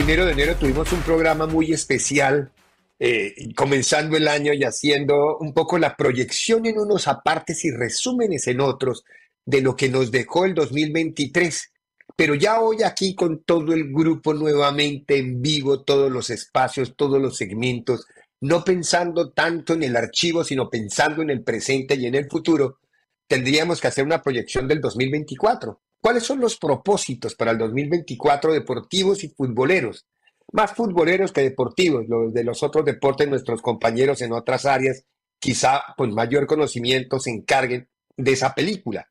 primero 0.00 0.24
de 0.24 0.32
enero 0.32 0.56
tuvimos 0.56 0.90
un 0.92 1.02
programa 1.02 1.46
muy 1.46 1.72
especial, 1.74 2.50
eh, 2.98 3.34
comenzando 3.54 4.16
el 4.16 4.28
año 4.28 4.54
y 4.54 4.64
haciendo 4.64 5.36
un 5.36 5.52
poco 5.52 5.76
la 5.76 5.94
proyección 5.94 6.64
en 6.64 6.78
unos 6.78 7.06
apartes 7.06 7.66
y 7.66 7.70
resúmenes 7.70 8.46
en 8.46 8.62
otros 8.62 9.04
de 9.44 9.60
lo 9.60 9.76
que 9.76 9.90
nos 9.90 10.10
dejó 10.10 10.46
el 10.46 10.54
2023. 10.54 11.70
Pero 12.16 12.34
ya 12.34 12.62
hoy 12.62 12.82
aquí 12.82 13.14
con 13.14 13.42
todo 13.42 13.74
el 13.74 13.92
grupo 13.92 14.32
nuevamente 14.32 15.18
en 15.18 15.42
vivo, 15.42 15.82
todos 15.82 16.10
los 16.10 16.30
espacios, 16.30 16.94
todos 16.96 17.20
los 17.20 17.36
segmentos, 17.36 18.06
no 18.40 18.64
pensando 18.64 19.32
tanto 19.32 19.74
en 19.74 19.82
el 19.82 19.96
archivo, 19.96 20.44
sino 20.44 20.70
pensando 20.70 21.20
en 21.20 21.28
el 21.28 21.42
presente 21.44 21.96
y 21.96 22.06
en 22.06 22.14
el 22.14 22.26
futuro, 22.26 22.78
tendríamos 23.26 23.82
que 23.82 23.88
hacer 23.88 24.06
una 24.06 24.22
proyección 24.22 24.66
del 24.66 24.80
2024. 24.80 25.78
¿Cuáles 26.00 26.22
son 26.22 26.40
los 26.40 26.56
propósitos 26.56 27.34
para 27.34 27.50
el 27.50 27.58
2024 27.58 28.52
deportivos 28.52 29.22
y 29.22 29.28
futboleros? 29.28 30.06
Más 30.52 30.72
futboleros 30.72 31.32
que 31.32 31.42
deportivos, 31.42 32.06
los 32.08 32.32
de 32.32 32.42
los 32.42 32.62
otros 32.62 32.84
deportes, 32.84 33.28
nuestros 33.28 33.60
compañeros 33.60 34.22
en 34.22 34.32
otras 34.32 34.64
áreas, 34.64 35.04
quizá 35.38 35.82
con 35.96 36.14
mayor 36.14 36.46
conocimiento 36.46 37.20
se 37.20 37.30
encarguen 37.30 37.88
de 38.16 38.32
esa 38.32 38.54
película. 38.54 39.08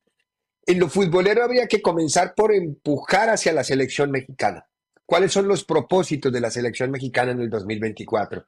En 0.66 0.80
lo 0.80 0.90
futbolero 0.90 1.44
habría 1.44 1.68
que 1.68 1.82
comenzar 1.82 2.34
por 2.36 2.54
empujar 2.54 3.30
hacia 3.30 3.54
la 3.54 3.64
selección 3.64 4.12
mexicana. 4.12 4.68
¿Cuáles 5.06 5.32
son 5.32 5.48
los 5.48 5.64
propósitos 5.64 6.32
de 6.32 6.42
la 6.42 6.52
selección 6.52 6.92
mexicana 6.92 7.32
en 7.32 7.42
el 7.42 7.50
2024? 7.50 8.46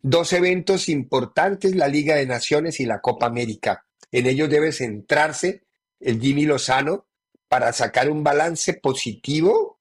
Dos 0.00 0.32
eventos 0.32 0.88
importantes, 0.88 1.74
la 1.76 1.88
Liga 1.88 2.16
de 2.16 2.24
Naciones 2.24 2.80
y 2.80 2.86
la 2.86 3.00
Copa 3.00 3.26
América. 3.26 3.84
En 4.10 4.26
ellos 4.26 4.48
debe 4.48 4.72
centrarse 4.72 5.64
el 5.98 6.18
Jimmy 6.18 6.46
Lozano, 6.46 7.06
para 7.50 7.72
sacar 7.72 8.08
un 8.08 8.22
balance 8.22 8.74
positivo 8.74 9.80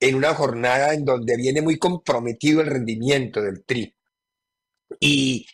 en 0.00 0.16
una 0.16 0.34
jornada 0.34 0.92
en 0.92 1.04
donde 1.04 1.36
viene 1.36 1.62
muy 1.62 1.78
comprometido 1.78 2.60
el 2.60 2.66
rendimiento 2.66 3.40
del 3.40 3.64
Tri. 3.64 3.94
Y 4.98 5.46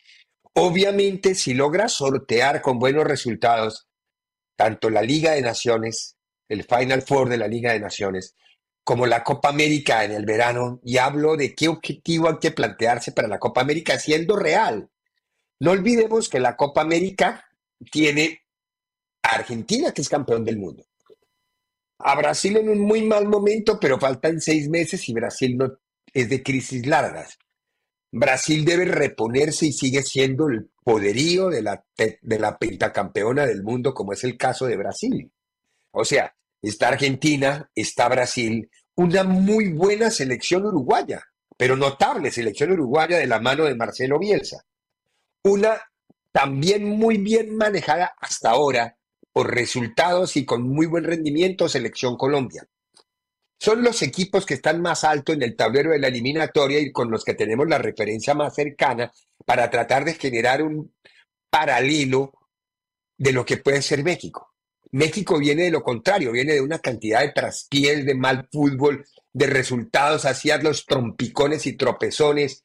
obviamente 0.55 1.35
si 1.35 1.53
logra 1.53 1.91
sortear 1.91 2.63
con 2.63 2.79
buenos 2.79 3.05
resultados 3.05 3.87
tanto 4.57 4.89
la 4.89 5.03
Liga 5.03 5.33
de 5.33 5.43
Naciones, 5.43 6.17
el 6.49 6.65
Final 6.65 7.03
Four 7.03 7.29
de 7.29 7.37
la 7.37 7.49
Liga 7.49 7.75
de 7.75 7.81
Naciones, 7.81 8.35
como 8.83 9.05
la 9.05 9.23
Copa 9.23 9.51
América 9.51 10.05
en 10.05 10.13
el 10.13 10.25
verano, 10.25 10.81
y 10.83 10.97
hablo 10.97 11.37
de 11.37 11.55
qué 11.55 11.69
objetivo 11.69 12.31
hay 12.31 12.39
que 12.41 12.53
plantearse 12.53 13.13
para 13.13 13.29
la 13.29 13.39
Copa 13.39 13.61
América 13.61 13.99
siendo 13.99 14.37
real. 14.37 14.89
No 15.61 15.73
olvidemos 15.73 16.31
que 16.31 16.41
la 16.41 16.57
Copa 16.57 16.81
América 16.81 17.45
tiene 17.91 18.41
a 19.23 19.35
Argentina, 19.35 19.93
que 19.93 20.01
es 20.01 20.09
campeón 20.09 20.47
del 20.47 20.57
mundo 20.57 20.87
a 22.05 22.17
Brasil 22.17 22.57
en 22.57 22.69
un 22.69 22.81
muy 22.81 23.03
mal 23.03 23.29
momento, 23.29 23.79
pero 23.81 23.99
faltan 23.99 24.41
seis 24.41 24.69
meses 24.69 25.09
y 25.09 25.13
Brasil 25.13 25.57
no 25.57 25.79
es 26.13 26.29
de 26.29 26.43
crisis 26.43 26.87
largas. 26.87 27.39
Brasil 28.11 28.65
debe 28.65 28.85
reponerse 28.85 29.67
y 29.67 29.73
sigue 29.73 30.03
siendo 30.03 30.49
el 30.49 30.71
poderío 30.85 31.49
de 31.49 31.63
la, 31.63 31.85
de 31.97 32.39
la 32.39 32.59
pentacampeona 32.59 33.47
del 33.47 33.63
mundo, 33.63 33.95
como 33.95 34.13
es 34.13 34.23
el 34.25 34.37
caso 34.37 34.67
de 34.67 34.77
Brasil. 34.77 35.33
O 35.93 36.05
sea, 36.05 36.35
está 36.61 36.89
Argentina, 36.89 37.71
está 37.75 38.09
Brasil, 38.09 38.71
una 38.97 39.25
muy 39.25 39.73
buena 39.73 40.11
selección 40.11 40.67
uruguaya, 40.67 41.23
pero 41.57 41.77
notable 41.77 42.31
selección 42.31 42.73
uruguaya 42.73 43.19
de 43.19 43.27
la 43.27 43.41
mano 43.41 43.65
de 43.65 43.75
Marcelo 43.75 44.19
Bielsa. 44.19 44.65
Una 45.45 45.81
también 46.33 46.85
muy 46.85 47.19
bien 47.19 47.57
manejada 47.57 48.15
hasta 48.19 48.51
ahora 48.51 48.97
por 49.33 49.55
resultados 49.55 50.37
y 50.37 50.45
con 50.45 50.63
muy 50.63 50.87
buen 50.87 51.05
rendimiento 51.05 51.69
Selección 51.69 52.17
Colombia. 52.17 52.67
Son 53.59 53.83
los 53.83 54.03
equipos 54.03 54.45
que 54.45 54.55
están 54.55 54.83
más 54.83 55.05
alto 55.05 55.33
en 55.33 55.43
el 55.43 55.55
tablero 55.55 55.93
de 55.93 55.99
la 55.99 56.09
eliminatoria 56.09 56.81
y 56.81 56.91
con 56.91 57.11
los 57.11 57.25
que 57.25 57.35
tenemos 57.35 57.69
la 57.69 57.79
referencia 57.79 58.35
más 58.35 58.55
cercana 58.55 59.13
para 59.47 59.71
tratar 59.71 60.05
de 60.05 60.15
generar 60.15 60.63
un 60.63 60.93
paralelo 61.49 62.33
de 63.17 63.33
lo 63.33 63.45
que 63.45 63.59
puede 63.59 63.83
ser 63.83 64.03
México. 64.03 64.53
México 64.91 65.39
viene 65.39 65.65
de 65.65 65.71
lo 65.71 65.83
contrario, 65.83 66.33
viene 66.33 66.55
de 66.55 66.61
una 66.61 66.81
cantidad 66.81 67.21
de 67.21 67.33
traspiés, 67.33 68.05
de 68.05 68.15
mal 68.15 68.49
fútbol, 68.53 69.07
de 69.33 69.47
resultados, 69.47 70.25
hacía 70.25 70.59
los 70.59 70.85
trompicones 70.85 71.67
y 71.67 71.77
tropezones, 71.77 72.65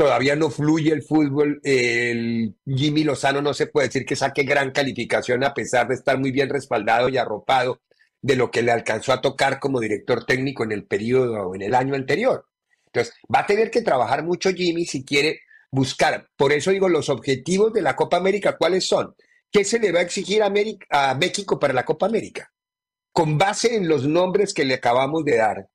todavía 0.00 0.34
no 0.34 0.48
fluye 0.48 0.94
el 0.94 1.02
fútbol. 1.02 1.60
El 1.62 2.56
Jimmy 2.64 3.04
Lozano 3.04 3.42
no 3.42 3.52
se 3.52 3.66
puede 3.66 3.88
decir 3.88 4.06
que 4.06 4.16
saque 4.16 4.44
gran 4.44 4.70
calificación 4.70 5.44
a 5.44 5.52
pesar 5.52 5.88
de 5.88 5.94
estar 5.94 6.18
muy 6.18 6.32
bien 6.32 6.48
respaldado 6.48 7.10
y 7.10 7.18
arropado 7.18 7.82
de 8.22 8.34
lo 8.34 8.50
que 8.50 8.62
le 8.62 8.72
alcanzó 8.72 9.12
a 9.12 9.20
tocar 9.20 9.60
como 9.60 9.78
director 9.78 10.24
técnico 10.24 10.64
en 10.64 10.72
el 10.72 10.86
periodo 10.86 11.48
o 11.48 11.54
en 11.54 11.60
el 11.60 11.74
año 11.74 11.94
anterior. 11.94 12.46
Entonces, 12.86 13.12
va 13.32 13.40
a 13.40 13.46
tener 13.46 13.70
que 13.70 13.82
trabajar 13.82 14.24
mucho 14.24 14.48
Jimmy 14.54 14.86
si 14.86 15.04
quiere 15.04 15.40
buscar. 15.70 16.30
Por 16.34 16.54
eso 16.54 16.70
digo, 16.70 16.88
los 16.88 17.10
objetivos 17.10 17.70
de 17.74 17.82
la 17.82 17.94
Copa 17.94 18.16
América, 18.16 18.56
¿cuáles 18.56 18.86
son? 18.86 19.14
¿Qué 19.52 19.64
se 19.64 19.78
le 19.78 19.92
va 19.92 19.98
a 19.98 20.02
exigir 20.02 20.42
a, 20.42 20.50
a 21.10 21.14
México 21.14 21.58
para 21.58 21.74
la 21.74 21.84
Copa 21.84 22.06
América? 22.06 22.50
Con 23.12 23.36
base 23.36 23.76
en 23.76 23.86
los 23.86 24.06
nombres 24.06 24.54
que 24.54 24.64
le 24.64 24.72
acabamos 24.72 25.26
de 25.26 25.36
dar, 25.36 25.68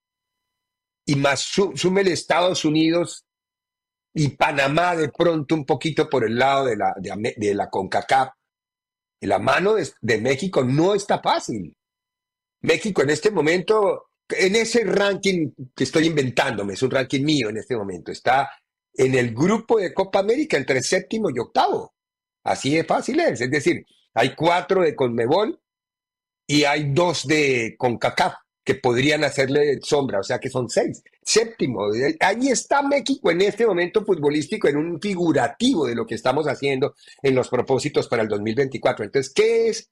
y 1.06 1.16
más 1.16 1.41
sume 1.41 2.02
el 2.02 2.08
Estados 2.08 2.66
Unidos 2.66 3.25
y 4.18 4.30
Panamá 4.30 4.96
de 4.96 5.09
pronto 5.09 5.56
un 5.56 5.66
poquito 5.66 6.09
por 6.09 6.24
el 6.24 6.40
lado 6.40 6.66
de 6.66 6.78
la, 6.78 6.96
de, 6.98 7.53
la 7.53 7.70
CONCACAF. 7.70 8.30
La 9.22 9.40
mano 9.40 9.76
de, 9.76 10.22
México 10.22 10.64
no 10.64 10.96
está 10.96 11.20
fácil. 11.20 11.76
México 12.62 13.03
en 13.03 13.09
este 13.09 13.30
momento, 13.30 14.06
en 14.30 14.56
ese 14.56 14.86
ranking 14.86 15.52
que 15.76 15.84
estoy 15.84 16.06
inventándome, 16.06 16.74
es 16.74 16.81
un 16.81 16.92
ranking 16.92 17.24
mío 17.24 17.50
en 17.50 17.58
este 17.58 17.76
momento, 17.76 18.12
está 18.12 18.50
en 18.94 19.16
el 19.16 19.36
grupo 19.36 19.80
de 19.80 19.94
Copa 19.94 20.20
América 20.20 20.56
entre 20.56 20.82
séptimo 20.82 21.29
y 21.29 21.38
octavo. 21.38 21.94
Así 22.46 22.73
de 22.73 22.85
fácil 22.85 23.20
es. 23.20 23.41
Es 23.41 23.52
decir, 23.52 23.85
hay 24.14 24.34
cuatro 24.34 24.82
de 24.82 24.96
Conmebol 24.96 25.59
y 26.47 26.64
hay 26.64 26.94
dos 26.94 27.28
de 27.28 27.76
CONCACAF 27.78 28.45
que 28.66 28.76
podrían 28.76 29.23
hacerle 29.23 29.79
sombra, 29.84 30.20
o 30.20 30.23
sea 30.23 30.40
que 30.40 30.50
son 30.50 30.67
seis. 30.67 31.03
Séptimo, 31.22 31.82
ahí 32.20 32.47
está 32.47 32.82
México 32.82 33.29
en 33.29 33.41
este 33.41 33.66
momento 33.66 34.03
futbolístico, 34.03 34.67
en 34.67 34.78
un 34.78 35.00
figurativo 35.00 35.85
de 35.85 35.94
lo 35.94 36.08
que 36.08 36.16
estamos 36.16 36.47
haciendo 36.47 36.96
en 37.22 37.35
los 37.35 37.47
propósitos 37.47 38.08
para 38.08 38.23
el 38.23 38.28
2024. 38.28 39.06
Entonces, 39.06 39.32
¿qué 39.32 39.67
es 39.70 39.91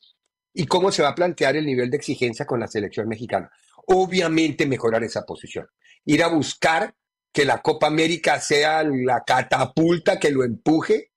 y 0.55 0.65
cómo 0.65 0.91
se 0.91 1.03
va 1.03 1.09
a 1.09 1.15
plantear 1.15 1.55
el 1.55 1.67
nivel 1.67 1.91
de 1.91 1.97
exigencia 1.97 2.47
con 2.47 2.59
la 2.59 2.67
selección 2.67 3.07
mexicana? 3.07 3.51
Obviamente 3.85 4.65
mejorar 4.65 5.03
esa 5.03 5.21
posición, 5.23 5.67
ir 6.05 6.23
a 6.23 6.29
buscar 6.29 6.95
que 7.31 7.45
la 7.45 7.61
Copa 7.61 7.87
América 7.87 8.39
sea 8.39 8.83
la 8.83 9.23
catapulta 9.23 10.19
que 10.19 10.31
lo 10.31 10.43
empuje, 10.43 11.11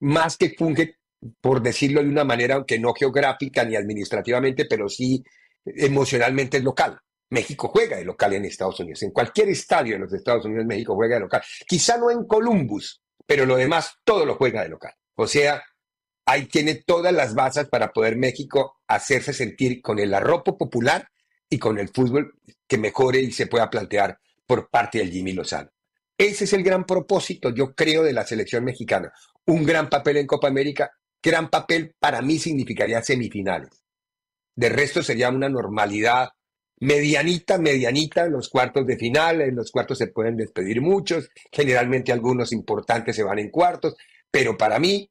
más 0.00 0.36
que 0.36 0.50
funge, 0.50 0.96
por 1.40 1.62
decirlo 1.62 2.02
de 2.02 2.08
una 2.08 2.24
manera, 2.24 2.56
aunque 2.56 2.80
no 2.80 2.92
geográfica 2.92 3.64
ni 3.64 3.76
administrativamente, 3.76 4.64
pero 4.64 4.88
sí 4.88 5.22
emocionalmente 5.64 6.58
es 6.58 6.64
local. 6.64 6.98
México 7.30 7.68
juega 7.68 7.96
de 7.96 8.04
local 8.04 8.32
en 8.32 8.44
Estados 8.44 8.80
Unidos. 8.80 9.02
En 9.02 9.10
cualquier 9.10 9.48
estadio 9.48 9.94
de 9.94 10.00
los 10.00 10.12
Estados 10.12 10.44
Unidos, 10.44 10.66
México 10.66 10.94
juega 10.94 11.16
de 11.16 11.20
local. 11.20 11.42
Quizá 11.66 11.98
no 11.98 12.10
en 12.10 12.26
Columbus, 12.26 13.02
pero 13.26 13.44
lo 13.44 13.56
demás 13.56 13.96
todo 14.04 14.24
lo 14.24 14.36
juega 14.36 14.62
de 14.62 14.70
local. 14.70 14.92
O 15.14 15.26
sea, 15.26 15.62
ahí 16.24 16.46
tiene 16.46 16.76
todas 16.76 17.12
las 17.12 17.34
bases 17.34 17.68
para 17.68 17.92
poder 17.92 18.16
México 18.16 18.78
hacerse 18.86 19.32
sentir 19.32 19.82
con 19.82 19.98
el 19.98 20.14
arropo 20.14 20.56
popular 20.56 21.08
y 21.50 21.58
con 21.58 21.78
el 21.78 21.88
fútbol 21.88 22.34
que 22.66 22.78
mejore 22.78 23.20
y 23.20 23.32
se 23.32 23.46
pueda 23.46 23.68
plantear 23.68 24.18
por 24.46 24.70
parte 24.70 24.98
del 24.98 25.10
Jimmy 25.10 25.32
Lozano. 25.32 25.70
Ese 26.16 26.44
es 26.44 26.52
el 26.52 26.62
gran 26.62 26.84
propósito, 26.84 27.50
yo 27.50 27.74
creo, 27.74 28.02
de 28.02 28.12
la 28.12 28.26
selección 28.26 28.64
mexicana. 28.64 29.12
Un 29.46 29.64
gran 29.64 29.88
papel 29.88 30.16
en 30.16 30.26
Copa 30.26 30.48
América, 30.48 30.90
gran 31.22 31.48
papel 31.48 31.94
para 31.98 32.22
mí 32.22 32.38
significaría 32.38 33.02
semifinales. 33.02 33.70
De 34.58 34.70
resto 34.70 35.04
sería 35.04 35.28
una 35.28 35.48
normalidad 35.48 36.30
medianita, 36.80 37.58
medianita 37.58 38.24
en 38.24 38.32
los 38.32 38.48
cuartos 38.48 38.84
de 38.88 38.96
final. 38.96 39.40
En 39.40 39.54
los 39.54 39.70
cuartos 39.70 39.98
se 39.98 40.08
pueden 40.08 40.36
despedir 40.36 40.80
muchos, 40.80 41.30
generalmente 41.52 42.10
algunos 42.10 42.50
importantes 42.50 43.14
se 43.14 43.22
van 43.22 43.38
en 43.38 43.50
cuartos, 43.50 43.94
pero 44.28 44.58
para 44.58 44.80
mí 44.80 45.08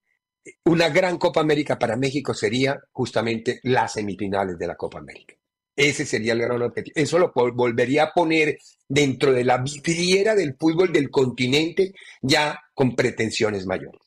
una 0.66 0.90
gran 0.90 1.18
Copa 1.18 1.40
América 1.40 1.80
para 1.80 1.96
México 1.96 2.34
sería 2.34 2.78
justamente 2.92 3.62
las 3.64 3.94
semifinales 3.94 4.58
de 4.58 4.68
la 4.68 4.76
Copa 4.76 5.00
América. 5.00 5.36
Ese 5.74 6.06
sería 6.06 6.34
el 6.34 6.40
gran 6.40 6.62
objetivo. 6.62 6.96
Eso 6.98 7.18
lo 7.18 7.32
volvería 7.34 8.04
a 8.04 8.12
poner 8.14 8.58
dentro 8.86 9.32
de 9.32 9.46
la 9.46 9.60
vidriera 9.60 10.36
del 10.36 10.58
fútbol 10.60 10.92
del 10.92 11.10
continente 11.10 11.94
ya 12.22 12.60
con 12.74 12.98
pretensiones 12.98 13.66
mayores. 13.66 14.02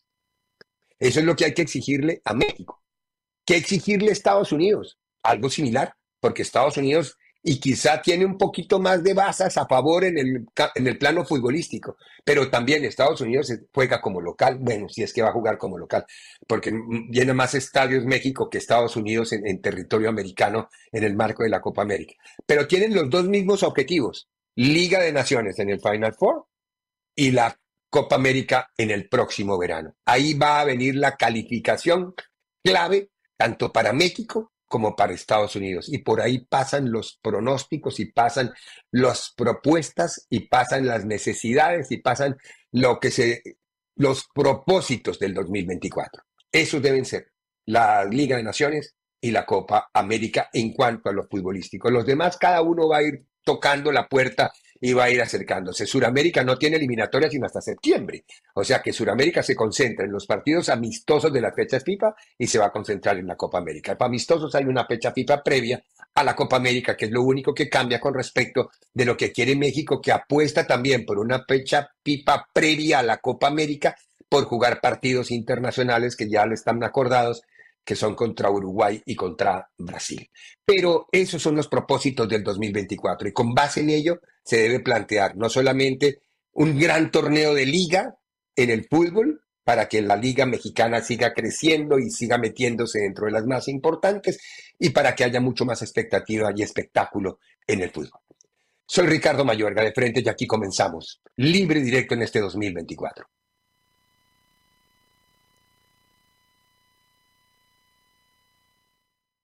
Eso 0.98 1.20
es 1.20 1.24
lo 1.24 1.34
que 1.34 1.46
hay 1.46 1.54
que 1.54 1.62
exigirle 1.62 2.20
a 2.26 2.34
México. 2.34 2.82
¿Qué 3.46 3.56
exigirle 3.56 4.10
a 4.10 4.12
Estados 4.12 4.52
Unidos? 4.52 4.99
Algo 5.22 5.50
similar, 5.50 5.94
porque 6.20 6.42
Estados 6.42 6.76
Unidos 6.76 7.16
y 7.42 7.58
quizá 7.58 8.02
tiene 8.02 8.26
un 8.26 8.36
poquito 8.36 8.78
más 8.78 9.02
de 9.02 9.14
basas 9.14 9.56
a 9.56 9.66
favor 9.66 10.04
en 10.04 10.18
el, 10.18 10.46
en 10.74 10.86
el 10.86 10.98
plano 10.98 11.24
futbolístico, 11.24 11.96
pero 12.24 12.50
también 12.50 12.84
Estados 12.84 13.20
Unidos 13.22 13.52
juega 13.72 14.00
como 14.00 14.20
local, 14.20 14.58
bueno, 14.60 14.88
si 14.88 15.02
es 15.02 15.12
que 15.12 15.22
va 15.22 15.30
a 15.30 15.32
jugar 15.32 15.56
como 15.56 15.78
local, 15.78 16.04
porque 16.46 16.72
llena 17.10 17.32
más 17.32 17.54
estadios 17.54 18.04
México 18.04 18.50
que 18.50 18.58
Estados 18.58 18.94
Unidos 18.96 19.32
en, 19.32 19.46
en 19.46 19.60
territorio 19.62 20.10
americano 20.10 20.68
en 20.92 21.04
el 21.04 21.16
marco 21.16 21.42
de 21.42 21.48
la 21.48 21.60
Copa 21.60 21.82
América. 21.82 22.14
Pero 22.44 22.66
tienen 22.66 22.94
los 22.94 23.08
dos 23.08 23.24
mismos 23.24 23.62
objetivos, 23.62 24.28
Liga 24.56 25.00
de 25.00 25.12
Naciones 25.12 25.58
en 25.58 25.70
el 25.70 25.80
Final 25.80 26.14
Four 26.14 26.44
y 27.14 27.30
la 27.30 27.58
Copa 27.88 28.16
América 28.16 28.70
en 28.76 28.90
el 28.90 29.08
próximo 29.08 29.58
verano. 29.58 29.94
Ahí 30.04 30.34
va 30.34 30.60
a 30.60 30.64
venir 30.64 30.94
la 30.94 31.16
calificación 31.16 32.14
clave 32.62 33.10
tanto 33.36 33.72
para 33.72 33.94
México 33.94 34.52
como 34.70 34.94
para 34.94 35.12
Estados 35.12 35.56
Unidos. 35.56 35.92
Y 35.92 35.98
por 35.98 36.20
ahí 36.20 36.46
pasan 36.48 36.92
los 36.92 37.18
pronósticos 37.20 37.98
y 37.98 38.06
pasan 38.06 38.52
las 38.92 39.34
propuestas 39.36 40.28
y 40.30 40.46
pasan 40.46 40.86
las 40.86 41.04
necesidades 41.04 41.90
y 41.90 41.96
pasan 41.96 42.36
lo 42.70 43.00
que 43.00 43.10
se, 43.10 43.42
los 43.96 44.28
propósitos 44.32 45.18
del 45.18 45.34
2024. 45.34 46.22
Esos 46.52 46.80
deben 46.80 47.04
ser 47.04 47.32
la 47.66 48.04
Liga 48.04 48.36
de 48.36 48.44
Naciones 48.44 48.94
y 49.20 49.32
la 49.32 49.44
Copa 49.44 49.90
América 49.92 50.48
en 50.52 50.72
cuanto 50.72 51.10
a 51.10 51.12
lo 51.12 51.24
futbolístico. 51.24 51.90
Los 51.90 52.06
demás, 52.06 52.36
cada 52.36 52.62
uno 52.62 52.88
va 52.88 52.98
a 52.98 53.02
ir 53.02 53.26
tocando 53.42 53.90
la 53.90 54.06
puerta 54.08 54.52
y 54.80 54.92
va 54.92 55.04
a 55.04 55.10
ir 55.10 55.20
acercándose. 55.20 55.86
Suramérica 55.86 56.42
no 56.42 56.56
tiene 56.56 56.76
eliminatorias 56.76 57.32
sino 57.32 57.46
hasta 57.46 57.60
septiembre. 57.60 58.24
O 58.54 58.64
sea 58.64 58.80
que 58.80 58.92
Suramérica 58.92 59.42
se 59.42 59.54
concentra 59.54 60.04
en 60.04 60.12
los 60.12 60.26
partidos 60.26 60.68
amistosos 60.68 61.32
de 61.32 61.40
las 61.40 61.54
fechas 61.54 61.84
FIFA 61.84 62.14
y 62.38 62.46
se 62.46 62.58
va 62.58 62.66
a 62.66 62.72
concentrar 62.72 63.18
en 63.18 63.26
la 63.26 63.36
Copa 63.36 63.58
América. 63.58 63.96
Para 63.96 64.08
amistosos 64.08 64.54
hay 64.54 64.64
una 64.64 64.86
fecha 64.86 65.12
FIFA 65.12 65.42
previa 65.42 65.82
a 66.14 66.24
la 66.24 66.34
Copa 66.34 66.56
América, 66.56 66.96
que 66.96 67.04
es 67.06 67.10
lo 67.10 67.22
único 67.22 67.54
que 67.54 67.68
cambia 67.68 68.00
con 68.00 68.14
respecto 68.14 68.70
de 68.92 69.04
lo 69.04 69.16
que 69.16 69.32
quiere 69.32 69.54
México, 69.54 70.00
que 70.00 70.12
apuesta 70.12 70.66
también 70.66 71.04
por 71.04 71.18
una 71.18 71.44
fecha 71.46 71.90
FIFA 72.02 72.48
previa 72.52 73.00
a 73.00 73.02
la 73.02 73.18
Copa 73.18 73.46
América 73.46 73.96
por 74.28 74.44
jugar 74.44 74.80
partidos 74.80 75.30
internacionales 75.30 76.16
que 76.16 76.28
ya 76.28 76.46
le 76.46 76.54
están 76.54 76.82
acordados 76.84 77.42
que 77.84 77.96
son 77.96 78.14
contra 78.14 78.50
Uruguay 78.50 79.02
y 79.04 79.14
contra 79.14 79.68
Brasil. 79.76 80.30
Pero 80.64 81.06
esos 81.10 81.42
son 81.42 81.56
los 81.56 81.68
propósitos 81.68 82.28
del 82.28 82.44
2024 82.44 83.28
y 83.28 83.32
con 83.32 83.54
base 83.54 83.80
en 83.80 83.90
ello 83.90 84.20
se 84.44 84.58
debe 84.58 84.80
plantear 84.80 85.36
no 85.36 85.48
solamente 85.48 86.22
un 86.52 86.78
gran 86.78 87.10
torneo 87.10 87.54
de 87.54 87.66
liga 87.66 88.16
en 88.56 88.70
el 88.70 88.86
fútbol 88.88 89.42
para 89.64 89.88
que 89.88 90.02
la 90.02 90.16
liga 90.16 90.46
mexicana 90.46 91.00
siga 91.00 91.32
creciendo 91.32 91.98
y 91.98 92.10
siga 92.10 92.38
metiéndose 92.38 93.00
dentro 93.00 93.26
de 93.26 93.32
las 93.32 93.46
más 93.46 93.68
importantes 93.68 94.40
y 94.78 94.90
para 94.90 95.14
que 95.14 95.24
haya 95.24 95.40
mucho 95.40 95.64
más 95.64 95.82
expectativa 95.82 96.50
y 96.54 96.62
espectáculo 96.62 97.38
en 97.66 97.82
el 97.82 97.90
fútbol. 97.90 98.20
Soy 98.86 99.06
Ricardo 99.06 99.44
Mayorga 99.44 99.84
de 99.84 99.92
Frente 99.92 100.22
y 100.24 100.28
aquí 100.28 100.46
comenzamos, 100.46 101.22
libre 101.36 101.80
directo 101.80 102.14
en 102.14 102.22
este 102.22 102.40
2024. 102.40 103.24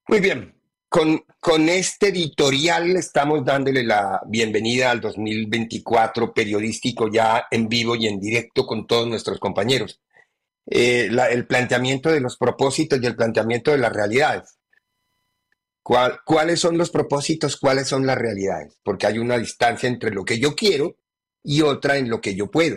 Muy 0.09 0.21
bien, 0.21 0.55
con, 0.89 1.25
con, 1.41 1.69
este 1.69 2.09
editorial 2.09 2.97
estamos 2.97 3.45
dándole 3.45 3.83
la 3.83 4.23
bienvenida 4.29 4.93
al 4.93 5.01
2024 5.01 6.33
periodístico 6.33 7.11
ya 7.11 7.49
en 7.51 7.69
vivo 7.69 7.97
y 7.97 8.07
en 8.07 8.21
directo 8.21 8.65
con 8.67 8.87
todos 8.87 9.09
nuestros 9.09 9.41
compañeros. 9.41 10.01
Eh, 10.71 11.11
el 11.31 11.47
planteamiento 11.49 12.09
de 12.09 12.21
los 12.21 12.37
propósitos 12.37 13.01
y 13.03 13.07
el 13.07 13.17
planteamiento 13.17 13.73
de 13.73 13.79
las 13.79 13.93
realidades. 13.93 14.59
¿Cuáles 15.83 16.61
son 16.61 16.79
los 16.79 16.91
propósitos? 16.91 17.57
¿Cuáles 17.57 17.89
son 17.89 18.07
las 18.07 18.17
realidades? 18.17 18.79
Porque 18.85 19.09
hay 19.09 19.19
una 19.19 19.39
distancia 19.39 19.89
entre 19.89 20.13
lo 20.13 20.25
que 20.25 20.39
yo 20.39 20.55
quiero 20.55 20.97
y 21.43 21.63
otra 21.63 21.97
en 21.97 22.11
lo 22.11 22.21
que 22.21 22.37
yo 22.37 22.49
puedo 22.49 22.77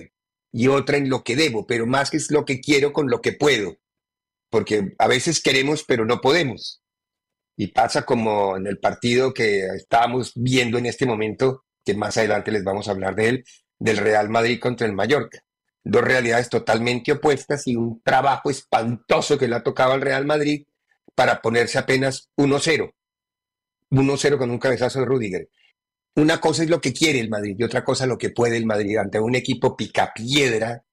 y 0.51 0.67
otra 0.67 0.97
en 0.97 1.09
lo 1.09 1.23
que 1.23 1.35
debo, 1.35 1.67
pero 1.67 1.85
más 1.85 2.09
que 2.09 2.17
es 2.17 2.31
lo 2.31 2.43
que 2.43 2.59
quiero 2.59 2.91
con 2.91 3.07
lo 3.07 3.21
que 3.21 3.33
puedo. 3.33 3.77
Porque 4.49 4.95
a 4.97 5.07
veces 5.07 5.43
queremos 5.43 5.83
pero 5.83 6.05
no 6.05 6.21
podemos. 6.21 6.78
Y 7.61 7.67
pasa 7.67 8.05
como 8.05 8.55
en 8.55 8.67
el 8.67 8.79
partido 8.79 9.33
que 9.33 9.65
estábamos 9.75 10.31
viendo 10.33 10.77
en 10.77 10.85
este 10.85 11.05
momento, 11.05 11.65
que 11.83 11.93
más 11.93 12.15
adelante 12.17 12.53
les 12.53 12.63
vamos 12.63 12.87
a 12.87 12.91
hablar 12.91 13.15
de 13.15 13.27
él, 13.27 13.43
del 13.77 13.97
Real 13.97 14.29
Madrid 14.29 14.61
contra 14.61 14.87
el 14.87 14.93
Mallorca. 14.93 15.43
Dos 15.83 16.01
realidades 16.01 16.47
totalmente 16.47 17.11
opuestas 17.11 17.67
y 17.67 17.75
un 17.75 18.01
trabajo 18.01 18.49
espantoso 18.49 19.37
que 19.37 19.49
le 19.49 19.57
ha 19.57 19.61
tocado 19.61 19.91
al 19.91 19.99
Real 19.99 20.25
Madrid 20.25 20.67
para 21.13 21.41
ponerse 21.41 21.77
apenas 21.77 22.29
1-0. 22.37 22.93
1-0 23.91 24.37
con 24.37 24.51
un 24.51 24.57
cabezazo 24.57 25.01
de 25.01 25.05
Rudiger. 25.05 25.49
Una 26.15 26.39
cosa 26.39 26.63
es 26.63 26.69
lo 26.69 26.79
que 26.79 26.93
quiere 26.93 27.19
el 27.19 27.29
Madrid 27.29 27.57
y 27.59 27.63
otra 27.63 27.83
cosa 27.83 28.05
lo 28.05 28.17
que 28.17 28.29
puede 28.29 28.55
el 28.55 28.65
Madrid 28.65 28.95
ante 28.95 29.19
un 29.19 29.35
equipo 29.35 29.75
picapiedra 29.75 30.85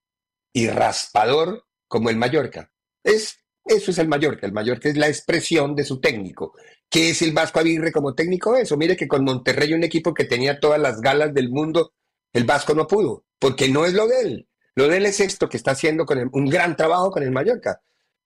y 0.52 0.66
raspador 0.66 1.64
como 1.86 2.10
el 2.10 2.16
Mallorca. 2.16 2.73
Es 3.04 3.45
eso 3.66 3.90
es 3.90 3.99
el 3.99 4.08
Mallorca. 4.08 4.46
El 4.46 4.52
Mallorca 4.52 4.88
es 4.88 4.96
la 4.96 5.08
expresión 5.08 5.75
de 5.75 5.85
su 5.85 6.00
técnico. 6.00 6.54
¿Qué 6.88 7.11
es 7.11 7.23
el 7.23 7.32
Vasco 7.32 7.58
Aguirre 7.58 7.92
como 7.92 8.14
técnico? 8.14 8.56
Eso. 8.56 8.76
Mire 8.76 8.96
que 8.96 9.08
con 9.08 9.25
Monterrey, 9.25 9.73
un 9.75 9.85
equipo 9.85 10.14
que 10.14 10.25
tenía 10.25 10.61
todas 10.61 10.80
las 10.80 11.00
galas 11.00 11.35
del 11.35 11.50
mundo, 11.50 11.92
el 12.32 12.44
Vasco 12.44 12.75
no 12.75 12.87
pudo, 12.87 13.25
porque 13.38 13.68
no 13.68 13.85
es 13.85 13.92
lo 13.92 14.06
de 14.06 14.20
él. 14.20 14.49
Lo 14.75 14.88
de 14.88 14.99
él 14.99 15.06
es 15.06 15.20
esto 15.20 15.49
que 15.49 15.56
está 15.56 15.73
haciendo 15.73 16.04
con 16.04 16.30
un 16.32 16.46
gran 16.46 16.76
trabajo 16.76 17.11
con 17.11 17.23
el 17.23 17.32
Mallorca. 17.32 17.80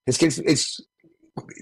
Es 0.05 0.19
que 0.19 0.27
es, 0.27 0.89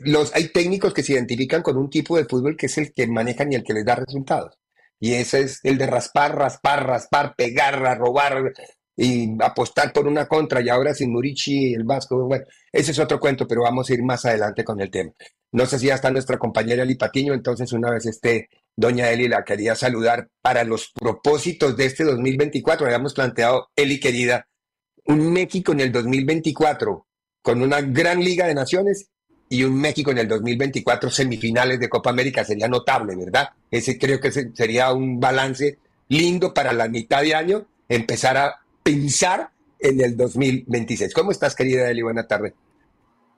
los, 0.05 0.35
hay 0.35 0.49
técnicos 0.49 0.95
que 0.95 1.03
se 1.03 1.13
identifican 1.13 1.63
con 1.63 1.77
un 1.77 1.91
tipo 1.91 2.17
de 2.17 2.25
fútbol 2.25 2.57
que 2.57 2.67
es 2.67 2.79
el 2.79 2.93
que 2.93 3.07
manejan 3.07 3.53
y 3.53 3.57
el 3.57 3.65
que 3.65 3.75
les 3.75 3.85
da 3.85 3.95
resultados. 3.97 4.59
Y 5.01 5.13
ese 5.15 5.43
es 5.43 5.61
el 5.63 5.79
de 5.79 5.87
raspar, 5.87 6.37
raspar, 6.37 6.87
raspar, 6.87 7.35
pegar, 7.37 7.99
robar, 7.99 8.53
y 9.01 9.37
apostar 9.41 9.93
por 9.93 10.09
una 10.09 10.27
contra 10.27 10.61
y 10.61 10.69
ahora 10.69 10.93
sin 10.93 11.13
Murici 11.13 11.73
el 11.73 11.85
Vasco, 11.85 12.27
bueno, 12.27 12.45
ese 12.73 12.91
es 12.91 12.99
otro 12.99 13.21
cuento, 13.21 13.47
pero 13.47 13.63
vamos 13.63 13.89
a 13.89 13.95
ir 13.95 14.03
más 14.03 14.25
adelante 14.25 14.65
con 14.65 14.81
el 14.81 14.91
tema. 14.91 15.13
No 15.53 15.67
sé 15.67 15.79
si 15.79 15.87
ya 15.87 15.95
está 15.95 16.11
nuestra 16.11 16.37
compañera 16.37 16.83
Eli 16.83 16.97
Patiño, 16.97 17.33
entonces 17.33 17.73
una 17.73 17.93
vez 17.93 18.07
esté 18.07 18.49
doña 18.75 19.09
Eli 19.11 19.29
la 19.29 19.45
quería 19.45 19.77
saludar 19.77 20.29
para 20.43 20.65
los 20.65 20.91
propósitos 20.91 21.77
de 21.77 21.87
este 21.87 22.03
2024. 22.03 22.87
Habíamos 22.87 23.15
planteado, 23.15 23.69
Eli 23.77 24.01
querida, 24.01 24.49
un 25.07 25.33
México 25.33 25.71
en 25.71 25.81
el 25.81 25.93
2024 25.93 27.07
con 27.41 27.63
una 27.63 27.81
gran 27.81 28.19
Liga 28.19 28.49
de 28.49 28.55
Naciones 28.55 29.11
y 29.49 29.63
un 29.63 29.81
México 29.81 30.11
en 30.11 30.19
el 30.19 30.29
2024 30.29 31.09
semifinales 31.09 31.79
de 31.79 31.89
Copa 31.89 32.11
América 32.11 32.45
sería 32.45 32.67
notable, 32.67 33.15
¿verdad? 33.15 33.49
Ese 33.71 33.97
creo 33.97 34.19
que 34.19 34.33
sería 34.33 34.93
un 34.93 35.21
balance 35.21 35.79
lindo 36.09 36.53
para 36.53 36.73
la 36.73 36.89
mitad 36.89 37.23
de 37.23 37.37
año, 37.37 37.67
empezar 37.89 38.37
a 38.37 38.61
pensar 38.89 39.51
en 39.79 40.01
el 40.01 40.17
2026. 40.17 41.13
¿Cómo 41.13 41.31
estás, 41.31 41.55
querida 41.55 41.91
Eli? 41.91 42.01
Buena 42.01 42.27
tarde. 42.27 42.55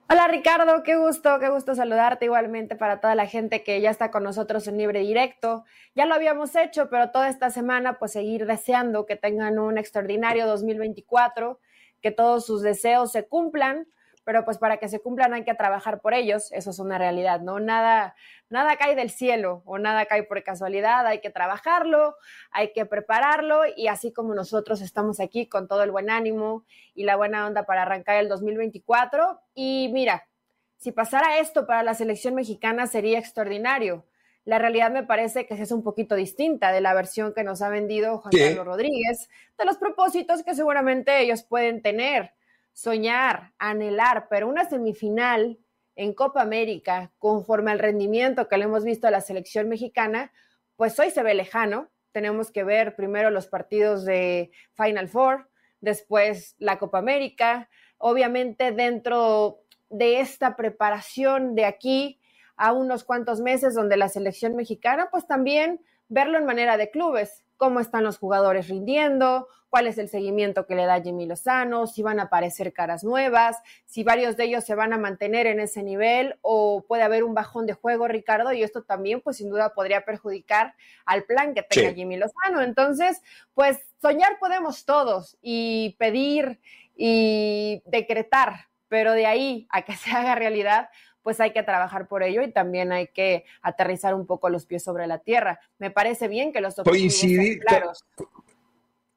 Hola 0.09 0.29
Ricardo, 0.29 0.85
qué 0.85 0.97
gusto, 0.97 1.41
qué 1.41 1.49
gusto 1.49 1.75
saludarte 1.75 2.27
igualmente 2.27 2.77
para 2.77 3.01
toda 3.01 3.17
la 3.17 3.27
gente 3.27 3.65
que 3.65 3.81
ya 3.81 3.91
está 3.91 4.13
con 4.13 4.23
nosotros 4.23 4.69
en 4.69 4.79
Libre 4.79 5.01
Directo. 5.01 5.65
Ya 5.97 6.07
lo 6.07 6.15
habíamos 6.15 6.55
hecho, 6.55 6.89
pero 6.89 7.11
toda 7.11 7.29
esta 7.29 7.51
semana 7.51 7.99
pues 7.99 8.13
seguir 8.13 8.47
deseando 8.47 9.07
que 9.07 9.17
tengan 9.17 9.59
un 9.59 9.77
extraordinario 9.77 10.47
2024, 10.47 11.59
que 12.01 12.13
todos 12.13 12.47
sus 12.47 12.63
deseos 12.63 13.11
se 13.11 13.27
cumplan, 13.27 13.89
pero 14.31 14.45
pues 14.45 14.59
para 14.59 14.77
que 14.77 14.89
se 14.89 15.01
cumplan 15.01 15.35
hay 15.35 15.43
que 15.43 15.55
trabajar 15.55 16.01
por 16.01 16.15
ellos, 16.15 16.53
eso 16.53 16.71
es 16.71 16.79
una 16.79 16.99
realidad, 16.99 17.41
¿no? 17.41 17.59
Nada, 17.59 18.15
nada 18.49 18.77
cae 18.77 18.95
del 18.95 19.11
cielo 19.11 19.65
o 19.65 19.77
nada 19.81 20.07
cae 20.07 20.23
por 20.23 20.41
casualidad, 20.45 21.05
hay 21.05 21.21
que 21.21 21.31
trabajarlo, 21.31 22.15
hay 22.53 22.73
que 22.73 22.87
prepararlo 22.87 23.63
y 23.77 23.89
así 23.89 24.13
como 24.13 24.33
nosotros 24.37 24.83
estamos 24.83 25.19
aquí 25.19 25.49
con 25.49 25.67
todo 25.67 25.83
el 25.83 25.91
buen 25.91 26.11
ánimo 26.11 26.65
y 26.95 27.03
la 27.03 27.17
buena 27.17 27.45
onda 27.45 27.67
para 27.67 27.83
arrancar 27.83 28.19
el 28.19 28.29
2024 28.29 29.41
y 29.53 29.91
mira, 29.93 30.29
si 30.77 30.93
pasara 30.93 31.41
esto 31.41 31.67
para 31.67 31.83
la 31.83 31.95
selección 31.95 32.37
mexicana 32.37 32.87
sería 32.87 33.19
extraordinario. 33.19 34.07
La 34.45 34.61
realidad 34.61 34.93
me 34.93 35.03
parece 35.03 35.47
que 35.47 35.55
es 35.55 35.73
un 35.73 35.83
poquito 35.83 36.15
distinta 36.15 36.71
de 36.71 36.81
la 36.81 36.95
versión 36.95 37.35
que 37.35 37.43
nos 37.43 37.63
ha 37.63 37.69
vendido 37.69 38.19
Juan 38.19 38.31
Carlos 38.31 38.65
Rodríguez, 38.65 39.29
de 39.59 39.65
los 39.65 39.77
propósitos 39.77 40.45
que 40.45 40.55
seguramente 40.55 41.21
ellos 41.21 41.43
pueden 41.43 41.83
tener, 41.83 42.33
soñar, 42.81 43.53
anhelar, 43.59 44.27
pero 44.31 44.49
una 44.49 44.65
semifinal 44.65 45.59
en 45.97 46.15
Copa 46.15 46.41
América, 46.41 47.13
conforme 47.19 47.71
al 47.71 47.79
rendimiento 47.79 48.49
que 48.49 48.57
le 48.57 48.65
hemos 48.65 48.85
visto 48.85 49.07
a 49.07 49.11
la 49.11 49.21
selección 49.21 49.69
mexicana, 49.69 50.33
pues 50.77 50.99
hoy 50.99 51.11
se 51.11 51.23
ve 51.23 51.35
lejano. 51.35 51.91
Tenemos 52.13 52.51
que 52.51 52.65
ver 52.65 52.97
primero 52.97 53.29
los 53.29 53.49
partidos 53.49 54.07
de 54.07 54.51
Final 54.73 55.09
Four, 55.09 55.51
después 55.83 56.57
la 56.59 56.79
Copa 56.79 56.99
América, 56.99 57.69
obviamente 57.99 58.73
dentro 58.73 59.61
de 59.91 60.21
esta 60.21 60.57
preparación 60.57 61.55
de 61.55 61.67
aquí 61.67 62.19
a 62.57 62.73
unos 62.73 63.05
cuantos 63.05 63.43
meses 63.43 63.75
donde 63.75 63.99
la 63.99 64.09
selección 64.09 64.57
mexicana, 64.57 65.09
pues 65.11 65.27
también 65.27 65.83
verlo 66.09 66.39
en 66.39 66.47
manera 66.47 66.79
de 66.79 66.91
clubes, 66.91 67.45
cómo 67.61 67.79
están 67.79 68.05
los 68.05 68.17
jugadores 68.17 68.69
rindiendo, 68.69 69.47
cuál 69.69 69.87
es 69.87 69.99
el 69.99 70.09
seguimiento 70.09 70.67
que 70.67 70.75
le 70.75 70.87
da 70.87 71.03
Jimmy 71.03 71.27
Lozano, 71.27 71.87
si 71.87 72.03
van 72.03 72.19
a 72.19 72.23
aparecer 72.23 72.73
caras 72.73 73.05
nuevas, 73.05 73.59
si 73.85 74.03
varios 74.03 74.39
de 74.39 74.45
ellos 74.45 74.65
se 74.65 74.75
van 74.75 74.95
a 74.95 74.99
mantener 74.99 75.47
en 75.47 75.61
ese 75.61 75.83
nivel 75.83 76.39
o 76.41 76.87
puede 76.89 77.03
haber 77.03 77.23
un 77.23 77.35
bajón 77.35 77.67
de 77.67 77.75
juego, 77.75 78.09
Ricardo, 78.09 78.55
y 78.55 78.63
esto 78.63 78.83
también 78.83 79.21
pues 79.21 79.37
sin 79.37 79.51
duda 79.51 79.75
podría 79.75 80.07
perjudicar 80.07 80.75
al 81.05 81.25
plan 81.25 81.53
que 81.53 81.63
tenga 81.63 81.93
Jimmy 81.93 82.17
Lozano. 82.17 82.63
Entonces, 82.63 83.21
pues 83.53 83.79
soñar 84.01 84.39
podemos 84.39 84.87
todos 84.87 85.37
y 85.43 85.97
pedir 85.99 86.61
y 86.97 87.83
decretar 87.85 88.71
pero 88.91 89.13
de 89.13 89.25
ahí 89.25 89.67
a 89.71 89.83
que 89.83 89.95
se 89.97 90.11
haga 90.11 90.35
realidad, 90.35 90.91
pues 91.23 91.41
hay 91.41 91.53
que 91.53 91.63
trabajar 91.63 92.09
por 92.09 92.23
ello 92.23 92.43
y 92.43 92.51
también 92.51 92.93
hay 92.93 93.09
que 93.09 93.45
aterrizar 93.63 94.15
un 94.15 94.27
poco 94.27 94.49
los 94.49 94.67
pies 94.67 94.83
sobre 94.83 95.07
la 95.07 95.19
tierra. 95.19 95.61
Me 95.79 95.91
parece 95.91 96.29
bien 96.29 96.53
que 96.53 96.61
los 96.61 96.79
objetivos 96.79 97.57
claros. 97.67 98.05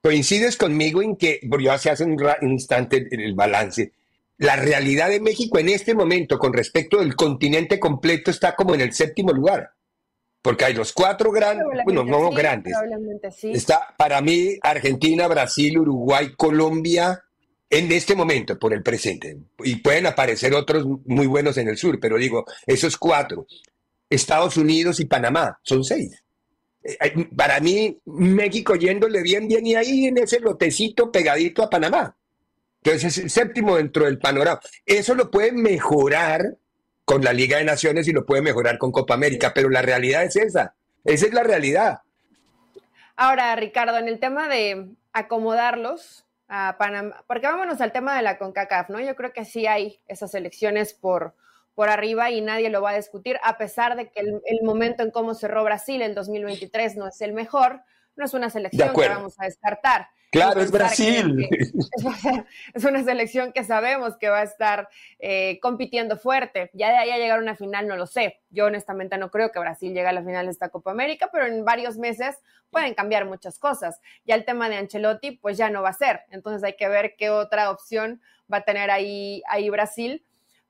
Coincides 0.02 0.58
conmigo 0.58 1.02
en 1.02 1.16
que, 1.16 1.40
ya 1.62 1.78
se 1.78 1.90
hace 1.90 2.04
un 2.04 2.18
instante 2.42 3.08
el 3.10 3.34
balance, 3.36 3.94
la 4.38 4.58
realidad 4.58 5.10
de 5.10 5.22
México 5.22 5.58
en 5.60 5.70
este 5.70 5.96
momento 5.96 6.38
con 6.38 6.52
respecto 6.52 7.00
del 7.00 7.16
continente 7.16 7.80
completo 7.80 8.30
está 8.30 8.56
como 8.56 8.76
en 8.76 8.82
el 8.82 8.94
séptimo 8.94 9.32
lugar. 9.32 9.72
Porque 10.42 10.66
hay 10.66 10.74
los 10.74 10.92
cuatro 10.92 11.32
grandes, 11.32 11.66
bueno, 11.86 12.04
no 12.04 12.30
grandes. 12.32 12.76
Está 13.44 13.96
para 13.98 14.20
mí 14.20 14.58
Argentina, 14.62 15.26
Brasil, 15.30 15.80
Uruguay, 15.80 16.34
Colombia, 16.36 17.24
en 17.74 17.92
este 17.92 18.16
momento, 18.16 18.60
por 18.60 18.72
el 18.72 18.84
presente. 18.84 19.36
Y 19.64 19.78
pueden 19.78 20.06
aparecer 20.06 20.54
otros 20.54 20.86
muy 21.06 21.26
buenos 21.26 21.58
en 21.58 21.68
el 21.68 21.78
sur, 21.78 22.00
pero 22.00 22.18
digo, 22.18 22.46
esos 22.68 22.98
cuatro. 22.98 23.48
Estados 24.08 24.58
Unidos 24.58 25.00
y 25.00 25.06
Panamá, 25.06 25.60
son 25.64 25.84
seis. 25.84 26.24
Eh, 26.84 27.28
para 27.36 27.60
mí, 27.60 28.00
México 28.06 28.76
yéndole 28.76 29.24
bien, 29.24 29.48
bien 29.48 29.66
y 29.66 29.74
ahí 29.74 30.06
en 30.06 30.20
ese 30.20 30.40
lotecito 30.40 31.12
pegadito 31.12 31.64
a 31.64 31.70
Panamá. 31.70 32.16
Entonces 32.84 33.18
es 33.18 33.24
el 33.24 33.30
séptimo 33.32 33.78
dentro 33.78 34.06
del 34.06 34.20
panorama. 34.20 34.60
Eso 34.86 35.16
lo 35.16 35.32
puede 35.32 35.52
mejorar 35.52 36.58
con 37.06 37.24
la 37.24 37.34
Liga 37.34 37.58
de 37.58 37.64
Naciones 37.64 38.08
y 38.08 38.12
lo 38.12 38.24
puede 38.24 38.44
mejorar 38.44 38.78
con 38.78 38.92
Copa 38.92 39.16
América, 39.16 39.52
pero 39.56 39.70
la 39.70 39.82
realidad 39.82 40.24
es 40.24 40.36
esa. 40.36 40.76
Esa 41.04 41.26
es 41.26 41.34
la 41.34 41.42
realidad. 41.42 42.02
Ahora, 43.16 43.56
Ricardo, 43.56 43.98
en 43.98 44.10
el 44.10 44.20
tema 44.20 44.48
de 44.48 44.90
acomodarlos, 45.12 46.23
a 46.48 46.76
Panamá, 46.78 47.24
porque 47.28 47.48
vámonos 47.48 47.82
al 47.82 47.92
tema 47.92 48.16
de 48.16 48.22
la 48.22 48.38
CONCACAF, 48.38 48.90
¿no? 48.90 49.00
Yo 49.00 49.16
creo 49.16 49.34
que 49.34 49.46
sí 49.46 49.66
hay 49.68 50.00
esas 50.08 50.34
elecciones 50.36 50.94
por, 50.94 51.36
por 51.76 51.90
arriba 51.90 52.30
y 52.30 52.42
nadie 52.42 52.70
lo 52.70 52.82
va 52.82 52.92
a 52.92 52.98
discutir, 52.98 53.40
a 53.44 53.58
pesar 53.58 53.96
de 53.96 54.10
que 54.10 54.20
el, 54.20 54.64
momento 54.64 55.04
en 55.04 55.12
cómo 55.12 55.34
cerró 55.34 55.64
Brasil 55.64 56.02
el 56.02 56.14
2023 56.14 56.96
no 56.98 57.08
es 57.08 57.22
el 57.22 57.34
mejor, 57.34 57.82
no 58.16 58.26
es 58.26 58.34
una 58.34 58.50
selección 58.50 58.94
que 58.94 59.10
vamos 59.10 59.36
a 59.40 59.46
descartar. 59.46 60.10
Claro, 60.34 60.62
es 60.62 60.72
Brasil. 60.72 61.48
es 62.74 62.84
una 62.84 63.04
selección 63.04 63.54
que 63.54 63.64
sabemos 63.64 64.18
que 64.18 64.30
va 64.30 64.40
a 64.40 64.44
estar 64.44 64.90
eh, 65.20 65.60
compitiendo 65.62 66.18
fuerte. 66.18 66.72
Ya 66.74 66.90
de 66.90 66.98
ahí 66.98 67.12
a 67.12 67.20
llegar 67.20 67.38
a 67.38 67.42
una 67.42 67.56
final 67.56 67.88
no 67.88 67.96
lo 67.96 68.08
sé. 68.08 68.42
Yo 68.50 68.66
honestamente 68.66 69.16
no 69.20 69.30
creo 69.30 69.52
que 69.52 69.60
Brasil 69.60 69.94
llegue 69.94 70.08
a 70.08 70.12
la 70.12 70.24
final 70.24 70.48
de 70.48 70.52
esta 70.52 70.70
Copa 70.70 70.90
América, 70.90 71.30
pero 71.32 71.46
en 71.46 71.64
varios 71.64 71.98
meses 72.00 72.40
pueden 72.72 72.96
cambiar 72.96 73.26
muchas 73.26 73.60
cosas. 73.60 74.02
Ya 74.26 74.34
el 74.34 74.44
tema 74.44 74.70
de 74.70 74.78
Ancelotti, 74.78 75.34
pues 75.34 75.56
ya 75.56 75.70
no 75.70 75.84
va 75.84 75.90
a 75.90 75.94
ser. 75.94 76.22
Entonces 76.32 76.64
hay 76.64 76.76
que 76.78 76.90
ver 76.90 77.14
qué 77.16 77.30
otra 77.30 77.70
opción 77.70 78.20
va 78.52 78.58
a 78.58 78.66
tener 78.66 78.90
ahí, 78.90 79.44
ahí 79.48 79.70
Brasil. 79.70 80.26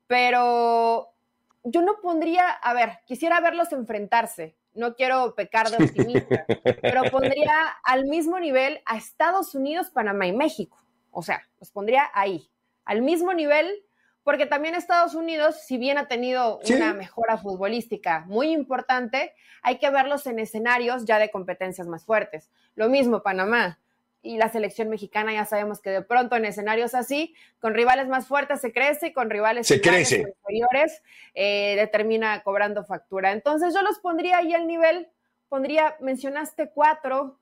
Pero 0.06 1.14
yo 1.62 1.80
no 1.80 2.02
pondría, 2.02 2.50
a 2.50 2.74
ver, 2.74 2.98
quisiera 3.06 3.40
verlos 3.40 3.72
enfrentarse 3.72 4.56
no 4.74 4.94
quiero 4.94 5.34
pecar 5.34 5.70
de 5.70 5.84
optimista, 5.84 6.44
pero 6.82 7.02
pondría 7.10 7.68
al 7.84 8.04
mismo 8.04 8.38
nivel 8.38 8.80
a 8.86 8.96
Estados 8.96 9.54
Unidos, 9.54 9.90
Panamá 9.90 10.26
y 10.26 10.32
México. 10.32 10.84
O 11.10 11.22
sea, 11.22 11.42
los 11.60 11.70
pondría 11.70 12.10
ahí, 12.12 12.50
al 12.84 13.02
mismo 13.02 13.32
nivel, 13.32 13.84
porque 14.24 14.46
también 14.46 14.74
Estados 14.74 15.14
Unidos, 15.14 15.60
si 15.64 15.78
bien 15.78 15.98
ha 15.98 16.08
tenido 16.08 16.58
una 16.68 16.94
mejora 16.94 17.36
futbolística 17.36 18.24
muy 18.26 18.50
importante, 18.50 19.34
hay 19.62 19.78
que 19.78 19.90
verlos 19.90 20.26
en 20.26 20.38
escenarios 20.38 21.04
ya 21.04 21.18
de 21.18 21.30
competencias 21.30 21.86
más 21.86 22.04
fuertes. 22.04 22.50
Lo 22.74 22.88
mismo 22.88 23.22
Panamá 23.22 23.78
y 24.24 24.38
la 24.38 24.48
selección 24.48 24.88
mexicana 24.88 25.32
ya 25.32 25.44
sabemos 25.44 25.80
que 25.80 25.90
de 25.90 26.02
pronto 26.02 26.34
en 26.34 26.46
escenarios 26.46 26.94
así, 26.94 27.34
con 27.60 27.74
rivales 27.74 28.08
más 28.08 28.26
fuertes 28.26 28.60
se 28.60 28.72
crece 28.72 29.08
y 29.08 29.12
con 29.12 29.28
rivales 29.28 29.70
inferiores 29.70 31.02
eh, 31.34 31.76
determina 31.76 32.42
cobrando 32.42 32.84
factura. 32.84 33.32
Entonces 33.32 33.74
yo 33.74 33.82
los 33.82 33.98
pondría 33.98 34.38
ahí 34.38 34.54
al 34.54 34.66
nivel, 34.66 35.08
pondría, 35.50 35.96
mencionaste 36.00 36.70
cuatro, 36.70 37.38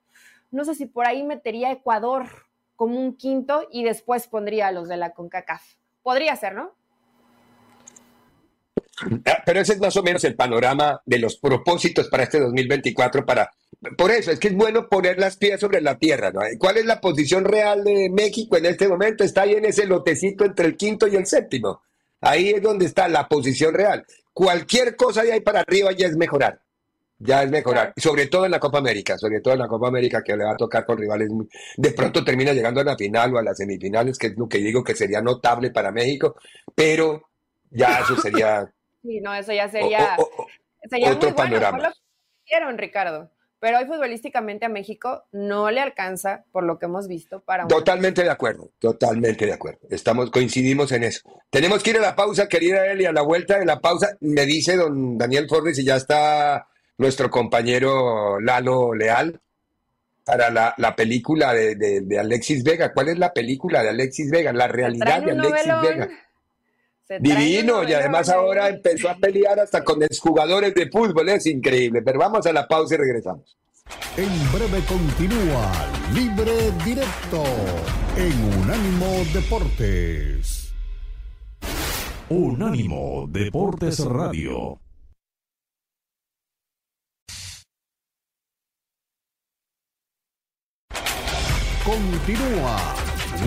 no 0.51 0.65
sé 0.65 0.75
si 0.75 0.87
por 0.87 1.07
ahí 1.07 1.23
metería 1.23 1.71
Ecuador 1.71 2.27
como 2.75 2.99
un 2.99 3.17
quinto 3.17 3.69
y 3.71 3.85
después 3.85 4.27
pondría 4.27 4.67
a 4.67 4.73
los 4.73 4.89
de 4.89 4.97
la 4.97 5.11
CONCACAF. 5.11 5.63
Podría 6.03 6.35
ser, 6.35 6.55
¿no? 6.55 6.75
Ah, 9.27 9.43
pero 9.45 9.61
ese 9.61 9.75
es 9.75 9.81
más 9.81 9.97
o 9.97 10.03
menos 10.03 10.23
el 10.25 10.35
panorama 10.35 11.01
de 11.05 11.19
los 11.19 11.37
propósitos 11.37 12.09
para 12.09 12.25
este 12.25 12.39
2024 12.41 13.25
para 13.27 13.51
por 13.97 14.11
eso 14.13 14.31
es 14.31 14.39
que 14.39 14.49
es 14.49 14.55
bueno 14.55 14.89
poner 14.89 15.19
las 15.19 15.37
pies 15.37 15.61
sobre 15.61 15.81
la 15.81 15.99
tierra. 15.99 16.31
¿no? 16.31 16.41
¿Cuál 16.59 16.77
es 16.77 16.87
la 16.87 17.01
posición 17.01 17.45
real 17.45 17.83
de 17.83 18.11
México 18.11 18.57
en 18.57 18.67
este 18.67 18.87
momento? 18.87 19.25
Está 19.25 19.43
ahí 19.43 19.55
en 19.55 19.65
ese 19.65 19.87
lotecito 19.87 20.45
entre 20.45 20.67
el 20.67 20.77
quinto 20.77 21.09
y 21.09 21.17
el 21.17 21.27
séptimo. 21.27 21.83
Ahí 22.21 22.51
es 22.51 22.63
donde 22.63 22.87
está 22.87 23.09
la 23.09 23.29
posición 23.29 23.75
real. 23.75 24.07
Cualquier 24.33 24.95
cosa 24.95 25.23
de 25.23 25.33
ahí 25.33 25.41
para 25.41 25.61
arriba 25.61 25.91
ya 25.93 26.07
es 26.07 26.17
mejorar. 26.17 26.61
Ya 27.19 27.43
es 27.43 27.51
mejorar. 27.51 27.93
Sobre 27.97 28.29
todo 28.29 28.45
en 28.45 28.53
la 28.53 28.61
Copa 28.61 28.79
América, 28.79 29.19
sobre 29.19 29.41
todo 29.41 29.55
en 29.55 29.61
la 29.61 29.69
Copa 29.69 29.89
América 29.89 30.23
que 30.23 30.37
le 30.37 30.45
va 30.45 30.53
a 30.53 30.57
tocar 30.57 30.85
con 30.87 30.99
rivales. 30.99 31.29
De 31.77 31.91
pronto 31.91 32.25
termina 32.25 32.53
llegando 32.53 32.81
a 32.81 32.85
la 32.85 32.97
final 32.97 33.35
o 33.35 33.39
a 33.39 33.43
las 33.43 33.57
semifinales, 33.57 34.17
que 34.17 34.29
es 34.29 34.37
lo 34.37 34.49
que 34.49 34.59
digo 34.59 34.85
que 34.85 34.95
sería 34.95 35.21
notable 35.21 35.71
para 35.71 35.91
México, 35.91 36.37
pero 36.75 37.29
ya 37.71 38.01
eso 38.01 38.17
sería. 38.17 38.73
Sí, 39.03 39.21
no, 39.21 39.35
eso 39.35 39.53
ya 39.53 39.69
sería. 39.69 40.17
sería 40.89 41.13
otro 41.13 41.31
muy 41.31 41.37
bueno. 41.37 41.61
panorama. 41.61 41.79
Fue 41.79 42.61
lo 42.61 42.67
que 42.69 42.77
Ricardo 42.77 43.31
pero 43.63 43.79
hoy 43.79 43.85
futbolísticamente 43.85 44.67
a 44.67 44.69
México 44.69 45.23
no 45.31 45.71
le 45.71 45.81
alcanza, 45.81 46.45
por 46.51 46.65
lo 46.65 46.81
que 46.81 46.87
hemos 46.87 47.07
visto, 47.07 47.45
para... 47.45 47.69
Totalmente 47.69 48.25
de 48.25 48.31
acuerdo, 48.31 48.73
totalmente 48.81 49.47
de 49.47 49.53
acuerdo. 49.53 49.79
Estamos, 49.89 50.33
coincidimos 50.33 50.91
en 50.91 51.05
eso. 51.05 51.21
Tenemos 51.49 51.81
que 51.81 51.91
ir 51.91 51.99
a 51.99 52.01
la 52.01 52.17
pausa, 52.17 52.49
querida 52.49 52.85
Eli, 52.87 53.05
a 53.05 53.13
la 53.13 53.23
vuelta 53.23 53.61
de 53.61 53.65
la 53.65 53.79
pausa. 53.79 54.17
Me 54.19 54.47
dice 54.47 54.75
don 54.75 55.17
Daniel 55.17 55.47
Forres 55.49 55.79
y 55.79 55.85
ya 55.85 55.95
está 55.95 56.67
nuestro 56.99 57.31
compañero 57.31 58.41
Lalo 58.41 58.95
Leal 58.95 59.41
para 60.25 60.51
la, 60.51 60.97
película 60.97 61.55
de, 61.55 62.19
Alexis 62.19 62.65
Vega. 62.65 62.93
¿Cuál 62.93 63.11
es 63.11 63.19
la 63.19 63.33
película 63.33 63.85
de 63.85 63.91
Alexis 63.91 64.29
Vega? 64.29 64.53
La 64.53 64.67
realidad 64.67 65.23
de 65.23 65.31
Alexis 65.31 65.73
Vega. 65.83 66.09
Divino, 67.21 67.89
y 67.89 67.93
además 67.93 68.29
ahora 68.29 68.69
empezó 68.69 69.09
a 69.09 69.17
pelear 69.17 69.59
hasta 69.61 69.83
con 69.83 70.03
exjugadores 70.03 70.75
de 70.75 70.91
fútbol, 70.91 71.29
es 71.29 71.47
increíble. 71.47 72.03
Pero 72.03 72.19
vamos 72.19 72.47
a 72.47 72.53
la 72.53 72.67
pausa 72.67 72.95
y 72.95 72.99
regresamos. 72.99 73.57
En 74.17 74.53
breve 74.53 74.85
continúa 74.87 75.73
Libre 76.15 76.71
Directo 76.85 77.43
en 78.17 78.61
Unánimo 78.61 79.25
Deportes. 79.33 80.73
Unánimo 82.29 83.27
Deportes 83.29 83.99
Radio. 84.05 84.79
Continúa 91.85 92.95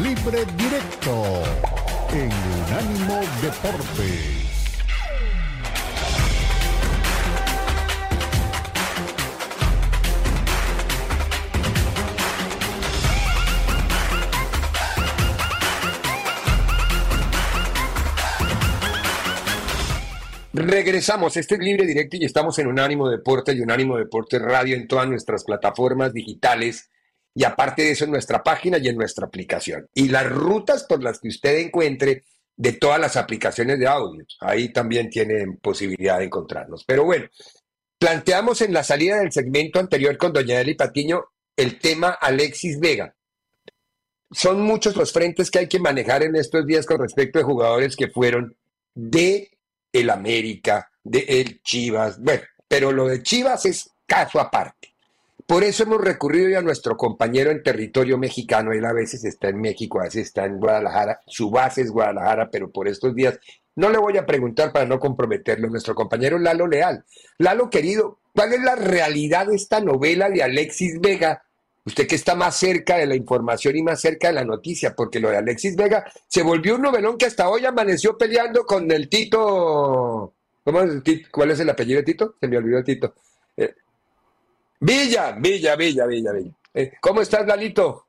Libre 0.02 0.46
Directo 0.58 1.75
en 2.14 2.32
Unánimo 2.68 3.22
Deportes. 3.42 4.46
Regresamos, 20.54 21.36
este 21.38 21.56
es 21.56 21.62
Libre 21.62 21.86
Directo 21.86 22.18
y 22.18 22.26
estamos 22.26 22.58
en 22.60 22.68
Unánimo 22.68 23.10
Deporte 23.10 23.54
y 23.54 23.62
Unánimo 23.62 23.98
Deporte 23.98 24.40
Radio 24.40 24.76
en 24.76 24.88
todas 24.88 25.08
nuestras 25.08 25.44
plataformas 25.44 26.14
digitales 26.14 26.90
y 27.36 27.44
aparte 27.44 27.84
de 27.84 27.92
eso 27.92 28.06
en 28.06 28.12
nuestra 28.12 28.42
página 28.42 28.78
y 28.78 28.88
en 28.88 28.96
nuestra 28.96 29.28
aplicación. 29.28 29.88
Y 29.94 30.08
las 30.08 30.26
rutas 30.28 30.86
por 30.86 31.04
las 31.04 31.20
que 31.20 31.28
usted 31.28 31.58
encuentre 31.58 32.24
de 32.56 32.72
todas 32.72 33.00
las 33.00 33.18
aplicaciones 33.18 33.78
de 33.78 33.88
audio, 33.88 34.26
ahí 34.40 34.72
también 34.72 35.10
tienen 35.10 35.58
posibilidad 35.58 36.20
de 36.20 36.26
encontrarnos. 36.26 36.86
Pero 36.86 37.04
bueno, 37.04 37.28
planteamos 38.00 38.62
en 38.62 38.72
la 38.72 38.84
salida 38.84 39.18
del 39.18 39.34
segmento 39.34 39.80
anterior 39.80 40.18
con 40.18 40.32
doña 40.32 40.62
Eli 40.62 40.76
Patiño 40.76 41.26
el 41.58 41.78
tema 41.78 42.12
Alexis 42.12 42.80
Vega. 42.80 43.14
Son 44.32 44.62
muchos 44.62 44.96
los 44.96 45.12
frentes 45.12 45.52
que 45.52 45.60
hay 45.60 45.68
que 45.68 45.80
manejar 45.80 46.24
en 46.24 46.36
estos 46.38 46.66
días 46.66 46.86
con 46.86 47.00
respecto 47.00 47.40
a 47.40 47.44
jugadores 47.44 47.96
que 47.96 48.08
fueron 48.08 48.56
de 48.94 49.52
el 49.92 50.10
América, 50.10 50.90
de 51.04 51.20
el 51.28 51.62
Chivas, 51.62 52.20
bueno, 52.20 52.44
pero 52.68 52.92
lo 52.92 53.08
de 53.08 53.22
Chivas 53.22 53.66
es 53.66 53.90
caso 54.06 54.40
aparte. 54.40 54.75
Por 55.48 55.64
eso 55.64 55.84
hemos 55.84 56.02
recurrido 56.02 56.50
ya 56.50 56.60
a 56.60 56.64
nuestro 56.64 56.98
compañero 56.98 57.52
en 57.52 57.62
territorio 57.62 58.18
mexicano. 58.18 58.72
Él 58.72 58.84
a 58.84 58.94
veces 58.94 59.24
está 59.26 59.50
en 59.50 59.62
México, 59.62 60.00
a 60.00 60.06
veces 60.06 60.28
está 60.28 60.46
en 60.46 60.60
Guadalajara. 60.60 61.22
Su 61.28 61.52
base 61.52 61.82
es 61.82 61.92
Guadalajara, 61.92 62.50
pero 62.50 62.72
por 62.72 62.88
estos 62.88 63.14
días 63.14 63.40
no 63.76 63.90
le 63.90 64.00
voy 64.00 64.18
a 64.18 64.26
preguntar 64.26 64.72
para 64.74 64.86
no 64.86 65.00
comprometerlo. 65.00 65.70
Nuestro 65.70 65.94
compañero 65.94 66.40
Lalo 66.40 66.66
Leal. 66.66 67.06
Lalo, 67.38 67.70
querido, 67.70 68.20
¿cuál 68.34 68.54
es 68.54 68.62
la 68.62 68.76
realidad 68.76 69.46
de 69.48 69.56
esta 69.56 69.82
novela 69.82 70.30
de 70.30 70.42
Alexis 70.42 71.00
Vega? 71.00 71.44
Usted 71.86 72.08
que 72.08 72.16
está 72.16 72.34
más 72.34 72.56
cerca 72.56 72.98
de 72.98 73.06
la 73.06 73.16
información 73.16 73.76
y 73.76 73.84
más 73.84 74.02
cerca 74.02 74.30
de 74.30 74.34
la 74.34 74.44
noticia, 74.44 74.96
porque 74.96 75.20
lo 75.20 75.30
de 75.30 75.38
Alexis 75.38 75.76
Vega 75.76 76.12
se 76.28 76.42
volvió 76.42 76.76
un 76.76 76.82
novelón 76.82 77.16
que 77.20 77.28
hasta 77.28 77.48
hoy 77.48 77.64
amaneció 77.66 78.18
peleando 78.18 78.66
con 78.66 78.90
el 78.90 79.08
Tito. 79.08 80.34
¿Cómo 80.64 80.82
es 80.82 80.90
el 80.90 81.04
Tito? 81.04 81.28
¿Cuál 81.32 81.52
es 81.52 81.60
el 81.60 81.70
apellido 81.70 82.00
de 82.00 82.06
Tito? 82.06 82.36
Se 82.40 82.48
me 82.48 82.58
olvidó 82.58 82.80
el 82.80 82.84
Tito. 82.84 83.14
Eh, 83.56 83.76
Villa, 84.80 85.32
Villa, 85.32 85.76
Villa, 85.76 86.06
Villa, 86.06 86.32
Villa. 86.32 86.52
Eh, 86.74 86.94
¿Cómo 87.00 87.22
estás, 87.22 87.48
Lalito? 87.48 88.06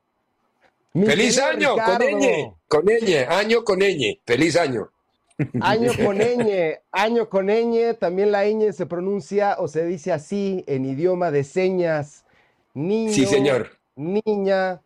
¡Feliz 0.92 1.38
año! 1.38 1.74
Con 1.76 1.98
ñ, 1.98 2.54
con 2.68 2.84
ñ, 2.86 3.26
año 3.28 3.64
con 3.64 3.80
ñ, 3.80 4.18
feliz 4.24 4.56
año. 4.56 4.90
Año 5.60 5.92
con 6.02 6.16
ñ, 6.16 6.78
año 6.90 7.28
con 7.28 7.48
ñ, 7.48 7.94
también 7.98 8.32
la 8.32 8.46
ñ 8.46 8.72
se 8.72 8.86
pronuncia 8.86 9.56
o 9.58 9.68
se 9.68 9.84
dice 9.84 10.10
así 10.10 10.64
en 10.66 10.86
idioma 10.86 11.30
de 11.30 11.44
señas. 11.44 12.24
Niño, 12.72 13.12
sí, 13.12 13.26
señor. 13.26 13.76
Niña. 13.96 14.80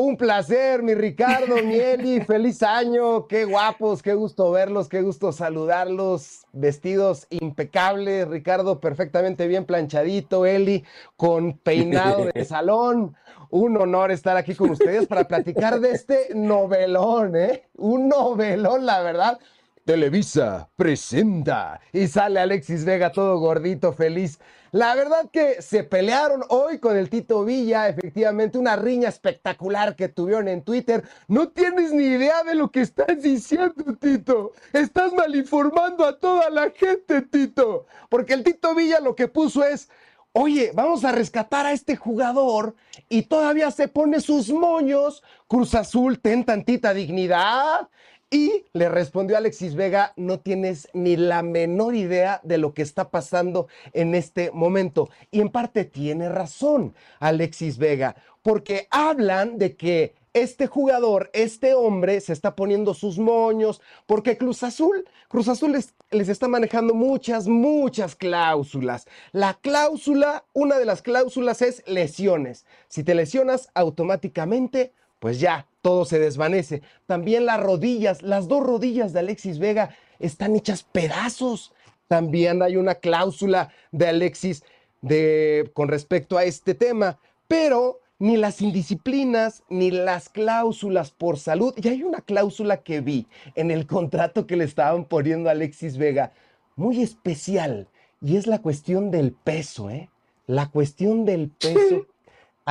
Un 0.00 0.16
placer, 0.16 0.82
mi 0.82 0.94
Ricardo, 0.94 1.56
mi 1.62 1.74
Eli, 1.74 2.20
feliz 2.26 2.62
año, 2.62 3.26
qué 3.26 3.44
guapos, 3.44 4.02
qué 4.02 4.14
gusto 4.14 4.50
verlos, 4.50 4.88
qué 4.88 5.02
gusto 5.02 5.30
saludarlos, 5.30 6.46
vestidos 6.54 7.26
impecables, 7.28 8.26
Ricardo 8.26 8.80
perfectamente 8.80 9.46
bien 9.46 9.66
planchadito, 9.66 10.46
Eli 10.46 10.86
con 11.18 11.52
peinado 11.52 12.24
de 12.32 12.44
salón. 12.46 13.14
Un 13.50 13.76
honor 13.76 14.10
estar 14.10 14.38
aquí 14.38 14.54
con 14.54 14.70
ustedes 14.70 15.06
para 15.06 15.28
platicar 15.28 15.80
de 15.80 15.90
este 15.90 16.28
novelón, 16.34 17.36
¿eh? 17.36 17.64
Un 17.76 18.08
novelón, 18.08 18.86
la 18.86 19.02
verdad. 19.02 19.38
Televisa 19.90 20.70
presenta 20.76 21.80
y 21.92 22.06
sale 22.06 22.38
Alexis 22.38 22.84
Vega 22.84 23.10
todo 23.10 23.40
gordito, 23.40 23.92
feliz. 23.92 24.38
La 24.70 24.94
verdad 24.94 25.28
que 25.32 25.60
se 25.62 25.82
pelearon 25.82 26.44
hoy 26.48 26.78
con 26.78 26.96
el 26.96 27.10
Tito 27.10 27.44
Villa, 27.44 27.88
efectivamente 27.88 28.56
una 28.56 28.76
riña 28.76 29.08
espectacular 29.08 29.96
que 29.96 30.08
tuvieron 30.08 30.46
en 30.46 30.62
Twitter. 30.62 31.02
No 31.26 31.48
tienes 31.48 31.92
ni 31.92 32.04
idea 32.04 32.44
de 32.44 32.54
lo 32.54 32.70
que 32.70 32.82
estás 32.82 33.20
diciendo, 33.20 33.96
Tito. 34.00 34.52
Estás 34.72 35.12
malinformando 35.12 36.04
a 36.06 36.16
toda 36.20 36.50
la 36.50 36.70
gente, 36.70 37.22
Tito. 37.22 37.86
Porque 38.08 38.34
el 38.34 38.44
Tito 38.44 38.76
Villa 38.76 39.00
lo 39.00 39.16
que 39.16 39.26
puso 39.26 39.64
es, 39.64 39.90
oye, 40.30 40.70
vamos 40.72 41.04
a 41.04 41.10
rescatar 41.10 41.66
a 41.66 41.72
este 41.72 41.96
jugador 41.96 42.76
y 43.08 43.22
todavía 43.22 43.72
se 43.72 43.88
pone 43.88 44.20
sus 44.20 44.50
moños. 44.50 45.24
Cruz 45.48 45.74
Azul, 45.74 46.20
ten 46.20 46.44
tantita 46.44 46.94
dignidad. 46.94 47.88
Y 48.30 48.66
le 48.72 48.88
respondió 48.88 49.36
Alexis 49.36 49.74
Vega, 49.74 50.12
no 50.14 50.38
tienes 50.38 50.88
ni 50.92 51.16
la 51.16 51.42
menor 51.42 51.96
idea 51.96 52.40
de 52.44 52.58
lo 52.58 52.74
que 52.74 52.82
está 52.82 53.10
pasando 53.10 53.66
en 53.92 54.14
este 54.14 54.52
momento. 54.52 55.10
Y 55.32 55.40
en 55.40 55.48
parte 55.48 55.84
tiene 55.84 56.28
razón 56.28 56.94
Alexis 57.18 57.76
Vega, 57.76 58.14
porque 58.42 58.86
hablan 58.90 59.58
de 59.58 59.74
que 59.74 60.14
este 60.32 60.68
jugador, 60.68 61.28
este 61.32 61.74
hombre, 61.74 62.20
se 62.20 62.32
está 62.32 62.54
poniendo 62.54 62.94
sus 62.94 63.18
moños, 63.18 63.82
porque 64.06 64.38
Cruz 64.38 64.62
Azul, 64.62 65.08
Cruz 65.28 65.48
Azul 65.48 65.72
les, 65.72 65.94
les, 66.12 66.28
está 66.28 66.46
manejando 66.46 66.94
muchas, 66.94 67.48
muchas 67.48 68.14
cláusulas. 68.14 69.08
La 69.32 69.54
cláusula, 69.54 70.44
una 70.52 70.78
de 70.78 70.84
las 70.84 71.02
cláusulas 71.02 71.62
es 71.62 71.82
lesiones. 71.86 72.64
Si 72.86 73.02
te 73.02 73.16
lesionas, 73.16 73.70
automáticamente 73.74 74.92
pues 75.20 75.38
ya 75.38 75.66
todo 75.82 76.04
se 76.04 76.18
desvanece. 76.18 76.82
También 77.06 77.46
las 77.46 77.60
rodillas, 77.60 78.22
las 78.22 78.48
dos 78.48 78.64
rodillas 78.66 79.12
de 79.12 79.20
Alexis 79.20 79.60
Vega 79.60 79.94
están 80.18 80.56
hechas 80.56 80.82
pedazos. 80.82 81.72
También 82.08 82.62
hay 82.62 82.76
una 82.76 82.96
cláusula 82.96 83.72
de 83.92 84.08
Alexis 84.08 84.64
de, 85.02 85.70
con 85.74 85.88
respecto 85.88 86.36
a 86.36 86.44
este 86.44 86.74
tema, 86.74 87.18
pero 87.46 88.00
ni 88.18 88.36
las 88.36 88.60
indisciplinas 88.60 89.62
ni 89.68 89.90
las 89.90 90.28
cláusulas 90.28 91.10
por 91.10 91.38
salud. 91.38 91.74
Y 91.76 91.88
hay 91.88 92.02
una 92.02 92.20
cláusula 92.20 92.78
que 92.78 93.00
vi 93.00 93.26
en 93.54 93.70
el 93.70 93.86
contrato 93.86 94.46
que 94.46 94.56
le 94.56 94.64
estaban 94.64 95.04
poniendo 95.04 95.48
a 95.48 95.52
Alexis 95.52 95.96
Vega, 95.96 96.32
muy 96.76 97.02
especial, 97.02 97.88
y 98.22 98.36
es 98.36 98.46
la 98.46 98.60
cuestión 98.60 99.10
del 99.10 99.32
peso, 99.32 99.90
¿eh? 99.90 100.10
La 100.46 100.70
cuestión 100.70 101.24
del 101.24 101.48
peso 101.48 102.06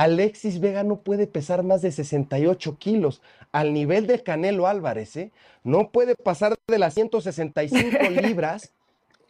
Alexis 0.00 0.60
Vega 0.60 0.82
no 0.82 1.02
puede 1.02 1.26
pesar 1.26 1.62
más 1.62 1.82
de 1.82 1.92
68 1.92 2.78
kilos 2.78 3.20
al 3.52 3.74
nivel 3.74 4.06
de 4.06 4.22
Canelo 4.22 4.66
Álvarez, 4.66 5.14
¿eh? 5.18 5.30
No 5.62 5.90
puede 5.90 6.14
pasar 6.14 6.56
de 6.66 6.78
las 6.78 6.94
165 6.94 7.98
libras. 8.22 8.72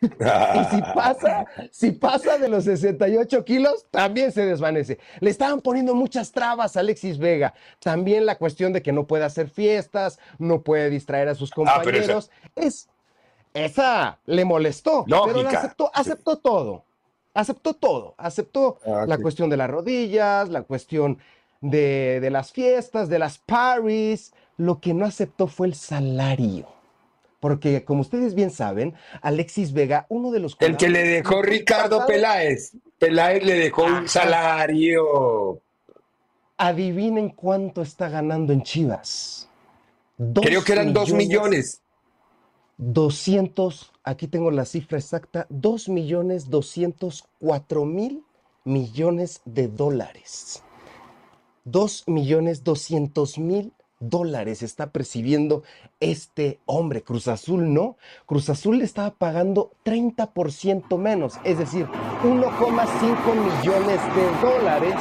y 0.01 0.07
si 0.07 0.81
pasa, 0.95 1.45
si 1.73 1.91
pasa 1.91 2.39
de 2.39 2.49
los 2.49 2.65
68 2.65 3.45
kilos, 3.45 3.85
también 3.91 4.31
se 4.31 4.47
desvanece. 4.47 5.01
Le 5.19 5.31
estaban 5.31 5.61
poniendo 5.61 5.97
muchas 5.97 6.31
trabas 6.31 6.77
a 6.77 6.81
Alexis 6.81 7.19
Vega. 7.19 7.53
También 7.81 8.25
la 8.25 8.39
cuestión 8.39 8.73
de 8.73 8.81
que 8.81 8.93
no 8.93 9.09
puede 9.09 9.25
hacer 9.25 9.51
fiestas, 9.51 10.21
no 10.39 10.63
puede 10.63 10.89
distraer 10.89 11.27
a 11.31 11.35
sus 11.35 11.51
ah, 11.51 11.55
compañeros. 11.57 12.31
es, 12.55 12.89
esa 13.55 14.21
le 14.25 14.45
molestó, 14.45 15.05
pero 15.05 15.49
aceptó, 15.49 15.91
aceptó 15.93 16.39
todo 16.39 16.85
aceptó 17.35 17.75
todo, 17.75 18.15
aceptó 18.19 18.79
ah, 18.87 19.05
la 19.07 19.19
cuestión 19.19 19.51
de 19.51 19.57
las 19.57 19.71
rodillas, 19.71 20.49
la 20.49 20.63
cuestión 20.63 21.19
de, 21.61 22.29
las 22.31 22.53
fiestas, 22.53 23.09
de 23.09 23.19
las 23.19 23.39
parties, 23.39 24.33
lo 24.57 24.81
que 24.81 24.95
no 24.95 25.05
aceptó 25.05 25.47
fue 25.47 25.67
el 25.67 25.75
salario. 25.75 26.69
Porque 27.39 27.85
como 27.85 28.03
ustedes 28.03 28.35
bien 28.35 28.51
saben, 28.51 28.95
Alexis 29.23 29.73
Vega, 29.73 30.07
uno 30.11 30.31
de 30.31 30.41
los... 30.41 30.57
El 30.61 30.77
que 30.77 30.91
le 30.91 31.03
dejó 31.03 31.41
Ricardo 31.41 32.05
Peláez. 32.07 32.73
Peláez 32.99 33.45
le 33.45 33.55
dejó 33.55 33.85
un 33.85 34.09
salario. 34.09 35.61
Adivinen 36.59 37.31
cuánto 37.31 37.81
está 37.81 38.11
ganando 38.11 38.53
en 38.53 38.63
Chivas. 38.63 39.49
Creo 40.35 40.63
que 40.63 40.73
eran 40.73 40.93
dos 40.93 41.13
millones. 41.13 41.81
200, 42.77 43.90
aquí 44.05 44.29
tengo 44.29 44.51
la 44.51 44.65
cifra 44.65 44.99
exacta, 44.99 45.47
2 45.51 45.89
millones 45.89 46.51
204 46.51 47.85
mil 47.85 48.25
millones 48.65 49.43
de 49.45 49.69
dólares. 49.69 50.63
2 51.65 52.05
millones 52.09 52.65
200 52.65 53.39
mil 53.39 53.73
dólares 54.01 54.63
está 54.63 54.91
percibiendo 54.91 55.63
este 56.01 56.61
hombre. 56.65 57.03
Cruz 57.03 57.29
Azul 57.29 57.73
no. 57.73 57.97
Cruz 58.27 58.49
Azul 58.49 58.79
le 58.79 58.85
estaba 58.85 59.11
pagando 59.11 59.73
30% 59.85 60.99
menos, 60.99 61.35
es 61.45 61.59
decir, 61.59 61.87
1,5 61.87 63.35
millones 63.35 64.01
de 64.17 64.47
dólares 64.47 64.95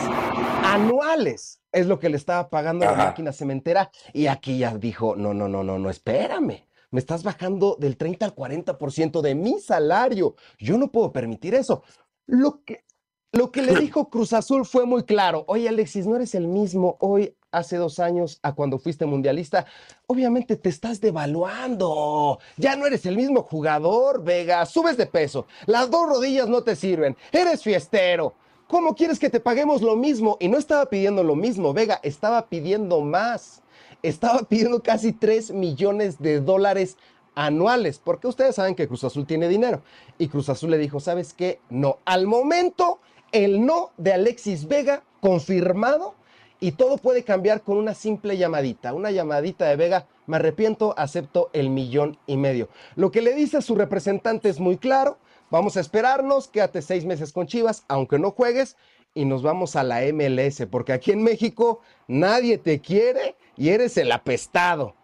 anuales. 0.63 1.61
Es 1.71 1.87
lo 1.87 1.99
que 1.99 2.09
le 2.09 2.17
estaba 2.17 2.49
pagando 2.49 2.85
la 2.85 2.95
máquina 2.95 3.31
cementera. 3.31 3.89
Y 4.13 4.27
aquí 4.27 4.57
ya 4.57 4.75
dijo, 4.77 5.15
no, 5.15 5.33
no, 5.33 5.47
no, 5.47 5.63
no, 5.63 5.79
no, 5.79 5.89
espérame 5.89 6.68
me 6.91 6.99
estás 6.99 7.23
bajando 7.23 7.77
del 7.79 7.97
30 7.97 8.25
al 8.25 8.35
40% 8.35 9.21
de 9.21 9.35
mi 9.35 9.59
salario. 9.59 10.35
Yo 10.57 10.77
no 10.77 10.91
puedo 10.91 11.11
permitir 11.11 11.55
eso. 11.55 11.83
Lo 12.25 12.63
que, 12.63 12.83
Lo 13.31 13.51
que 13.51 13.61
le 13.61 13.75
dijo 13.79 14.09
Cruz 14.09 14.33
Azul 14.33 14.65
fue 14.65 14.85
muy 14.85 15.03
claro. 15.03 15.45
Oye, 15.47 15.69
Alexis, 15.69 16.07
no 16.07 16.15
eres 16.15 16.35
el 16.35 16.47
mismo 16.47 16.97
hoy, 16.99 17.35
hace 17.51 17.77
dos 17.77 17.99
años, 17.99 18.39
a 18.43 18.53
cuando 18.53 18.79
fuiste 18.79 19.05
mundialista. 19.05 19.65
Obviamente 20.07 20.55
te 20.55 20.69
estás 20.69 20.99
devaluando. 21.01 22.39
Ya 22.57 22.75
no 22.75 22.85
eres 22.85 23.05
el 23.05 23.15
mismo 23.15 23.43
jugador, 23.43 24.23
Vega. 24.23 24.65
Subes 24.65 24.97
de 24.97 25.05
peso. 25.05 25.45
Las 25.65 25.89
dos 25.91 26.07
rodillas 26.07 26.47
no 26.47 26.63
te 26.63 26.75
sirven. 26.75 27.15
Eres 27.31 27.63
fiestero. 27.63 28.33
¿Cómo 28.67 28.93
quieres 28.93 29.17
que 29.17 29.31
te 29.31 29.39
paguemos 29.39 29.81
lo 29.81 29.95
mismo? 29.95 30.37
Y 30.39 30.47
no 30.47 30.59
estaba 30.59 30.85
pidiendo 30.87 31.23
lo 31.23 31.35
mismo, 31.35 31.73
Vega, 31.73 31.99
estaba 32.03 32.49
pidiendo 32.49 33.01
más. 33.01 33.63
Estaba 34.03 34.43
pidiendo 34.43 34.81
casi 34.81 35.13
3 35.13 35.51
millones 35.51 36.19
de 36.19 36.39
dólares 36.39 36.97
anuales, 37.35 37.99
porque 38.03 38.27
ustedes 38.27 38.55
saben 38.55 38.75
que 38.75 38.87
Cruz 38.87 39.03
Azul 39.03 39.25
tiene 39.25 39.47
dinero. 39.47 39.81
Y 40.17 40.27
Cruz 40.27 40.49
Azul 40.49 40.71
le 40.71 40.77
dijo, 40.77 40.99
¿sabes 40.99 41.33
qué? 41.33 41.59
No. 41.69 41.99
Al 42.05 42.27
momento 42.27 42.99
el 43.31 43.65
no 43.65 43.91
de 43.97 44.13
Alexis 44.13 44.67
Vega 44.67 45.03
confirmado 45.21 46.15
y 46.59 46.73
todo 46.73 46.97
puede 46.97 47.23
cambiar 47.23 47.61
con 47.61 47.77
una 47.77 47.93
simple 47.93 48.37
llamadita, 48.37 48.93
una 48.93 49.11
llamadita 49.11 49.67
de 49.67 49.75
Vega, 49.75 50.07
me 50.27 50.37
arrepiento, 50.37 50.93
acepto 50.97 51.49
el 51.53 51.69
millón 51.69 52.17
y 52.27 52.37
medio. 52.37 52.69
Lo 52.95 53.11
que 53.11 53.21
le 53.21 53.33
dice 53.33 53.57
a 53.57 53.61
su 53.61 53.75
representante 53.75 54.49
es 54.49 54.59
muy 54.59 54.77
claro, 54.77 55.17
vamos 55.49 55.77
a 55.77 55.79
esperarnos, 55.79 56.49
quédate 56.49 56.81
seis 56.81 57.05
meses 57.05 57.31
con 57.31 57.47
Chivas, 57.47 57.85
aunque 57.87 58.19
no 58.19 58.31
juegues, 58.31 58.75
y 59.13 59.25
nos 59.25 59.41
vamos 59.41 59.75
a 59.75 59.83
la 59.83 60.01
MLS, 60.13 60.67
porque 60.69 60.93
aquí 60.93 61.11
en 61.11 61.23
México 61.23 61.79
nadie 62.07 62.57
te 62.57 62.79
quiere 62.79 63.35
y 63.59 63.69
eres 63.69 63.97
el 63.97 64.11
apestado. 64.11 64.95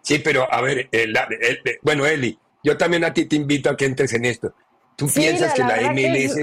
Sí, 0.00 0.20
pero 0.20 0.50
a 0.50 0.62
ver, 0.62 0.88
bueno, 1.82 2.06
Eli, 2.06 2.38
yo 2.62 2.76
también 2.76 3.04
a 3.04 3.12
ti 3.12 3.26
te 3.26 3.36
invito 3.36 3.68
a 3.68 3.76
que 3.76 3.84
entres 3.84 4.14
en 4.14 4.24
esto. 4.24 4.54
¿Tú 4.96 5.08
piensas 5.08 5.52
que 5.54 5.62
la 5.62 5.92
MLS 5.92 6.36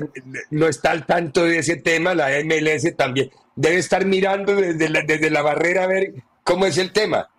no 0.52 0.68
está 0.68 0.92
al 0.92 1.06
tanto 1.06 1.46
de 1.46 1.60
ese 1.60 1.78
tema? 1.78 2.14
La 2.14 2.30
MLS 2.44 2.96
también 2.98 3.32
debe 3.56 3.78
estar 3.78 4.06
mirando 4.06 4.56
desde 4.56 4.90
la, 4.90 5.02
desde 5.02 5.30
la 5.30 5.42
barrera 5.42 5.86
a 5.86 5.88
ver 5.88 6.14
cómo 6.44 6.66
es 6.66 6.78
el 6.78 6.92
tema. 6.92 7.30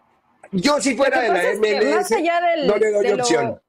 Yo 0.51 0.81
si 0.81 0.97
fuera 0.97 1.21
de 1.21 1.29
la 1.29 1.43
MLS, 1.55 2.11
no 2.67 2.77
le 2.77 2.91
doy 2.91 3.13
opción. 3.13 3.61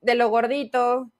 de 0.00 0.14
lo 0.14 0.28
gordito, 0.28 1.10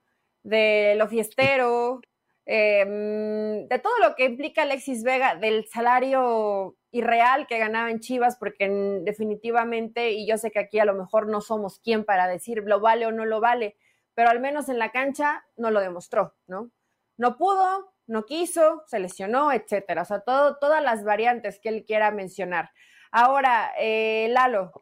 de 0.45 0.95
lo 0.97 1.09
fiestero, 1.09 2.01
em, 2.47 3.69
de 3.69 3.79
todo 3.79 3.97
lo 3.99 4.15
que 4.15 4.25
implica 4.25 4.63
Alexis 4.63 5.03
Vega, 5.03 5.37
del 5.37 5.67
salario 5.69 6.77
irreal 6.91 7.47
que 7.47 7.59
ganaba 7.59 7.91
en 7.91 8.01
Chivas, 8.01 8.37
porque 8.37 8.69
definitivamente, 9.03 10.13
y 10.13 10.27
yo 10.27 10.37
sé 10.39 10.51
que 10.51 10.59
aquí 10.59 10.79
a 10.79 10.85
lo 10.85 10.95
mejor 10.95 11.29
no 11.29 11.41
somos 11.41 11.79
quien 11.81 12.05
para 12.05 12.29
decir 12.29 12.63
lo 12.67 12.81
vale 12.81 13.07
o 13.07 13.13
no 13.13 13.25
lo 13.25 13.41
vale, 13.41 13.77
pero 14.15 14.29
al 14.31 14.41
menos 14.41 14.69
en 14.69 14.79
la 14.79 14.93
cancha 14.93 15.45
no 15.57 15.71
lo 15.71 15.81
demostró, 15.81 16.35
¿no? 16.47 16.71
No 17.17 17.37
pudo, 17.37 17.95
no 18.07 18.25
quiso, 18.25 18.83
se 18.87 18.99
lesionó, 18.99 19.53
etcétera. 19.53 20.03
O 20.03 20.05
sea, 20.05 20.21
todas 20.21 20.83
las 20.83 21.05
variantes 21.05 21.61
que 21.61 21.69
él 21.69 21.85
quiera 21.87 22.11
mencionar. 22.11 22.71
Ahora, 23.11 23.73
eh, 23.79 24.29
Lalo, 24.31 24.73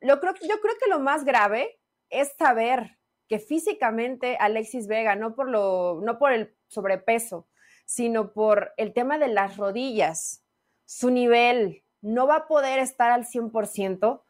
yo 0.00 0.20
creo 0.20 0.34
que 0.34 0.90
lo 0.90 0.98
más 0.98 1.24
grave 1.24 1.78
es 2.10 2.34
saber 2.36 2.98
que 3.28 3.38
físicamente 3.38 4.36
Alexis 4.38 4.86
Vega, 4.86 5.16
no 5.16 5.34
por, 5.34 5.48
lo, 5.48 6.00
no 6.02 6.18
por 6.18 6.32
el 6.32 6.54
sobrepeso, 6.72 7.46
sino 7.84 8.32
por 8.32 8.72
el 8.76 8.92
tema 8.92 9.18
de 9.18 9.28
las 9.28 9.56
rodillas, 9.56 10.44
su 10.84 11.10
nivel 11.10 11.84
no 12.00 12.26
va 12.26 12.36
a 12.36 12.46
poder 12.46 12.78
estar 12.78 13.10
al 13.10 13.24
100%, 13.24 14.22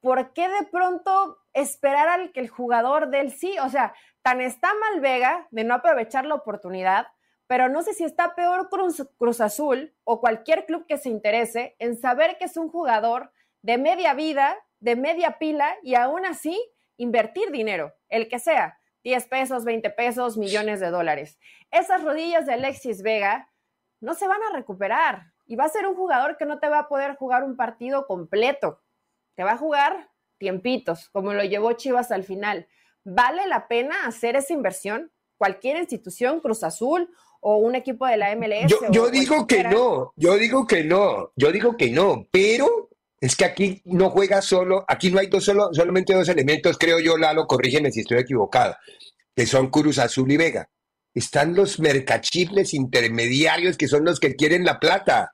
¿por 0.00 0.32
qué 0.32 0.48
de 0.48 0.66
pronto 0.70 1.38
esperar 1.54 2.08
al 2.08 2.32
que 2.32 2.40
el 2.40 2.48
jugador 2.48 3.08
del 3.08 3.32
sí? 3.32 3.56
O 3.60 3.70
sea, 3.70 3.94
tan 4.22 4.40
está 4.40 4.72
mal 4.74 5.00
Vega 5.00 5.48
de 5.50 5.64
no 5.64 5.74
aprovechar 5.74 6.26
la 6.26 6.34
oportunidad, 6.34 7.06
pero 7.46 7.68
no 7.68 7.82
sé 7.82 7.94
si 7.94 8.04
está 8.04 8.34
peor 8.34 8.68
Cruz, 8.68 9.06
Cruz, 9.18 9.40
Azul 9.40 9.94
o 10.04 10.20
cualquier 10.20 10.66
club 10.66 10.86
que 10.86 10.98
se 10.98 11.08
interese 11.08 11.76
en 11.78 11.96
saber 11.96 12.36
que 12.38 12.44
es 12.44 12.56
un 12.56 12.68
jugador 12.68 13.32
de 13.62 13.78
media 13.78 14.14
vida, 14.14 14.56
de 14.80 14.96
media 14.96 15.38
pila 15.38 15.74
y 15.82 15.94
aún 15.94 16.26
así 16.26 16.60
invertir 16.96 17.50
dinero, 17.50 17.94
el 18.08 18.28
que 18.28 18.38
sea, 18.38 18.78
10 19.04 19.26
pesos, 19.28 19.64
20 19.64 19.90
pesos, 19.90 20.36
millones 20.36 20.80
de 20.80 20.90
dólares. 20.90 21.38
Esas 21.70 22.02
rodillas 22.02 22.46
de 22.46 22.54
Alexis 22.54 23.02
Vega 23.02 23.50
no 24.00 24.14
se 24.14 24.26
van 24.26 24.42
a 24.42 24.56
recuperar 24.56 25.32
y 25.46 25.56
va 25.56 25.64
a 25.64 25.68
ser 25.68 25.86
un 25.86 25.94
jugador 25.94 26.36
que 26.36 26.46
no 26.46 26.58
te 26.58 26.68
va 26.68 26.80
a 26.80 26.88
poder 26.88 27.16
jugar 27.16 27.44
un 27.44 27.56
partido 27.56 28.06
completo 28.06 28.80
te 29.34 29.44
va 29.44 29.52
a 29.52 29.58
jugar 29.58 30.10
tiempitos, 30.38 31.08
como 31.10 31.32
lo 31.32 31.44
llevó 31.44 31.72
Chivas 31.72 32.10
al 32.10 32.24
final. 32.24 32.68
¿Vale 33.04 33.46
la 33.46 33.68
pena 33.68 34.06
hacer 34.06 34.36
esa 34.36 34.52
inversión? 34.52 35.12
Cualquier 35.36 35.76
institución, 35.76 36.40
Cruz 36.40 36.62
Azul 36.62 37.10
o 37.40 37.56
un 37.56 37.74
equipo 37.74 38.06
de 38.06 38.16
la 38.16 38.34
MLS. 38.34 38.72
Yo, 38.90 39.10
digo 39.10 39.46
que 39.46 39.64
no, 39.64 40.12
yo 40.16 40.34
digo 40.36 40.66
que 40.66 40.84
no, 40.84 41.32
yo 41.36 41.52
digo 41.52 41.76
que 41.76 41.90
no, 41.90 42.26
pero 42.30 42.88
es 43.24 43.36
que 43.36 43.46
aquí 43.46 43.80
no 43.86 44.10
juega 44.10 44.42
solo, 44.42 44.84
aquí 44.86 45.10
no 45.10 45.18
hay 45.18 45.28
dos 45.28 45.44
solo, 45.44 45.70
solamente 45.72 46.12
dos 46.12 46.28
elementos, 46.28 46.76
creo 46.76 47.00
yo, 47.00 47.16
Lalo, 47.16 47.46
corrígeme 47.46 47.90
si 47.90 48.00
estoy 48.00 48.18
equivocado, 48.18 48.76
que 49.34 49.46
son 49.46 49.70
Cruz 49.70 49.98
Azul 49.98 50.30
y 50.30 50.36
Vega. 50.36 50.68
Están 51.14 51.54
los 51.54 51.80
mercachibles 51.80 52.74
intermediarios 52.74 53.78
que 53.78 53.88
son 53.88 54.04
los 54.04 54.20
que 54.20 54.36
quieren 54.36 54.66
la 54.66 54.78
plata, 54.78 55.32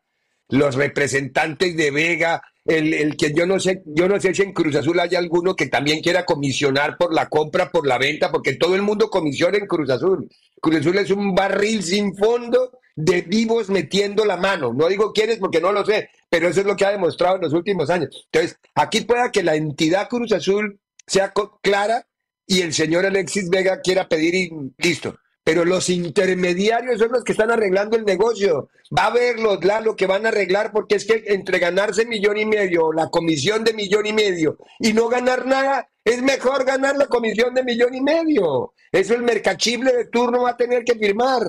los 0.51 0.77
representantes 0.77 1.77
de 1.77 1.91
Vega, 1.91 2.41
el, 2.65 3.17
que 3.17 3.35
yo 3.35 3.45
no 3.45 3.59
sé, 3.59 3.83
yo 3.87 4.07
no 4.07 4.21
sé 4.21 4.37
si 4.37 4.43
en 4.43 4.53
Cruz 4.53 4.77
Azul 4.77 5.01
hay 5.01 5.17
alguno 5.17 5.57
que 5.57 5.67
también 5.67 6.01
quiera 6.01 6.25
comisionar 6.25 6.97
por 6.97 7.13
la 7.13 7.29
compra, 7.29 7.73
por 7.73 7.89
la 7.89 7.99
venta, 7.99 8.31
porque 8.31 8.55
todo 8.55 8.77
el 8.77 8.83
mundo 8.83 9.11
comisiona 9.11 9.59
en 9.59 9.67
Cruz 9.67 9.91
Azul. 9.91 10.29
Cruz 10.61 10.77
Azul 10.77 10.99
es 10.99 11.11
un 11.11 11.35
barril 11.35 11.83
sin 11.83 12.15
fondo 12.15 12.71
de 12.97 13.23
vivos 13.23 13.69
metiendo 13.69 14.25
la 14.25 14.37
mano. 14.37 14.73
No 14.73 14.89
digo 14.89 15.13
quiénes 15.13 15.39
porque 15.39 15.61
no 15.61 15.73
lo 15.73 15.85
sé, 15.85 16.11
pero 16.29 16.49
eso 16.49 16.61
es 16.61 16.67
lo 16.67 16.77
que 16.77 16.85
ha 16.85 16.91
demostrado 16.91 17.37
en 17.37 17.43
los 17.43 17.53
últimos 17.53 17.91
años. 17.91 18.09
Entonces, 18.33 18.59
aquí 18.75 19.03
pueda 19.03 19.31
que 19.31 19.43
la 19.43 19.57
entidad 19.57 20.09
Cruz 20.09 20.33
Azul 20.33 20.81
sea 21.07 21.33
clara 21.63 22.07
y 22.47 22.63
el 22.63 22.73
señor 22.73 23.07
Alexis 23.07 23.49
Vega 23.49 23.81
quiera 23.81 24.09
pedir 24.09 24.35
y 24.35 24.51
listo 24.79 25.15
pero 25.43 25.65
los 25.65 25.89
intermediarios 25.89 26.99
son 26.99 27.13
los 27.13 27.25
que 27.25 27.33
están 27.33 27.51
arreglando 27.51 27.97
el 27.97 28.05
negocio. 28.05 28.69
Va 28.97 29.05
a 29.05 29.07
haberlos, 29.07 29.59
lo 29.83 29.97
que 29.97 30.07
van 30.07 30.27
a 30.27 30.29
arreglar, 30.29 30.71
porque 30.73 30.97
es 30.97 31.05
que 31.05 31.25
entre 31.27 31.59
ganarse 31.59 32.07
millón 32.07 32.37
y 32.37 32.45
medio, 32.45 32.93
la 32.93 33.09
comisión 33.09 33.65
de 33.65 33.73
millón 33.73 34.07
y 34.07 34.13
medio, 34.13 34.59
y 34.79 34.93
no 34.93 35.09
ganar 35.09 35.47
nada, 35.47 35.89
es 36.05 36.23
mejor 36.23 36.65
ganar 36.65 36.97
la 36.97 37.07
comisión 37.07 37.55
de 37.55 37.65
millón 37.65 37.95
y 37.95 38.01
medio. 38.01 38.75
Eso 38.93 39.15
el 39.15 39.23
mercachible 39.23 39.93
de 39.93 40.07
turno 40.07 40.43
va 40.43 40.51
a 40.51 40.57
tener 40.57 40.85
que 40.85 40.95
firmar. 40.95 41.43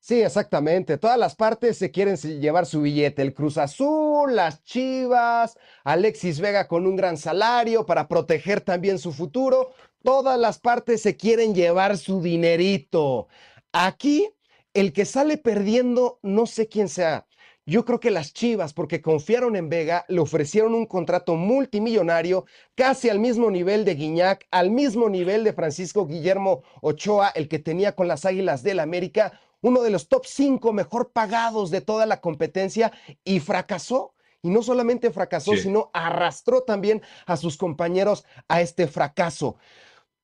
Sí, 0.00 0.22
exactamente. 0.22 0.96
Todas 0.96 1.18
las 1.18 1.34
partes 1.34 1.76
se 1.76 1.90
quieren 1.90 2.16
llevar 2.16 2.66
su 2.66 2.82
billete. 2.82 3.22
El 3.22 3.34
Cruz 3.34 3.58
Azul, 3.58 4.34
las 4.34 4.62
Chivas, 4.64 5.58
Alexis 5.84 6.40
Vega 6.40 6.66
con 6.68 6.86
un 6.86 6.96
gran 6.96 7.16
salario 7.18 7.84
para 7.84 8.08
proteger 8.08 8.60
también 8.60 8.98
su 8.98 9.12
futuro. 9.12 9.72
Todas 10.02 10.38
las 10.38 10.58
partes 10.60 11.02
se 11.02 11.16
quieren 11.16 11.54
llevar 11.54 11.98
su 11.98 12.22
dinerito. 12.22 13.28
Aquí, 13.72 14.30
el 14.72 14.92
que 14.92 15.04
sale 15.04 15.36
perdiendo, 15.36 16.20
no 16.22 16.46
sé 16.46 16.68
quién 16.68 16.88
sea. 16.88 17.26
Yo 17.66 17.84
creo 17.84 18.00
que 18.00 18.10
las 18.10 18.32
Chivas, 18.32 18.72
porque 18.72 19.02
confiaron 19.02 19.54
en 19.54 19.68
Vega, 19.68 20.06
le 20.08 20.20
ofrecieron 20.20 20.74
un 20.74 20.86
contrato 20.86 21.36
multimillonario, 21.36 22.46
casi 22.74 23.10
al 23.10 23.18
mismo 23.18 23.50
nivel 23.50 23.84
de 23.84 23.94
Guiñac, 23.94 24.46
al 24.50 24.70
mismo 24.70 25.10
nivel 25.10 25.44
de 25.44 25.52
Francisco 25.52 26.06
Guillermo 26.06 26.62
Ochoa, 26.80 27.28
el 27.34 27.46
que 27.46 27.58
tenía 27.58 27.94
con 27.94 28.08
las 28.08 28.24
Águilas 28.24 28.62
del 28.62 28.80
América, 28.80 29.38
uno 29.60 29.82
de 29.82 29.90
los 29.90 30.08
top 30.08 30.24
5 30.26 30.72
mejor 30.72 31.12
pagados 31.12 31.70
de 31.70 31.80
toda 31.80 32.06
la 32.06 32.20
competencia, 32.20 32.92
y 33.24 33.40
fracasó. 33.40 34.14
Y 34.40 34.50
no 34.50 34.62
solamente 34.62 35.10
fracasó, 35.10 35.56
sino 35.56 35.90
arrastró 35.92 36.62
también 36.62 37.02
a 37.26 37.36
sus 37.36 37.56
compañeros 37.56 38.24
a 38.46 38.60
este 38.60 38.86
fracaso. 38.86 39.56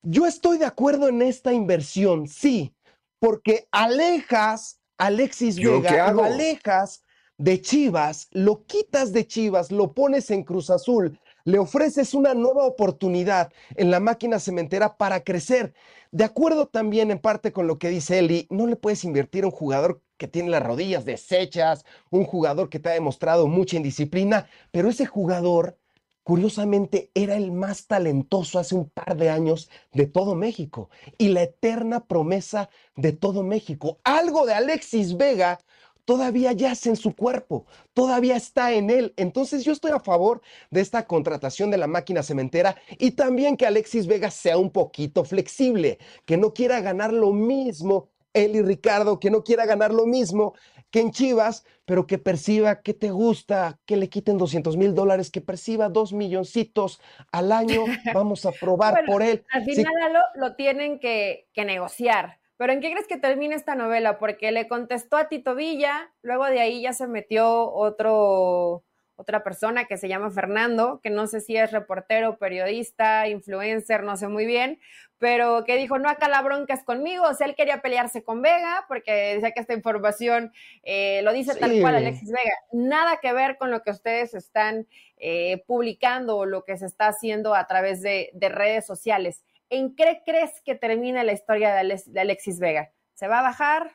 Yo 0.02 0.26
estoy 0.26 0.58
de 0.58 0.66
acuerdo 0.66 1.08
en 1.08 1.20
esta 1.20 1.52
inversión, 1.52 2.28
sí, 2.28 2.74
porque 3.18 3.66
alejas 3.72 4.80
a 4.98 5.06
Alexis 5.06 5.56
Vega, 5.56 6.12
lo 6.12 6.22
alejas 6.22 7.02
de 7.38 7.60
Chivas, 7.60 8.28
lo 8.30 8.64
quitas 8.66 9.12
de 9.12 9.26
Chivas, 9.26 9.72
lo 9.72 9.92
pones 9.92 10.30
en 10.30 10.44
Cruz 10.44 10.70
Azul, 10.70 11.18
le 11.44 11.58
ofreces 11.58 12.14
una 12.14 12.34
nueva 12.34 12.64
oportunidad 12.64 13.52
en 13.76 13.90
la 13.90 14.00
máquina 14.00 14.40
cementera 14.40 14.96
para 14.96 15.22
crecer. 15.22 15.74
De 16.10 16.24
acuerdo 16.24 16.66
también 16.66 17.10
en 17.10 17.18
parte 17.18 17.52
con 17.52 17.66
lo 17.66 17.78
que 17.78 17.90
dice 17.90 18.18
Eli, 18.18 18.46
no 18.50 18.66
le 18.66 18.76
puedes 18.76 19.04
invertir 19.04 19.44
a 19.44 19.48
un 19.48 19.52
jugador 19.52 20.02
que 20.16 20.28
tiene 20.28 20.50
las 20.50 20.62
rodillas 20.62 21.04
deshechas, 21.04 21.84
un 22.10 22.24
jugador 22.24 22.68
que 22.68 22.78
te 22.78 22.88
ha 22.88 22.92
demostrado 22.92 23.46
mucha 23.46 23.76
indisciplina, 23.76 24.48
pero 24.70 24.88
ese 24.88 25.06
jugador 25.06 25.76
curiosamente 26.22 27.10
era 27.14 27.36
el 27.36 27.52
más 27.52 27.86
talentoso 27.86 28.58
hace 28.58 28.74
un 28.74 28.88
par 28.88 29.16
de 29.16 29.28
años 29.28 29.68
de 29.92 30.06
todo 30.06 30.34
México 30.34 30.88
y 31.18 31.28
la 31.28 31.42
eterna 31.42 32.06
promesa 32.06 32.70
de 32.96 33.12
todo 33.12 33.42
México. 33.42 33.98
Algo 34.04 34.46
de 34.46 34.54
Alexis 34.54 35.16
Vega 35.16 35.60
todavía 36.04 36.52
yace 36.52 36.90
en 36.90 36.96
su 36.96 37.14
cuerpo, 37.14 37.66
todavía 37.92 38.36
está 38.36 38.72
en 38.72 38.90
él. 38.90 39.14
Entonces 39.16 39.64
yo 39.64 39.72
estoy 39.72 39.92
a 39.92 40.00
favor 40.00 40.42
de 40.70 40.80
esta 40.80 41.06
contratación 41.06 41.70
de 41.70 41.78
la 41.78 41.86
máquina 41.86 42.22
cementera 42.22 42.76
y 42.98 43.12
también 43.12 43.56
que 43.56 43.66
Alexis 43.66 44.06
Vega 44.06 44.30
sea 44.30 44.58
un 44.58 44.70
poquito 44.70 45.24
flexible, 45.24 45.98
que 46.24 46.36
no 46.36 46.52
quiera 46.52 46.80
ganar 46.80 47.12
lo 47.12 47.32
mismo 47.32 48.08
Eli 48.34 48.62
Ricardo, 48.62 49.20
que 49.20 49.30
no 49.30 49.44
quiera 49.44 49.64
ganar 49.64 49.94
lo 49.94 50.06
mismo 50.06 50.54
que 50.90 51.00
en 51.00 51.10
Chivas, 51.10 51.64
pero 51.84 52.06
que 52.06 52.18
perciba 52.18 52.82
que 52.82 52.94
te 52.94 53.10
gusta, 53.10 53.80
que 53.84 53.96
le 53.96 54.08
quiten 54.08 54.38
200 54.38 54.76
mil 54.76 54.94
dólares, 54.94 55.30
que 55.30 55.40
perciba 55.40 55.88
dos 55.88 56.12
milloncitos 56.12 57.00
al 57.32 57.50
año, 57.50 57.84
vamos 58.14 58.46
a 58.46 58.52
probar 58.52 59.04
por 59.04 59.22
él. 59.22 59.44
Al 59.50 59.64
final 59.64 59.92
lo, 60.36 60.54
tienen 60.54 61.00
que, 61.00 61.48
que 61.52 61.64
negociar. 61.64 62.38
Pero 62.64 62.72
¿en 62.72 62.80
qué 62.80 62.92
crees 62.92 63.06
que 63.06 63.18
termina 63.18 63.54
esta 63.54 63.74
novela? 63.74 64.18
Porque 64.18 64.50
le 64.50 64.68
contestó 64.68 65.18
a 65.18 65.28
Tito 65.28 65.54
Villa, 65.54 66.10
luego 66.22 66.46
de 66.46 66.60
ahí 66.60 66.80
ya 66.80 66.94
se 66.94 67.06
metió 67.06 67.70
otro, 67.70 68.84
otra 69.16 69.44
persona 69.44 69.84
que 69.84 69.98
se 69.98 70.08
llama 70.08 70.30
Fernando, 70.30 70.98
que 71.02 71.10
no 71.10 71.26
sé 71.26 71.42
si 71.42 71.58
es 71.58 71.72
reportero, 71.72 72.38
periodista, 72.38 73.28
influencer, 73.28 74.02
no 74.02 74.16
sé 74.16 74.28
muy 74.28 74.46
bien, 74.46 74.80
pero 75.18 75.64
que 75.64 75.76
dijo, 75.76 75.98
no, 75.98 76.08
acá 76.08 76.26
la 76.30 76.40
bronca 76.40 76.72
es 76.72 76.84
conmigo, 76.84 77.24
o 77.24 77.34
sea, 77.34 77.48
él 77.48 77.54
quería 77.54 77.82
pelearse 77.82 78.24
con 78.24 78.40
Vega, 78.40 78.86
porque 78.88 79.34
decía 79.34 79.50
que 79.50 79.60
esta 79.60 79.74
información 79.74 80.50
eh, 80.84 81.20
lo 81.22 81.34
dice 81.34 81.54
tal 81.56 81.78
cual 81.82 81.96
Alexis 81.96 82.32
Vega, 82.32 82.56
nada 82.72 83.18
que 83.20 83.34
ver 83.34 83.58
con 83.58 83.70
lo 83.70 83.82
que 83.82 83.90
ustedes 83.90 84.32
están 84.32 84.86
eh, 85.18 85.62
publicando 85.66 86.38
o 86.38 86.46
lo 86.46 86.64
que 86.64 86.78
se 86.78 86.86
está 86.86 87.08
haciendo 87.08 87.54
a 87.54 87.66
través 87.66 88.00
de, 88.00 88.30
de 88.32 88.48
redes 88.48 88.86
sociales. 88.86 89.44
¿En 89.74 89.96
qué 89.96 90.22
crees 90.24 90.62
que 90.62 90.76
termina 90.76 91.24
la 91.24 91.32
historia 91.32 91.74
de, 91.74 92.20
Alexis 92.20 92.60
Vega? 92.60 92.92
¿Se 93.14 93.26
va 93.26 93.40
a 93.40 93.42
bajar? 93.42 93.90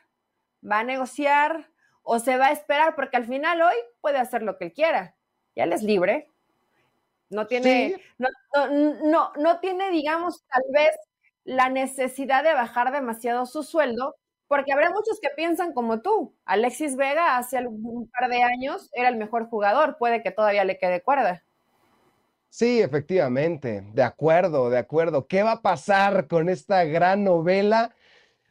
¿Va 0.62 0.80
a 0.80 0.84
negociar? 0.84 1.70
¿O 2.02 2.18
se 2.18 2.36
va 2.36 2.48
a 2.48 2.52
esperar? 2.52 2.94
Porque 2.94 3.16
al 3.16 3.24
final 3.24 3.62
hoy 3.62 3.76
puede 4.02 4.18
hacer 4.18 4.42
lo 4.42 4.58
que 4.58 4.66
él 4.66 4.72
quiera. 4.74 5.16
Ya 5.56 5.64
él 5.64 5.72
es 5.72 5.82
libre. 5.82 6.28
No 7.30 7.46
tiene, 7.46 7.96
no, 8.18 8.28
no, 9.04 9.32
no, 9.36 9.60
tiene, 9.60 9.90
digamos, 9.90 10.44
tal 10.48 10.64
vez 10.70 10.90
la 11.44 11.70
necesidad 11.70 12.44
de 12.44 12.52
bajar 12.52 12.92
demasiado 12.92 13.46
su 13.46 13.62
sueldo, 13.62 14.16
porque 14.48 14.74
habrá 14.74 14.90
muchos 14.90 15.18
que 15.18 15.30
piensan 15.30 15.72
como 15.72 16.02
tú. 16.02 16.36
Alexis 16.44 16.94
Vega 16.94 17.38
hace 17.38 17.56
un 17.66 18.10
par 18.10 18.28
de 18.28 18.42
años 18.42 18.90
era 18.92 19.08
el 19.08 19.16
mejor 19.16 19.48
jugador, 19.48 19.96
puede 19.96 20.22
que 20.22 20.30
todavía 20.30 20.64
le 20.64 20.76
quede 20.76 21.00
cuerda. 21.00 21.42
Sí, 22.50 22.80
efectivamente, 22.80 23.84
de 23.94 24.02
acuerdo, 24.02 24.70
de 24.70 24.78
acuerdo. 24.78 25.28
¿Qué 25.28 25.44
va 25.44 25.52
a 25.52 25.62
pasar 25.62 26.26
con 26.26 26.48
esta 26.48 26.84
gran 26.84 27.22
novela? 27.22 27.94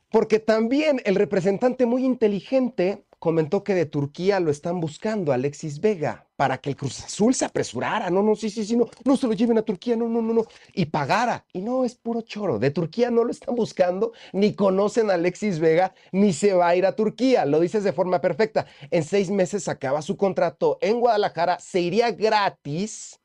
Porque 0.09 0.39
también 0.39 1.01
el 1.03 1.15
representante 1.15 1.85
muy 1.85 2.05
inteligente 2.05 3.05
comentó 3.19 3.63
que 3.65 3.75
de 3.75 3.85
Turquía 3.85 4.39
lo 4.39 4.51
están 4.51 4.79
buscando 4.79 5.33
Alexis 5.33 5.81
Vega 5.81 6.29
para 6.37 6.59
que 6.59 6.69
el 6.69 6.77
Cruz 6.77 7.03
Azul 7.03 7.35
se 7.35 7.43
apresurara. 7.43 8.09
No, 8.09 8.23
no, 8.23 8.37
sí, 8.37 8.49
sí, 8.49 8.63
sí, 8.63 8.77
no, 8.77 8.87
no 9.03 9.17
se 9.17 9.27
lo 9.27 9.33
lleven 9.33 9.57
a 9.57 9.63
Turquía, 9.63 9.97
no, 9.97 10.07
no, 10.07 10.21
no, 10.21 10.33
no. 10.33 10.45
Y 10.73 10.85
pagara. 10.85 11.45
Y 11.51 11.61
no, 11.61 11.83
es 11.83 11.95
puro 11.95 12.21
choro. 12.21 12.57
De 12.57 12.71
Turquía 12.71 13.11
no 13.11 13.25
lo 13.25 13.31
están 13.31 13.55
buscando, 13.55 14.13
ni 14.31 14.55
conocen 14.55 15.11
a 15.11 15.15
Alexis 15.15 15.59
Vega, 15.59 15.93
ni 16.13 16.31
se 16.31 16.53
va 16.53 16.69
a 16.69 16.75
ir 16.77 16.85
a 16.85 16.95
Turquía. 16.95 17.45
Lo 17.45 17.59
dices 17.59 17.83
de 17.83 17.91
forma 17.91 18.21
perfecta. 18.21 18.65
En 18.91 19.03
seis 19.03 19.29
meses 19.29 19.67
acaba 19.67 20.01
su 20.01 20.15
contrato 20.15 20.77
en 20.79 21.01
Guadalajara, 21.01 21.59
se 21.59 21.81
iría 21.81 22.11
gratis 22.11 23.19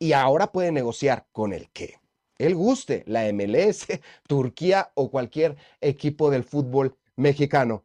y 0.00 0.14
ahora 0.14 0.50
puede 0.50 0.72
negociar 0.72 1.26
con 1.30 1.52
el 1.52 1.70
que 1.70 2.00
él 2.38 2.54
guste, 2.54 3.04
la 3.06 3.30
MLS, 3.32 3.86
Turquía 4.26 4.90
o 4.94 5.10
cualquier 5.10 5.56
equipo 5.80 6.30
del 6.30 6.42
fútbol 6.42 6.96
mexicano. 7.14 7.84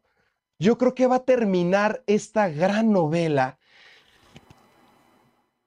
Yo 0.58 0.78
creo 0.78 0.94
que 0.94 1.06
va 1.06 1.16
a 1.16 1.24
terminar 1.24 2.02
esta 2.06 2.48
gran 2.48 2.90
novela. 2.90 3.58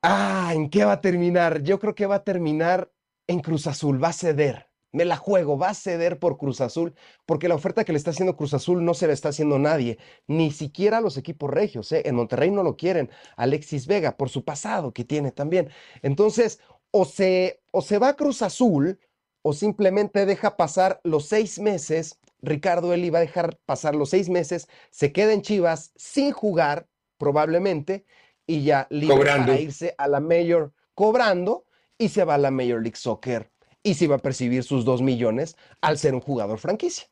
Ah, 0.01 0.51
¿en 0.55 0.69
qué 0.69 0.83
va 0.85 0.93
a 0.93 1.01
terminar? 1.01 1.61
Yo 1.61 1.79
creo 1.79 1.93
que 1.93 2.07
va 2.07 2.15
a 2.15 2.23
terminar 2.23 2.91
en 3.27 3.41
Cruz 3.41 3.67
Azul, 3.67 4.03
va 4.03 4.09
a 4.09 4.13
ceder 4.13 4.68
me 4.91 5.05
la 5.05 5.17
juego, 5.17 5.57
va 5.57 5.69
a 5.69 5.73
ceder 5.73 6.19
por 6.19 6.37
Cruz 6.37 6.61
Azul, 6.61 6.95
porque 7.25 7.47
la 7.47 7.55
oferta 7.55 7.83
que 7.83 7.91
le 7.91 7.97
está 7.97 8.11
haciendo 8.11 8.35
Cruz 8.35 8.53
Azul 8.53 8.83
no 8.83 8.93
se 8.93 9.07
la 9.07 9.13
está 9.13 9.29
haciendo 9.29 9.59
nadie, 9.59 9.99
ni 10.27 10.51
siquiera 10.51 11.01
los 11.01 11.17
equipos 11.17 11.49
regios. 11.49 11.91
¿eh? 11.91 12.03
En 12.05 12.15
Monterrey 12.15 12.51
no 12.51 12.63
lo 12.63 12.75
quieren. 12.75 13.09
Alexis 13.37 13.87
Vega, 13.87 14.17
por 14.17 14.29
su 14.29 14.43
pasado 14.43 14.93
que 14.93 15.05
tiene 15.05 15.31
también. 15.31 15.69
Entonces, 16.01 16.59
o 16.91 17.05
se, 17.05 17.61
o 17.71 17.81
se 17.81 17.99
va 17.99 18.09
a 18.09 18.15
Cruz 18.15 18.41
Azul, 18.41 18.99
o 19.41 19.53
simplemente 19.53 20.25
deja 20.25 20.57
pasar 20.57 20.99
los 21.03 21.27
seis 21.27 21.59
meses. 21.59 22.19
Ricardo 22.41 22.93
Eli 22.93 23.09
va 23.09 23.19
a 23.19 23.21
dejar 23.21 23.57
pasar 23.65 23.95
los 23.95 24.09
seis 24.09 24.29
meses, 24.29 24.67
se 24.91 25.11
queda 25.11 25.33
en 25.33 25.41
Chivas 25.41 25.91
sin 25.95 26.31
jugar, 26.31 26.87
probablemente, 27.17 28.05
y 28.47 28.63
ya 28.63 28.87
libre 28.89 29.25
para 29.25 29.59
irse 29.59 29.93
a 29.97 30.07
la 30.07 30.21
Major 30.21 30.73
cobrando 30.95 31.65
y 31.97 32.09
se 32.09 32.23
va 32.23 32.35
a 32.35 32.37
la 32.37 32.49
Major 32.49 32.81
League 32.81 32.95
Soccer 32.95 33.51
y 33.83 33.93
si 33.93 34.07
va 34.07 34.15
a 34.15 34.19
percibir 34.19 34.63
sus 34.63 34.85
dos 34.85 35.01
millones 35.01 35.55
al 35.81 35.97
ser 35.97 36.13
un 36.13 36.21
jugador 36.21 36.59
franquicia. 36.59 37.07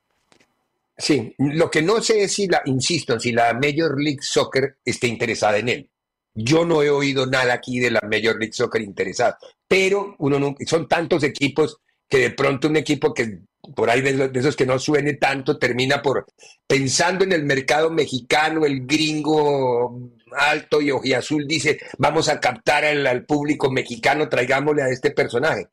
Sí, 0.97 1.36
lo 1.38 1.69
que 1.69 1.82
no 1.82 2.01
sé 2.01 2.23
es 2.23 2.34
si 2.34 2.47
la, 2.47 2.62
insisto, 2.65 3.19
si 3.19 3.32
la 3.32 3.53
Major 3.53 3.99
League 4.01 4.21
Soccer 4.21 4.77
está 4.84 5.06
interesada 5.06 5.58
en 5.58 5.69
él. 5.69 5.89
Yo 6.34 6.65
no 6.65 6.82
he 6.84 6.89
oído 6.89 7.25
nada 7.25 7.53
aquí 7.53 7.80
de 7.80 7.91
la 7.91 8.01
Major 8.03 8.38
League 8.38 8.53
Soccer 8.53 8.82
interesada, 8.82 9.38
pero 9.67 10.15
uno 10.19 10.56
son 10.65 10.88
tantos 10.88 11.23
equipos 11.23 11.77
que 12.08 12.17
de 12.19 12.30
pronto 12.32 12.67
un 12.67 12.77
equipo 12.77 13.13
que 13.13 13.39
por 13.75 13.89
ahí 13.89 14.01
de, 14.01 14.32
esos 14.39 14.56
que 14.56 14.65
no 14.65 14.80
suene 14.80 15.15
tanto 15.15 15.58
termina 15.58 16.01
por 16.01 16.25
pensando 16.65 17.23
en 17.23 17.34
el 17.34 17.43
mercado 17.43 17.89
mexicano, 17.89 18.65
el 18.65 18.86
gringo 18.86 20.12
alto 20.38 20.82
y 20.82 20.91
ojiazul 20.91 21.47
dice, 21.47 21.80
vamos 21.97 22.30
a 22.30 22.39
captar 22.39 22.86
al 22.86 23.25
público 23.25 23.71
mexicano, 23.71 24.30
traigámosle 24.30 24.84
a 24.84 24.89
este 24.89 25.12
personaje. 25.12 25.67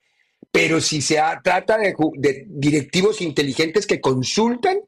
Pero 0.51 0.81
si 0.81 1.01
se 1.01 1.21
trata 1.43 1.79
de, 1.79 2.47
directivos 2.49 3.21
inteligentes 3.21 3.87
que 3.87 4.01
consultan, 4.01 4.81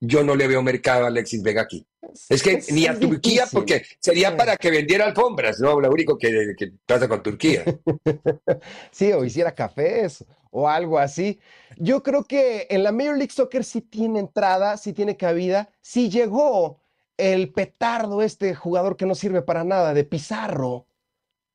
yo 0.00 0.24
no 0.24 0.34
le 0.34 0.48
veo 0.48 0.62
mercado 0.62 1.04
a 1.04 1.08
Alexis 1.08 1.42
Vega 1.42 1.62
aquí. 1.62 1.86
Es 2.28 2.42
que 2.42 2.60
ni 2.70 2.86
a 2.86 2.98
Turquía, 2.98 3.46
porque 3.52 3.84
sería 4.00 4.36
para 4.36 4.56
que 4.56 4.70
vendiera 4.70 5.04
alfombras, 5.04 5.60
¿no? 5.60 5.78
Lo 5.80 5.90
único 5.90 6.18
que, 6.18 6.54
que 6.56 6.72
pasa 6.86 7.08
con 7.08 7.22
Turquía. 7.22 7.64
sí, 8.90 9.12
o 9.12 9.24
hiciera 9.24 9.54
cafés 9.54 10.24
o 10.50 10.68
algo 10.68 10.98
así. 10.98 11.40
Yo 11.76 12.02
creo 12.02 12.24
que 12.24 12.66
en 12.70 12.82
la 12.82 12.92
Major 12.92 13.16
League 13.16 13.32
Soccer 13.32 13.64
sí 13.64 13.80
tiene 13.80 14.18
entrada, 14.20 14.76
sí 14.76 14.92
tiene 14.92 15.16
cabida. 15.16 15.70
Si 15.80 16.10
llegó 16.10 16.80
el 17.16 17.52
petardo, 17.52 18.22
este 18.22 18.54
jugador 18.54 18.96
que 18.96 19.06
no 19.06 19.14
sirve 19.14 19.42
para 19.42 19.64
nada, 19.64 19.94
de 19.94 20.04
Pizarro, 20.04 20.86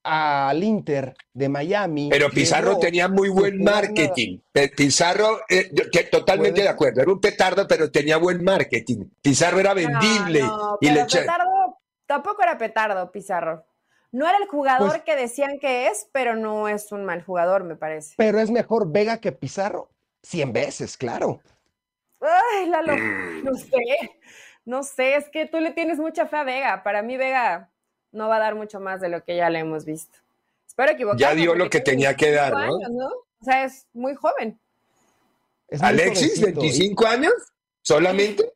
al 0.05 0.63
Inter 0.63 1.15
de 1.33 1.49
Miami. 1.49 2.09
Pero 2.11 2.29
Pizarro 2.29 2.77
tenía 2.77 3.07
muy 3.07 3.29
buen 3.29 3.63
marketing. 3.63 4.39
Pizarro, 4.77 5.39
eh, 5.49 5.71
totalmente 6.11 6.61
de 6.61 6.69
acuerdo, 6.69 7.01
era 7.01 7.11
un 7.11 7.19
petardo, 7.19 7.67
pero 7.67 7.89
tenía 7.89 8.17
buen 8.17 8.43
marketing. 8.43 9.05
Pizarro 9.21 9.59
era 9.59 9.73
vendible. 9.73 10.43
y 10.79 10.91
le 10.91 11.05
petardo, 11.05 11.79
tampoco 12.05 12.43
era 12.43 12.57
petardo, 12.57 13.11
Pizarro. 13.11 13.65
No 14.11 14.29
era 14.29 14.37
el 14.37 14.47
jugador 14.47 14.89
pues 14.89 15.01
que 15.03 15.15
decían 15.15 15.59
que 15.59 15.87
es, 15.87 16.07
pero 16.13 16.35
no 16.35 16.69
es 16.69 16.91
un 16.91 17.03
mal 17.03 17.23
jugador, 17.23 17.63
me 17.63 17.75
parece. 17.75 18.13
Pero 18.15 18.39
es 18.39 18.51
mejor 18.51 18.91
Vega 18.91 19.17
que 19.17 19.31
Pizarro. 19.31 19.89
Cien 20.21 20.53
veces, 20.53 20.95
claro. 20.97 21.41
Ay, 22.21 22.69
Lalo, 22.69 22.95
no 23.43 23.55
sé. 23.55 24.19
No 24.63 24.83
sé, 24.83 25.15
es 25.15 25.29
que 25.29 25.45
tú 25.45 25.59
le 25.59 25.71
tienes 25.71 25.99
mucha 25.99 26.27
fe 26.27 26.37
a 26.37 26.43
Vega. 26.43 26.83
Para 26.83 27.01
mí, 27.01 27.17
Vega 27.17 27.71
no 28.15 28.29
va 28.29 28.37
a 28.37 28.39
dar 28.39 28.55
mucho 28.55 28.79
más 28.79 29.01
de 29.01 29.09
lo 29.09 29.23
que 29.23 29.35
ya 29.35 29.49
le 29.49 29.59
hemos 29.59 29.85
visto. 29.85 30.17
Espero 30.65 30.93
equivocarme. 30.93 31.21
Ya 31.21 31.35
dio 31.35 31.53
lo 31.55 31.69
que 31.69 31.81
tenía 31.81 32.15
que 32.15 32.31
dar, 32.31 32.53
¿no? 32.53 33.07
O 33.39 33.43
sea, 33.43 33.65
es 33.65 33.87
muy 33.93 34.15
joven. 34.15 34.59
Alexis, 35.81 36.41
25 36.41 37.05
años 37.05 37.33
solamente. 37.81 38.51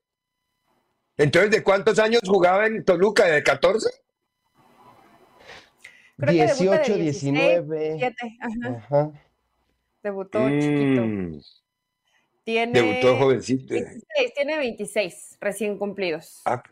Entonces, 1.17 1.52
¿de 1.52 1.63
cuántos 1.63 2.00
años 2.00 2.22
jugaba 2.26 2.65
en 2.65 2.84
Toluca? 2.86 3.26
¿De 3.26 3.43
14? 3.43 3.89
18, 6.17 6.95
19. 6.95 8.15
Ajá. 8.39 9.12
Debutó 10.02 10.39
mm. 10.39 10.60
chiquito. 10.60 11.50
Tiene 12.43 12.82
Debutó 12.82 13.17
jovencito. 13.17 13.76
tiene 14.36 14.58
26 14.58 15.38
recién 15.39 15.78
cumplidos. 15.78 16.41
Ah, 16.45 16.63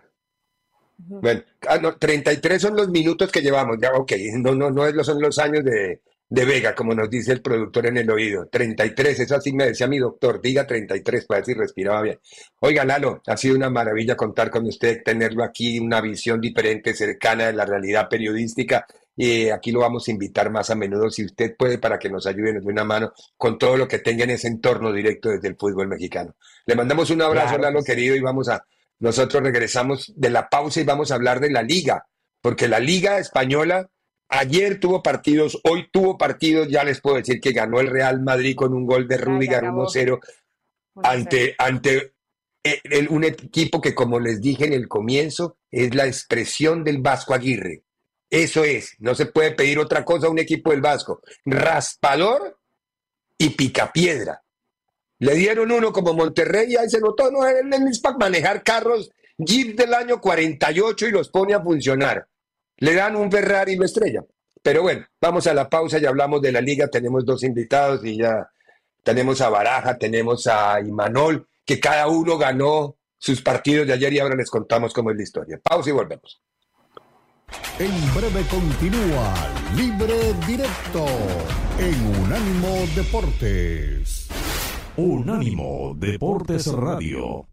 bueno, 0.97 1.41
ah, 1.67 1.77
no, 1.77 1.95
33 1.95 2.61
son 2.61 2.75
los 2.75 2.89
minutos 2.89 3.31
que 3.31 3.41
llevamos, 3.41 3.77
ya, 3.81 3.91
ok, 3.93 4.13
no, 4.37 4.55
no, 4.55 4.71
no 4.71 5.03
son 5.03 5.21
los 5.21 5.37
años 5.37 5.63
de, 5.63 6.01
de 6.29 6.45
Vega, 6.45 6.75
como 6.75 6.93
nos 6.93 7.09
dice 7.09 7.31
el 7.31 7.41
productor 7.41 7.87
en 7.87 7.97
el 7.97 8.09
oído. 8.09 8.47
33, 8.47 9.19
eso 9.19 9.35
así 9.35 9.53
me 9.53 9.67
decía 9.67 9.87
mi 9.87 9.99
doctor, 9.99 10.41
diga 10.41 10.67
33 10.67 11.25
para 11.25 11.39
ver 11.39 11.45
si 11.45 11.53
respiraba 11.53 12.01
bien. 12.01 12.19
Oiga, 12.59 12.83
Lalo, 12.83 13.21
ha 13.25 13.37
sido 13.37 13.55
una 13.55 13.69
maravilla 13.69 14.15
contar 14.15 14.49
con 14.49 14.65
usted, 14.65 15.03
tenerlo 15.03 15.43
aquí, 15.43 15.79
una 15.79 16.01
visión 16.01 16.41
diferente, 16.41 16.93
cercana 16.93 17.47
de 17.47 17.53
la 17.53 17.65
realidad 17.65 18.09
periodística. 18.09 18.85
Y 19.15 19.49
aquí 19.49 19.71
lo 19.71 19.79
vamos 19.79 20.07
a 20.07 20.11
invitar 20.11 20.51
más 20.51 20.69
a 20.69 20.75
menudo, 20.75 21.09
si 21.09 21.25
usted 21.25 21.55
puede, 21.57 21.79
para 21.79 21.97
que 21.97 22.09
nos 22.09 22.27
ayude, 22.27 22.53
nos 22.53 22.63
dé 22.63 22.71
una 22.71 22.83
mano 22.83 23.13
con 23.35 23.57
todo 23.57 23.75
lo 23.75 23.87
que 23.87 23.99
tenga 23.99 24.25
en 24.25 24.31
ese 24.31 24.47
entorno 24.47 24.91
directo 24.93 25.29
desde 25.29 25.47
el 25.47 25.55
fútbol 25.55 25.87
mexicano. 25.87 26.35
Le 26.65 26.75
mandamos 26.75 27.09
un 27.09 27.21
abrazo, 27.21 27.57
Lalo, 27.57 27.81
querido, 27.83 28.15
y 28.15 28.19
vamos 28.19 28.49
a 28.49 28.63
nosotros 28.99 29.43
regresamos 29.43 30.13
de 30.15 30.29
la 30.29 30.49
pausa 30.49 30.81
y 30.81 30.85
vamos 30.85 31.11
a 31.11 31.15
hablar 31.15 31.39
de 31.39 31.51
la 31.51 31.63
liga, 31.63 32.07
porque 32.41 32.67
la 32.67 32.79
liga 32.79 33.19
española 33.19 33.89
ayer 34.29 34.79
tuvo 34.79 35.01
partidos, 35.01 35.59
hoy 35.63 35.89
tuvo 35.91 36.17
partidos, 36.17 36.67
ya 36.67 36.83
les 36.83 37.01
puedo 37.01 37.17
decir 37.17 37.39
que 37.39 37.51
ganó 37.51 37.79
el 37.79 37.87
Real 37.87 38.21
Madrid 38.21 38.55
con 38.55 38.73
un 38.73 38.85
gol 38.85 39.07
de 39.07 39.17
Rudiger 39.17 39.63
1-0 39.63 40.19
ante, 41.03 41.55
ante 41.57 42.13
eh, 42.63 43.07
un 43.09 43.23
equipo 43.23 43.79
que, 43.79 43.95
como 43.95 44.19
les 44.19 44.41
dije 44.41 44.65
en 44.65 44.73
el 44.73 44.87
comienzo, 44.87 45.57
es 45.71 45.93
la 45.95 46.05
expresión 46.05 46.83
del 46.83 46.99
Vasco 46.99 47.33
Aguirre. 47.33 47.83
Eso 48.29 48.63
es, 48.63 48.95
no 48.99 49.15
se 49.15 49.27
puede 49.27 49.51
pedir 49.51 49.79
otra 49.79 50.03
cosa 50.03 50.27
a 50.27 50.29
un 50.29 50.39
equipo 50.39 50.71
del 50.71 50.81
Vasco. 50.81 51.21
Raspador 51.45 52.59
y 53.37 53.51
picapiedra. 53.51 54.43
Le 55.19 55.35
dieron 55.35 55.71
uno 55.71 55.91
como 55.91 56.13
Monterrey 56.13 56.73
y 56.73 56.77
ahí 56.77 56.89
se 56.89 56.99
notó, 56.99 57.31
no, 57.31 57.45
es 57.45 57.99
para 57.99 58.17
manejar 58.17 58.63
carros 58.63 59.09
Jeep 59.37 59.77
del 59.77 59.93
año 59.93 60.19
48 60.19 61.07
y 61.07 61.11
los 61.11 61.29
pone 61.29 61.53
a 61.53 61.61
funcionar. 61.61 62.27
Le 62.77 62.93
dan 62.93 63.15
un 63.15 63.31
Ferrari 63.31 63.73
y 63.73 63.75
lo 63.75 63.85
estrella. 63.85 64.23
Pero 64.61 64.81
bueno, 64.81 65.05
vamos 65.21 65.47
a 65.47 65.53
la 65.53 65.69
pausa 65.69 65.99
y 65.99 66.05
hablamos 66.05 66.41
de 66.41 66.51
la 66.51 66.61
liga. 66.61 66.87
Tenemos 66.87 67.25
dos 67.25 67.43
invitados 67.43 68.03
y 68.03 68.17
ya 68.17 68.49
tenemos 69.03 69.39
a 69.41 69.49
Baraja, 69.49 69.97
tenemos 69.97 70.47
a 70.47 70.79
Imanol, 70.81 71.47
que 71.63 71.79
cada 71.79 72.07
uno 72.07 72.37
ganó 72.37 72.97
sus 73.17 73.41
partidos 73.41 73.87
de 73.87 73.93
ayer 73.93 74.13
y 74.13 74.19
ahora 74.19 74.35
les 74.35 74.49
contamos 74.49 74.93
cómo 74.93 75.11
es 75.11 75.17
la 75.17 75.23
historia. 75.23 75.59
Pausa 75.63 75.89
y 75.89 75.93
volvemos. 75.93 76.41
En 77.79 78.13
breve 78.13 78.45
continúa 78.49 79.33
Libre 79.75 80.33
Directo 80.45 81.05
en 81.79 82.23
Unánimo 82.23 82.85
Deportes. 82.95 84.26
Unánimo 84.99 85.93
Deportes 85.95 86.65
Radio. 86.73 87.47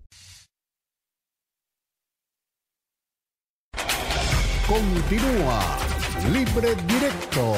Continúa 4.66 5.60
Libre 6.32 6.74
Directo 6.88 7.52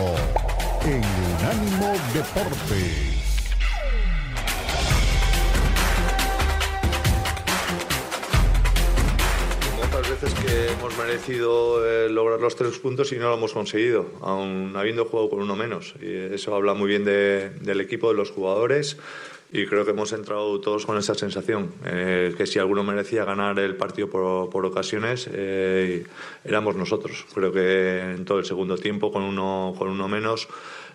en 0.82 1.04
Unánimo 1.38 1.94
Deportes. 2.12 3.16
veces 10.10 10.34
que 10.34 10.72
hemos 10.72 10.96
merecido 10.98 11.84
eh, 11.84 12.08
lograr 12.08 12.38
los 12.40 12.54
tres 12.54 12.78
puntos 12.78 13.12
y 13.12 13.16
no 13.16 13.28
lo 13.28 13.34
hemos 13.34 13.52
conseguido, 13.52 14.10
aun 14.20 14.72
habiendo 14.76 15.04
jugado 15.06 15.30
con 15.30 15.40
uno 15.40 15.56
menos. 15.56 15.94
Y 16.00 16.34
eso 16.34 16.54
habla 16.54 16.74
muy 16.74 16.88
bien 16.88 17.04
del 17.04 17.80
equipo, 17.80 18.08
de 18.08 18.14
los 18.14 18.30
jugadores. 18.30 18.98
Y 19.56 19.64
creo 19.64 19.86
que 19.86 19.92
hemos 19.92 20.12
entrado 20.12 20.60
todos 20.60 20.84
con 20.84 20.98
esa 20.98 21.14
sensación, 21.14 21.72
eh, 21.86 22.34
que 22.36 22.46
si 22.46 22.58
alguno 22.58 22.84
merecía 22.84 23.24
ganar 23.24 23.58
el 23.58 23.74
partido 23.74 24.10
por, 24.10 24.66
ocasiones, 24.66 25.30
eh, 25.32 26.04
éramos 26.44 26.76
nosotros. 26.76 27.24
Creo 27.32 27.52
que 27.52 28.00
en 28.00 28.26
todo 28.26 28.38
el 28.38 28.44
segundo 28.44 28.76
tiempo, 28.76 29.10
con 29.10 29.22
uno, 29.22 29.74
con 29.78 29.88
uno 29.88 30.08
menos, 30.08 30.46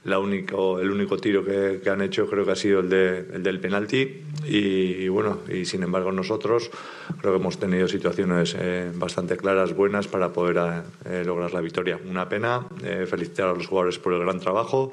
la 0.04 0.19
único, 0.19 0.80
el 0.80 0.89
único 0.91 1.17
tiro 1.17 1.43
que, 1.45 1.82
han 1.89 2.02
hecho 2.02 2.28
creo 2.28 2.45
que 2.45 2.52
ha 2.52 2.56
sido 2.56 2.80
el, 2.80 2.89
de, 2.89 3.19
el 3.34 3.43
del 3.43 3.60
penalti 3.60 4.24
y, 4.45 5.08
bueno, 5.10 5.39
y 5.47 5.65
sin 5.65 5.84
embargo 5.84 6.12
nosotros 6.12 6.71
creo 7.19 7.34
que 7.34 7.39
hemos 7.39 7.60
tenido 7.60 7.88
situaciones 7.88 8.56
eh, 8.58 8.91
bastante 8.95 9.38
claras, 9.38 9.76
buenas 9.76 10.08
para 10.08 10.34
poder 10.34 10.84
eh, 11.06 11.24
lograr 11.26 11.54
la 11.54 11.62
victoria. 11.62 12.00
Una 12.10 12.28
pena, 12.28 12.65
eh, 12.84 13.06
felicitar 13.08 13.50
a 13.50 13.54
los 13.54 13.67
jugadores 13.67 14.00
por 14.00 14.13
el 14.13 14.19
gran 14.21 14.39
trabajo, 14.39 14.91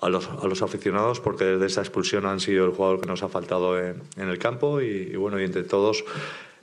a 0.00 0.08
los, 0.08 0.28
a 0.28 0.46
los, 0.46 0.62
aficionados 0.62 1.20
porque 1.20 1.44
desde 1.44 1.66
esa 1.66 1.80
expulsión 1.80 2.26
han 2.26 2.40
sido 2.40 2.66
el 2.66 2.72
jugador 2.72 3.00
que 3.00 3.06
nos 3.06 3.22
ha 3.22 3.28
faltado 3.28 3.78
en, 3.78 4.02
el 4.16 4.38
campo 4.38 4.80
y, 4.80 5.16
bueno, 5.16 5.40
y 5.40 5.44
entre 5.44 5.64
todos 5.64 6.04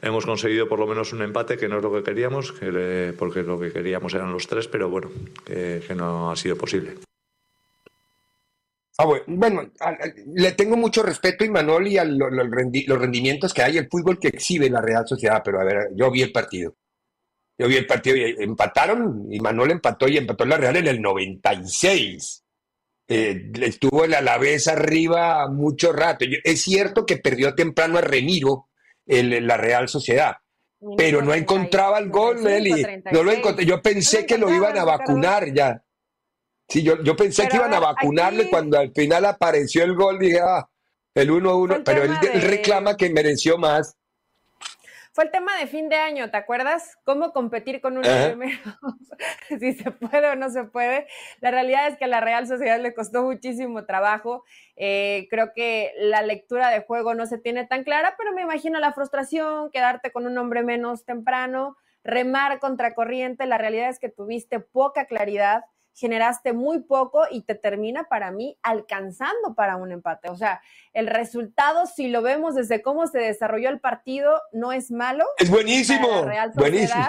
hemos 0.02 0.26
conseguido 0.26 0.68
por 0.68 0.80
lo 0.80 0.88
menos 0.88 1.14
un 1.14 1.22
empate 1.22 1.58
que 1.58 1.68
no 1.68 1.78
es 1.78 1.84
lo 1.84 1.94
que 1.94 2.04
queríamos, 2.04 2.52
que 2.52 3.14
porque 3.18 3.44
lo 3.44 3.60
que 3.60 3.72
queríamos 3.72 4.14
eran 4.14 4.32
los 4.32 4.48
tres, 4.48 4.68
pero 4.68 4.90
bueno, 4.90 5.10
que 5.46 5.96
no 5.96 6.32
ha 6.32 6.36
sido 6.36 6.58
posible. 6.58 6.96
Ah, 8.98 9.06
bueno, 9.26 9.72
le 10.36 10.52
tengo 10.52 10.78
mucho 10.78 11.02
respeto 11.02 11.44
a 11.44 11.48
Imanol 11.48 11.88
y 11.88 11.98
a 11.98 12.06
los 12.06 13.00
rendimientos 13.00 13.54
que 13.54 13.64
hay, 13.64 13.78
el 13.78 13.90
fútbol 13.90 14.20
que 14.20 14.28
exhibe 14.28 14.70
la 14.70 14.82
Real 14.82 15.08
Sociedad, 15.08 15.42
pero 15.44 15.60
a 15.60 15.64
ver, 15.64 15.90
yo 15.96 16.12
vi 16.12 16.22
el 16.22 16.32
partido. 16.32 16.76
Yo 17.58 17.68
vi 17.68 17.76
el 17.76 17.88
partido 17.88 18.16
y 18.16 18.36
empataron, 18.44 19.28
Imanol 19.32 19.72
empató 19.72 20.08
y 20.08 20.18
empató 20.18 20.46
la 20.46 20.58
Real 20.58 20.76
en 20.78 20.88
el 20.88 21.02
96. 21.02 22.43
Eh, 23.08 23.52
estuvo 23.62 24.06
el 24.06 24.14
Alavés 24.14 24.68
arriba 24.68 25.48
mucho 25.50 25.92
rato. 25.92 26.26
es 26.44 26.62
cierto 26.62 27.06
que 27.06 27.18
perdió 27.18 27.54
temprano 27.54 27.98
a 27.98 28.02
Remiro 28.02 28.70
en 29.06 29.46
la 29.46 29.58
Real 29.58 29.90
Sociedad, 29.90 30.38
pero 30.98 31.22
no 31.22 31.34
encontraba 31.34 32.00
el 32.00 32.10
gol. 32.10 32.38
No 33.12 33.24
lo 33.24 33.32
encontré. 33.32 33.66
Yo 33.66 33.82
pensé 33.82 34.26
que 34.26 34.38
lo 34.38 34.54
iban 34.54 34.78
a 34.78 34.86
vacunar 34.86 35.54
ya. 35.54 35.84
Sí, 36.68 36.82
yo, 36.82 37.04
yo 37.04 37.16
pensé 37.16 37.48
que 37.48 37.58
iban 37.58 37.74
a, 37.74 37.80
vacunarle 37.80 38.50
cuando 38.50 38.80
al 38.80 38.92
final 38.94 39.26
apareció 39.26 39.84
el 39.84 39.96
gol, 39.96 40.18
dije, 40.18 40.40
ah, 40.40 40.68
el 41.14 41.30
1-1, 41.30 41.84
pero 41.84 42.04
él, 42.04 42.42
reclama 42.42 42.98
que 42.98 43.10
mereció 43.10 43.58
más. 43.58 43.96
Fue 45.14 45.26
el 45.26 45.32
tema 45.32 45.56
de 45.58 45.68
fin 45.68 45.90
de 45.90 45.96
año, 45.96 46.32
¿te 46.32 46.38
acuerdas? 46.38 46.98
¿Cómo 47.04 47.34
competir 47.34 47.82
con 47.82 47.98
uno 47.98 48.10
primero? 48.26 48.58
si 49.60 49.74
se 49.74 49.92
puede 49.92 50.28
o 50.28 50.36
no 50.36 50.50
se 50.50 50.64
puede. 50.64 51.06
La 51.40 51.52
realidad 51.52 51.88
es 51.88 51.98
que 51.98 52.06
a 52.06 52.08
la 52.08 52.20
Real 52.20 52.48
Sociedad 52.48 52.80
le 52.80 52.96
costó 52.96 53.22
muchísimo 53.22 53.86
trabajo. 53.86 54.44
Eh, 54.76 55.28
creo 55.30 55.54
que 55.54 55.92
la 55.98 56.24
lectura 56.24 56.72
de 56.72 56.82
juego 56.82 57.14
no 57.14 57.28
se 57.28 57.38
tiene 57.38 57.68
tan 57.68 57.84
clara, 57.84 58.16
pero 58.18 58.34
me 58.34 58.42
imagino 58.42 58.80
la 58.80 58.92
frustración, 58.92 59.70
quedarte 59.70 60.12
con 60.12 60.26
un 60.26 60.36
hombre 60.40 60.64
menos 60.64 61.06
temprano, 61.06 61.78
remar 62.04 62.60
contra 62.60 62.96
corriente. 62.96 63.46
La 63.46 63.60
realidad 63.60 63.90
es 63.90 64.00
que 64.00 64.10
tuviste 64.10 64.62
poca 64.62 65.06
claridad 65.06 65.64
generaste 65.94 66.54
muy 66.54 66.80
poco 66.80 67.24
y 67.30 67.42
te 67.42 67.56
termina 67.56 68.06
para 68.06 68.32
mí 68.32 68.58
alcanzando 68.64 69.54
para 69.56 69.76
un 69.76 69.92
empate. 69.92 70.30
O 70.30 70.36
sea, 70.36 70.62
el 70.94 71.08
resultado, 71.08 71.86
si 71.86 72.10
lo 72.10 72.22
vemos 72.22 72.56
desde 72.56 72.82
cómo 72.82 73.08
se 73.08 73.20
desarrolló 73.20 73.70
el 73.70 73.80
partido, 73.80 74.42
no 74.52 74.72
es 74.72 74.92
malo. 74.92 75.26
Es 75.38 75.50
buenísimo. 75.50 76.26
buenísimo. 76.56 77.04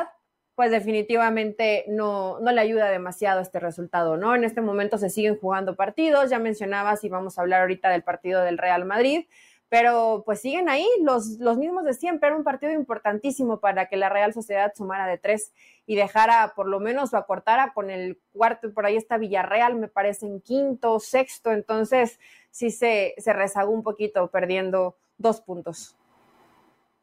Pues 0.54 0.70
definitivamente 0.70 1.84
no, 1.88 2.38
no 2.38 2.52
le 2.52 2.60
ayuda 2.60 2.88
demasiado 2.88 3.40
este 3.40 3.58
resultado, 3.58 4.16
¿no? 4.16 4.36
En 4.36 4.44
este 4.44 4.60
momento 4.60 4.98
se 4.98 5.10
siguen 5.10 5.36
jugando 5.36 5.74
partidos, 5.74 6.30
ya 6.30 6.38
mencionabas 6.38 7.02
y 7.02 7.08
vamos 7.08 7.38
a 7.38 7.40
hablar 7.42 7.62
ahorita 7.62 7.90
del 7.90 8.04
partido 8.04 8.42
del 8.42 8.58
Real 8.58 8.84
Madrid, 8.84 9.26
pero 9.68 10.22
pues 10.24 10.40
siguen 10.40 10.68
ahí 10.68 10.86
los, 11.02 11.40
los 11.40 11.58
mismos 11.58 11.84
de 11.84 11.94
siempre. 11.94 12.28
Era 12.28 12.36
un 12.36 12.44
partido 12.44 12.72
importantísimo 12.72 13.58
para 13.58 13.88
que 13.88 13.96
la 13.96 14.10
Real 14.10 14.32
Sociedad 14.32 14.72
sumara 14.76 15.08
de 15.08 15.18
tres 15.18 15.52
y 15.86 15.96
dejara 15.96 16.54
por 16.54 16.66
lo 16.66 16.80
menos 16.80 17.12
o 17.12 17.16
acortara 17.16 17.72
con 17.74 17.90
el 17.90 18.18
cuarto, 18.32 18.72
por 18.72 18.86
ahí 18.86 18.96
está 18.96 19.18
Villarreal, 19.18 19.76
me 19.76 19.88
parece 19.88 20.26
en 20.26 20.40
quinto, 20.40 20.98
sexto, 21.00 21.52
entonces 21.52 22.18
sí 22.50 22.70
se, 22.70 23.14
se 23.18 23.32
rezagó 23.32 23.72
un 23.72 23.82
poquito 23.82 24.30
perdiendo 24.30 24.96
dos 25.18 25.40
puntos. 25.40 25.96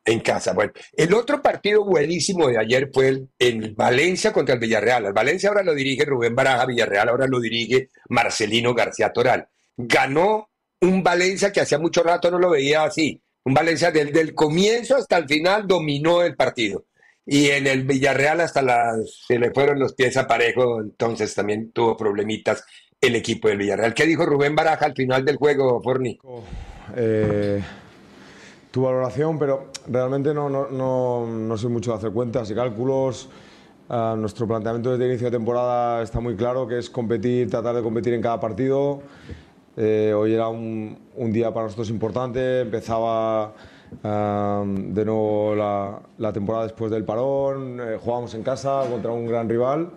En 0.04 0.20
casa, 0.20 0.54
bueno. 0.54 0.74
El 0.94 1.13
otro 1.13 1.44
partido 1.44 1.86
buenísimo 1.86 2.48
de 2.48 2.58
ayer 2.58 2.89
fue 2.91 3.08
el, 3.10 3.30
en 3.38 3.76
Valencia 3.76 4.34
contra 4.34 4.56
el 4.56 4.60
Villarreal. 4.60 5.06
El 5.06 5.13
Valencia 5.13 5.50
ahora 5.50 5.62
lo 5.62 5.76
dirige 5.76 6.06
Rubén 6.06 6.34
Baraja, 6.34 6.65
Villarreal 6.65 7.10
ahora 7.10 7.28
lo 7.28 7.39
dirige 7.39 7.89
Marcelino 8.10 8.74
García 8.74 9.13
Toral. 9.13 9.48
Ganó 9.78 10.50
un 10.82 11.04
Valencia 11.04 11.52
que 11.52 11.62
hacía 11.62 11.78
mucho 11.78 12.02
rato 12.02 12.32
no 12.32 12.39
lo 12.39 12.50
veía 12.50 12.84
así. 12.84 13.22
Un 13.44 13.54
Valencia 13.54 13.91
del, 13.91 14.12
del 14.12 14.34
comienzo 14.34 14.96
hasta 14.96 15.17
el 15.17 15.28
final 15.28 15.67
dominó 15.67 16.24
el 16.24 16.36
partido. 16.36 16.86
Y 17.26 17.50
en 17.50 17.68
el 17.68 17.84
Villarreal 17.84 18.42
hasta 18.42 18.62
las, 18.62 19.26
se 19.28 19.38
le 19.38 19.52
fueron 19.52 19.80
los 19.80 19.94
pies 19.94 20.18
a 20.18 20.28
parejo, 20.28 20.82
entonces 20.82 21.34
también 21.36 21.72
tuvo 21.72 21.96
problemitas 21.96 22.64
el 23.00 23.16
equipo 23.16 23.48
del 23.48 23.60
Villarreal. 23.60 23.94
¿Qué 23.94 24.06
dijo 24.06 24.26
Rubén 24.26 24.56
Baraja 24.56 24.86
al 24.86 24.96
final 24.96 25.24
del 25.24 25.38
juego, 25.38 25.82
Forni? 25.82 26.20
Eh, 26.96 27.62
tu 28.72 28.84
valoración, 28.84 29.38
pero 29.38 29.72
realmente 29.88 30.34
no, 30.34 30.50
no, 30.50 30.70
no, 30.70 31.28
no 31.28 31.58
sé 31.58 31.68
mucho 31.68 31.92
de 31.92 31.98
hacer 31.98 32.12
cuentas 32.12 32.50
y 32.50 32.56
cálculos. 32.56 33.30
Ah, 33.90 34.16
nuestro 34.18 34.48
planteamiento 34.48 34.92
desde 34.92 35.04
el 35.06 35.12
inicio 35.12 35.30
de 35.30 35.38
temporada 35.38 36.02
está 36.02 36.20
muy 36.20 36.36
claro, 36.36 36.68
que 36.68 36.78
es 36.78 36.90
competir, 36.90 37.50
tratar 37.50 37.76
de 37.76 37.82
competir 37.82 38.14
en 38.14 38.22
cada 38.22 38.40
partido 38.40 39.02
eh, 39.78 40.14
hoy 40.16 40.34
era 40.34 40.50
un, 40.50 40.98
día 41.32 41.54
para 41.54 41.66
nosotros 41.66 41.90
importante, 41.90 42.62
empezaba 42.62 43.54
de 43.91 45.06
nuevo 45.06 45.54
la, 45.56 46.34
temporada 46.34 46.63
después 46.63 46.91
del 46.91 47.04
parón, 47.04 47.80
eh, 47.82 47.97
jugábamos 47.99 48.34
en 48.36 48.43
casa 48.43 48.84
contra 48.89 49.12
un 49.12 49.27
gran 49.27 49.49
rival 49.49 49.89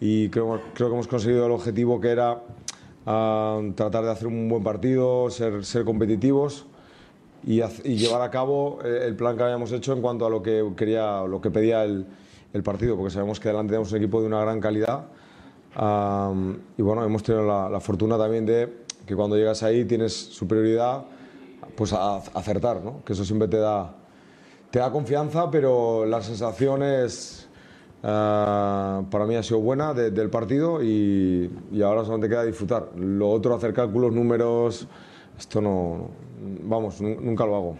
y 0.00 0.28
creo, 0.30 0.60
que 0.74 0.84
hemos 0.84 1.06
conseguido 1.06 1.46
el 1.46 1.52
objetivo 1.52 2.00
que 2.00 2.10
era 2.10 2.42
tratar 3.04 4.04
de 4.04 4.10
hacer 4.10 4.26
un 4.26 4.48
buen 4.48 4.64
partido, 4.64 5.30
ser, 5.30 5.84
competitivos 5.84 6.66
y, 7.44 7.62
llevar 7.96 8.22
a 8.22 8.30
cabo 8.30 8.80
eh, 8.84 9.04
el 9.04 9.14
plan 9.14 9.36
que 9.36 9.44
habíamos 9.44 9.70
hecho 9.70 9.92
en 9.92 10.02
cuanto 10.02 10.26
a 10.26 10.30
lo 10.30 10.42
que, 10.42 10.68
quería, 10.76 11.22
lo 11.22 11.40
que 11.40 11.50
pedía 11.50 11.84
el, 11.84 12.06
partido, 12.64 12.96
porque 12.96 13.10
sabemos 13.10 13.38
que 13.38 13.50
delante 13.50 13.72
tenemos 13.72 13.92
un 13.92 13.98
equipo 13.98 14.18
de 14.22 14.28
una 14.28 14.40
gran 14.40 14.60
calidad. 14.60 15.08
y 15.76 16.82
bueno, 16.82 17.04
hemos 17.04 17.22
tenido 17.22 17.46
la 17.68 17.80
fortuna 17.80 18.16
también 18.16 18.46
de 18.46 18.86
que 19.04 19.14
cuando 19.14 19.36
llegas 19.36 19.62
ahí 19.62 19.84
tienes 19.84 20.14
superioridad, 20.14 21.04
pues 21.76 21.92
a, 21.92 22.16
acertar, 22.16 22.82
¿no? 22.82 23.04
Que 23.04 23.12
eso 23.12 23.24
siempre 23.24 23.48
te 23.48 23.58
da, 23.58 23.94
te 24.70 24.78
da 24.78 24.90
confianza, 24.90 25.50
pero 25.50 26.06
las 26.06 26.26
sensaciones 26.26 27.48
uh, 28.02 29.04
para 29.10 29.26
mí 29.26 29.36
ha 29.36 29.42
sido 29.42 29.60
buena 29.60 29.94
del 29.94 30.30
partido 30.30 30.82
y, 30.82 31.50
y, 31.72 31.82
ahora 31.82 32.02
solamente 32.02 32.28
queda 32.28 32.44
disfrutar. 32.44 32.90
Lo 32.96 33.30
otro, 33.30 33.54
hacer 33.54 33.72
cálculos, 33.72 34.12
números, 34.12 34.88
esto 35.38 35.60
no, 35.60 36.08
vamos, 36.62 37.00
nunca 37.00 37.44
lo 37.46 37.56
hago. 37.56 37.76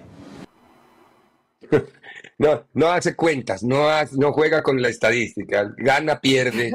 No, 2.39 2.67
no 2.75 2.89
hace 2.89 3.17
cuentas, 3.17 3.63
no, 3.63 3.89
no 4.13 4.33
juega 4.33 4.63
con 4.63 4.81
la 4.83 4.89
estadística, 4.89 5.73
gana, 5.77 6.21
pierde 6.21 6.73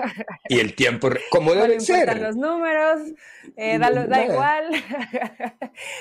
y 0.49 0.59
el 0.59 0.75
tiempo, 0.75 1.09
como 1.29 1.53
debe 1.53 1.79
ser. 1.79 2.19
los 2.19 2.35
números, 2.35 3.01
eh, 3.55 3.77
da, 3.77 3.91
da, 3.91 4.25
igual. 4.25 4.65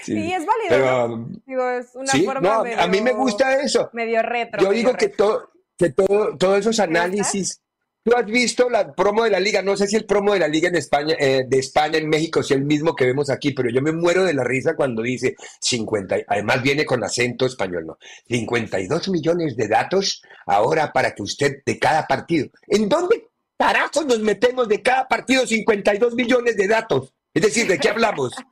Sí, 0.03 0.33
es 0.33 0.45
válido. 0.45 1.29
Digo, 1.47 1.71
es 1.71 1.95
una 1.95 2.13
forma 2.13 2.65
a 2.77 2.87
mí 2.87 3.01
me 3.01 3.13
gusta 3.13 3.61
eso. 3.61 3.91
Medio 3.93 4.23
retro. 4.23 4.61
Yo 4.63 4.71
digo 4.71 4.95
que, 4.95 5.09
todo 5.09 5.51
que 5.79 5.91
todo, 5.91 6.37
todos 6.37 6.59
esos 6.59 6.81
análisis 6.81 7.63
Tú 8.03 8.17
has 8.17 8.25
visto 8.25 8.71
la 8.71 8.93
promo 8.95 9.25
de 9.25 9.31
la 9.31 9.41
liga, 9.41 9.61
no 9.61 9.77
sé 9.77 9.87
si 9.87 9.97
el 9.97 10.07
promo 10.07 10.33
de 10.33 10.41
la 10.41 10.49
liga 10.49 10.69
en 10.69 10.77
España, 10.77 11.15
eh, 11.19 11.45
de 11.47 11.59
España 11.59 11.99
en 11.99 12.09
México, 12.09 12.43
si 12.43 12.55
es 12.55 12.61
el 12.61 12.65
mismo 12.65 12.97
que 12.97 13.05
vemos 13.05 13.29
aquí, 13.29 13.53
pero 13.53 13.69
yo 13.69 13.83
me 13.83 13.93
muero 13.93 14.25
de 14.25 14.33
la 14.33 14.43
risa 14.43 14.75
cuando 14.75 15.03
dice 15.03 15.37
50, 15.61 16.17
además 16.27 16.63
viene 16.63 16.87
con 16.87 17.05
acento 17.05 17.45
español, 17.45 17.87
¿no? 17.87 17.99
52 18.27 19.09
millones 19.11 19.55
de 19.55 19.69
datos 19.69 20.23
ahora 20.47 20.93
para 20.93 21.15
que 21.15 21.23
usted 21.23 21.63
de 21.67 21.79
cada 21.79 22.07
partido. 22.07 22.49
¿En 22.69 22.89
dónde 22.89 23.29
carajos 23.59 24.07
nos 24.07 24.21
metemos 24.21 24.67
de 24.67 24.81
cada 24.81 25.07
partido 25.07 25.47
52 25.47 26.15
millones 26.15 26.57
de 26.57 26.69
datos? 26.69 27.13
Es 27.35 27.43
decir, 27.43 27.67
¿de 27.67 27.79
qué 27.79 27.91
hablamos? 27.91 28.35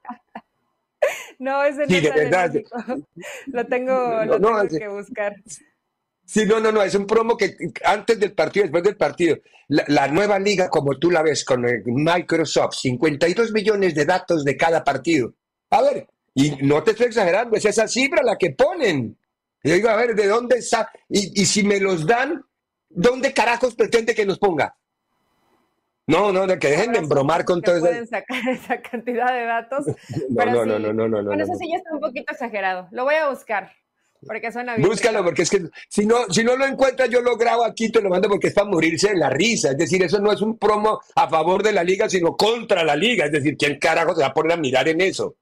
No, 1.38 1.62
ese 1.62 1.82
no 1.82 1.86
sí, 1.86 2.00
de 2.00 2.10
verdad. 2.10 2.52
Lo 3.46 3.66
tengo, 3.66 4.24
lo 4.24 4.40
tengo 4.40 4.68
que 4.68 4.88
buscar. 4.88 5.36
Sí, 6.28 6.44
no, 6.44 6.60
no, 6.60 6.70
no, 6.70 6.82
es 6.82 6.94
un 6.94 7.06
promo 7.06 7.38
que 7.38 7.56
antes 7.82 8.20
del 8.20 8.34
partido, 8.34 8.64
después 8.64 8.84
del 8.84 8.98
partido. 8.98 9.38
La, 9.68 10.08
nueva 10.08 10.38
liga, 10.38 10.68
como 10.68 10.98
tú 10.98 11.10
la 11.10 11.22
ves 11.22 11.42
con 11.42 11.64
Microsoft, 11.86 12.74
52 12.74 13.50
millones 13.50 13.94
de 13.94 14.04
datos 14.04 14.44
de 14.44 14.54
cada 14.54 14.84
partido. 14.84 15.32
A 15.70 15.80
ver, 15.80 16.06
y 16.34 16.50
no 16.66 16.82
te 16.82 16.90
estoy 16.90 17.06
exagerando, 17.06 17.56
es 17.56 17.64
esa 17.64 17.88
cifra 17.88 18.22
la 18.22 18.36
que 18.36 18.50
ponen. 18.50 19.16
Y 19.62 19.70
digo, 19.70 19.88
a 19.88 19.96
ver, 19.96 20.14
¿de 20.14 20.26
dónde 20.26 20.58
está? 20.58 20.90
Y, 21.08 21.46
si 21.46 21.62
me 21.62 21.80
los 21.80 22.06
dan, 22.06 22.44
¿dónde 22.90 23.32
carajos 23.32 23.74
pretende 23.74 24.14
que 24.14 24.26
nos 24.26 24.38
ponga? 24.38 24.76
No, 26.06 26.30
no, 26.30 26.46
de 26.46 26.58
que 26.58 26.68
dejen 26.68 26.92
de 26.92 26.98
embromar 26.98 27.46
con 27.46 27.62
todo 27.62 27.76
eso. 27.76 27.86
Pueden 27.86 28.06
sacar 28.06 28.48
esa 28.50 28.82
cantidad 28.82 29.32
de 29.32 29.44
datos. 29.46 29.86
no, 30.28 30.44
no, 30.44 30.66
no, 30.66 30.78
no, 30.78 30.92
no, 30.92 31.08
no, 31.08 31.22
no, 31.22 31.42
eso 31.42 31.54
sí 31.54 31.70
ya 31.70 31.78
está 31.78 31.94
un 31.94 32.00
poquito 32.00 32.34
exagerado. 32.34 32.86
Lo 32.90 33.04
voy 33.04 33.14
a 33.14 33.30
buscar. 33.30 33.72
Porque 34.26 34.50
suena 34.50 34.76
bien. 34.76 34.88
Búscalo, 34.88 35.24
porque 35.24 35.42
es 35.42 35.50
que 35.50 35.62
si 35.88 36.06
no, 36.06 36.26
si 36.30 36.42
no 36.42 36.56
lo 36.56 36.66
encuentras, 36.66 37.08
yo 37.08 37.20
lo 37.20 37.36
grabo 37.36 37.64
aquí, 37.64 37.90
te 37.90 38.00
lo 38.00 38.10
mando 38.10 38.28
porque 38.28 38.48
es 38.48 38.54
para 38.54 38.68
morirse 38.68 39.10
de 39.10 39.16
la 39.16 39.30
risa. 39.30 39.70
Es 39.70 39.78
decir, 39.78 40.02
eso 40.02 40.18
no 40.18 40.32
es 40.32 40.40
un 40.40 40.58
promo 40.58 41.00
a 41.14 41.28
favor 41.28 41.62
de 41.62 41.72
la 41.72 41.84
liga, 41.84 42.08
sino 42.08 42.36
contra 42.36 42.84
la 42.84 42.96
liga. 42.96 43.26
Es 43.26 43.32
decir, 43.32 43.56
¿quién 43.56 43.78
carajo 43.78 44.14
se 44.14 44.22
va 44.22 44.28
a 44.28 44.34
poner 44.34 44.52
a 44.52 44.56
mirar 44.56 44.88
en 44.88 45.00
eso? 45.00 45.36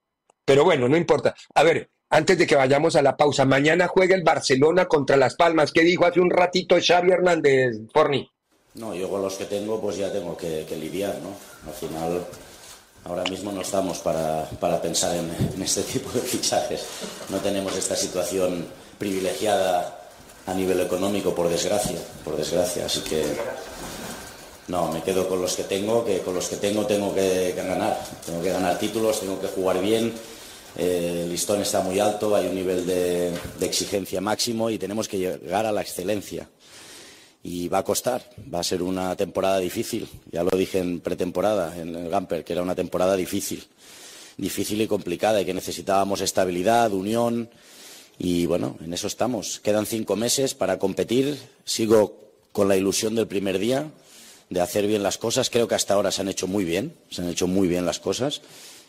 Pero 0.45 0.65
bueno, 0.65 0.89
no 0.89 0.97
importa. 0.97 1.35
A 1.55 1.63
ver, 1.63 1.91
antes 2.11 2.39
de 2.39 2.47
que 2.47 2.55
vayamos 2.55 2.97
a 2.97 3.03
la 3.03 3.17
pausa, 3.17 3.45
mañana 3.45 3.89
juega 3.89 4.15
el 4.15 4.23
Barcelona 4.23 4.87
contra 4.87 5.17
Las 5.17 5.35
Palmas. 5.35 5.73
¿Qué 5.73 5.83
dijo 5.83 6.05
hace 6.05 6.21
un 6.21 6.31
ratito 6.31 6.77
Xavi 6.81 7.11
Hernández, 7.11 7.79
Forni? 7.93 8.31
No, 8.75 8.95
yo 8.95 9.09
con 9.09 9.23
los 9.23 9.37
que 9.37 9.47
tengo, 9.47 9.81
pues 9.81 9.97
ya 9.97 10.13
tengo 10.13 10.37
que, 10.37 10.67
que 10.69 10.77
lidiar, 10.77 11.19
¿no? 11.23 11.31
Al 11.67 11.75
final 11.75 12.27
Ahora 13.09 13.23
mismo 13.25 13.53
no 13.53 13.61
estamos 13.61 13.99
para, 13.99 14.83
pensar 14.83 15.17
en, 15.17 15.63
este 15.63 15.83
tipo 15.83 16.11
de 16.11 16.21
fichajes. 16.21 16.85
No 17.29 17.39
tenemos 17.39 17.77
esta 17.77 17.95
situación 17.95 18.67
privilegiada 18.99 20.09
a 20.47 20.55
nivel 20.55 20.81
económico, 20.81 21.33
por 21.33 21.49
desgracia, 21.49 21.99
por 22.25 22.37
desgracia. 22.37 22.87
Así 22.87 23.01
que 23.03 23.25
no, 24.67 24.91
me 24.91 25.03
quedo 25.03 25.29
con 25.29 25.41
los 25.41 25.55
que 25.55 25.65
tengo, 25.65 26.05
que 26.05 26.19
con 26.21 26.35
los 26.35 26.49
que 26.49 26.57
tengo 26.57 26.85
tengo 26.85 27.15
que, 27.15 27.53
ganar. 27.57 27.97
Tengo 28.25 28.43
que 28.43 28.51
ganar 28.51 28.77
títulos, 28.77 29.21
tengo 29.21 29.41
que 29.41 29.49
jugar 29.49 29.81
bien. 29.81 30.13
Eh, 30.77 31.23
el 31.23 31.31
listón 31.31 31.63
está 31.63 31.83
muy 31.83 32.01
alto, 32.01 32.35
hay 32.35 32.49
un 32.49 32.57
nivel 32.57 32.85
de 32.87 33.33
exigencia 33.61 34.21
máximo 34.21 34.69
y 34.69 34.79
tenemos 34.79 35.07
que 35.07 35.19
llegar 35.19 35.65
a 35.65 35.71
la 35.71 35.81
excelencia 35.81 36.49
y 37.49 37.69
va 37.69 37.79
a 37.79 37.85
costar, 37.85 38.29
va 38.53 38.59
a 38.59 38.65
ser 38.65 38.83
una 38.83 39.15
temporada 39.15 39.61
difícil. 39.61 40.09
Ya 40.33 40.43
lo 40.43 40.51
dije 40.59 40.81
en 40.81 40.99
pretemporada, 40.99 41.81
en 41.81 41.95
el 41.95 42.11
Gamper, 42.11 42.43
que 42.43 42.53
era 42.53 42.63
una 42.63 42.75
temporada 42.75 43.15
difícil, 43.15 43.63
difícil 44.37 44.81
y 44.81 44.89
complicada 44.89 45.41
y 45.41 45.45
que 45.45 45.55
necesitábamos 45.55 46.23
estabilidad, 46.23 46.93
unión 46.93 47.49
y 48.19 48.47
bueno, 48.47 48.77
en 48.85 48.93
eso 48.93 49.07
estamos. 49.07 49.61
Quedan 49.61 49.87
cinco 49.87 50.17
meses 50.17 50.55
para 50.55 50.81
competir, 50.81 51.39
sigo 51.65 52.19
con 52.51 52.67
la 52.67 52.77
ilusión 52.77 53.15
del 53.15 53.29
primer 53.29 53.61
día 53.61 53.93
de 54.51 54.61
hacer 54.61 54.89
bien 54.89 55.05
las 55.05 55.17
cosas. 55.17 55.49
Creo 55.49 55.69
que 55.69 55.77
hasta 55.77 55.95
ahora 55.95 56.11
se 56.11 56.23
han 56.23 56.29
hecho 56.29 56.49
muy 56.49 56.65
bien, 56.65 56.97
se 57.11 57.23
han 57.23 57.29
hecho 57.29 57.47
muy 57.47 57.69
bien 57.69 57.87
las 57.87 58.01
cosas. 58.01 58.43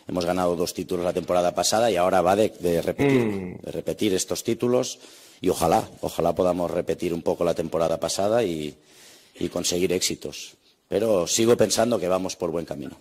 Hemos 0.08 0.24
ganado 0.24 0.56
dos 0.56 0.74
títulos 0.74 1.04
la 1.04 1.12
temporada 1.12 1.54
pasada 1.54 1.92
y 1.92 1.96
ahora 1.96 2.22
va 2.22 2.34
de, 2.34 2.82
repetir, 2.82 3.20
mm. 3.20 3.58
de 3.62 3.70
repetir 3.70 4.14
estos 4.14 4.42
títulos 4.42 4.98
y 5.40 5.48
ojalá, 5.48 5.88
ojalá 6.00 6.34
podamos 6.34 6.70
repetir 6.70 7.14
un 7.14 7.22
poco 7.22 7.44
la 7.44 7.54
temporada 7.54 7.98
pasada 7.98 8.42
y, 8.42 8.76
conseguir 9.52 9.92
éxitos. 9.92 10.56
Pero 10.88 11.26
sigo 11.26 11.56
pensando 11.56 11.98
que 11.98 12.08
vamos 12.08 12.34
por 12.34 12.50
buen 12.50 12.64
camino. 12.64 12.98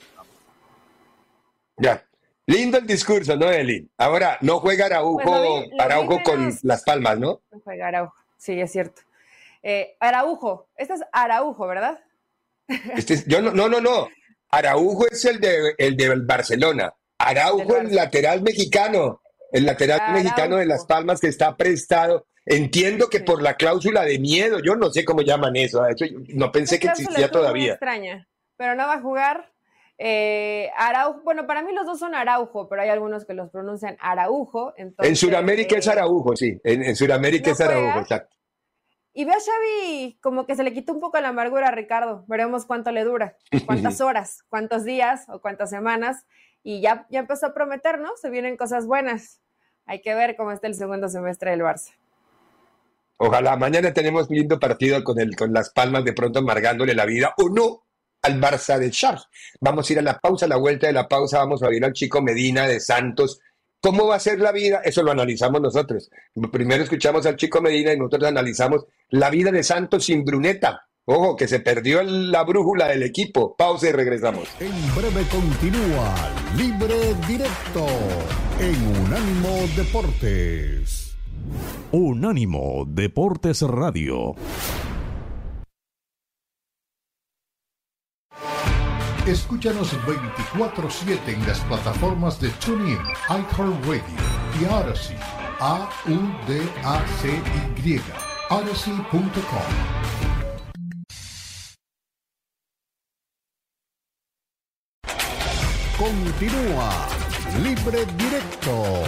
Ya. 1.77 2.03
Lindo 2.45 2.77
el 2.77 2.85
discurso, 2.85 3.35
¿no, 3.35 3.51
Eli? 3.51 3.89
Ahora, 3.97 4.37
no 4.41 4.59
juega 4.59 4.85
Araujo, 4.85 5.63
Araujo 5.79 6.21
con 6.23 6.57
Las 6.63 6.83
Palmas, 6.83 7.19
¿no? 7.19 7.41
No 7.51 7.59
juega 7.63 7.87
Araujo, 7.87 8.15
sí, 8.37 8.59
es 8.59 8.71
cierto. 8.71 9.01
Eh, 9.63 9.95
Araujo, 9.99 10.69
este 10.75 10.93
es 10.93 11.01
Araujo, 11.11 11.67
¿verdad? 11.67 11.99
Este 12.95 13.23
yo 13.27 13.41
no, 13.41 13.51
no, 13.51 13.67
no, 13.67 13.81
no. 13.81 14.07
Araujo 14.49 15.07
es 15.07 15.25
el 15.25 15.39
de 15.39 15.75
el 15.77 15.97
de 15.97 16.15
Barcelona. 16.19 16.93
Araujo, 17.17 17.77
el 17.77 17.93
lateral 17.95 18.41
mexicano 18.41 19.21
el 19.57 19.65
lateral 19.65 20.13
mexicano 20.13 20.57
de 20.57 20.65
Las 20.65 20.85
Palmas 20.85 21.19
que 21.19 21.27
está 21.27 21.55
prestado. 21.57 22.27
Entiendo 22.45 23.09
que 23.09 23.19
por 23.19 23.41
la 23.41 23.55
cláusula 23.55 24.03
de 24.03 24.19
miedo, 24.19 24.59
yo 24.63 24.75
no 24.75 24.89
sé 24.89 25.03
cómo 25.03 25.21
llaman 25.21 25.55
eso, 25.57 25.83
no 26.29 26.51
pensé 26.51 26.79
que 26.79 26.87
existía 26.87 27.29
todavía. 27.29 27.73
extraña, 27.73 28.27
pero 28.55 28.75
no 28.75 28.87
va 28.87 28.93
a 28.93 29.01
jugar. 29.01 29.51
Eh, 29.97 30.69
Araujo, 30.77 31.21
bueno, 31.23 31.47
para 31.47 31.63
mí 31.63 31.73
los 31.73 31.85
dos 31.85 31.99
son 31.99 32.13
Araujo, 32.13 32.69
pero 32.69 32.83
hay 32.83 32.89
algunos 32.89 33.25
que 33.25 33.33
los 33.33 33.49
pronuncian 33.49 33.97
Araujo. 33.99 34.73
en 34.77 35.15
Sudamérica 35.15 35.77
es 35.77 35.87
eh, 35.87 35.91
Araujo, 35.91 36.35
sí, 36.35 36.61
en, 36.63 36.95
Sudamérica 36.95 37.51
es 37.51 37.59
Araujo, 37.59 37.99
exacto. 37.99 38.35
Y 39.11 39.25
ve 39.25 39.31
a 39.31 39.39
Xavi 39.39 40.19
como 40.21 40.45
que 40.45 40.55
se 40.55 40.63
le 40.63 40.73
quitó 40.73 40.93
un 40.93 40.99
poco 40.99 41.19
la 41.19 41.29
amargura 41.29 41.69
a 41.69 41.71
Ricardo. 41.71 42.23
Veremos 42.27 42.67
cuánto 42.67 42.91
le 42.91 43.03
dura, 43.03 43.35
cuántas 43.65 43.99
horas, 44.01 44.43
cuántos 44.47 44.83
días 44.83 45.25
o 45.27 45.41
cuántas 45.41 45.71
semanas 45.71 46.27
y 46.67 46.81
ya, 46.81 47.07
ya 47.09 47.19
empezó 47.19 47.45
a 47.45 47.53
prometer, 47.53 47.97
¿no? 47.97 48.09
Se 48.17 48.29
vienen 48.29 48.57
cosas 48.57 48.85
buenas. 48.85 49.41
Hay 49.87 50.01
que 50.01 50.13
ver 50.13 50.35
cómo 50.35 50.51
está 50.51 50.67
el 50.67 50.75
segundo 50.75 51.07
semestre 51.07 51.51
del 51.51 51.61
Barça. 51.61 51.93
Ojalá, 53.17 53.55
mañana 53.55 53.93
tenemos 53.93 54.29
un 54.29 54.35
lindo 54.35 54.59
partido 54.59 55.03
con, 55.03 55.19
el, 55.19 55.35
con 55.35 55.51
Las 55.51 55.71
Palmas 55.71 56.03
de 56.03 56.13
pronto 56.13 56.39
amargándole 56.39 56.93
la 56.93 57.05
vida 57.05 57.33
o 57.37 57.49
no 57.49 57.83
al 58.21 58.39
Barça 58.39 58.77
de 58.77 58.91
Charles. 58.91 59.23
Vamos 59.59 59.89
a 59.89 59.93
ir 59.93 59.99
a 59.99 60.03
la 60.03 60.19
pausa, 60.19 60.45
a 60.45 60.49
la 60.49 60.57
vuelta 60.57 60.87
de 60.87 60.93
la 60.93 61.07
pausa 61.07 61.39
vamos 61.39 61.63
a 61.63 61.69
ver 61.69 61.83
al 61.83 61.93
chico 61.93 62.21
Medina 62.21 62.67
de 62.67 62.79
Santos. 62.79 63.39
¿Cómo 63.79 64.07
va 64.07 64.15
a 64.15 64.19
ser 64.19 64.39
la 64.39 64.51
vida? 64.51 64.81
Eso 64.83 65.01
lo 65.01 65.11
analizamos 65.11 65.61
nosotros. 65.61 66.11
Primero 66.51 66.83
escuchamos 66.83 67.25
al 67.25 67.37
chico 67.37 67.61
Medina 67.61 67.93
y 67.93 67.97
nosotros 67.97 68.29
analizamos 68.29 68.85
la 69.09 69.29
vida 69.29 69.51
de 69.51 69.63
Santos 69.63 70.05
sin 70.05 70.25
Bruneta. 70.25 70.86
Ojo, 71.09 71.37
que 71.37 71.47
se 71.47 71.61
perdió 71.61 72.03
la 72.03 72.43
brújula 72.43 72.89
del 72.89 73.01
equipo. 73.01 73.55
Pausa 73.55 73.87
y 73.87 73.91
regresamos. 73.93 74.49
En 74.59 74.73
breve 74.93 75.25
continúa 75.31 76.13
Libre 76.57 77.15
Directo 77.25 77.85
en 78.59 78.75
Unánimo 79.05 79.55
Deportes. 79.77 81.15
Unánimo 81.93 82.83
Deportes 82.85 83.61
Radio. 83.61 84.35
Escúchanos 89.25 89.93
24-7 90.05 91.19
en 91.27 91.47
las 91.47 91.61
plataformas 91.61 92.41
de 92.41 92.49
TuneIn, 92.49 92.99
iHeartRadio 93.29 94.03
y 94.59 94.65
Odyssey. 94.65 95.15
A-U-D-A-C-Y. 95.61 96.01
Odyssey.com. 98.49 100.06
Continúa 106.07 106.89
Libre 107.61 108.05
Directo 108.15 109.03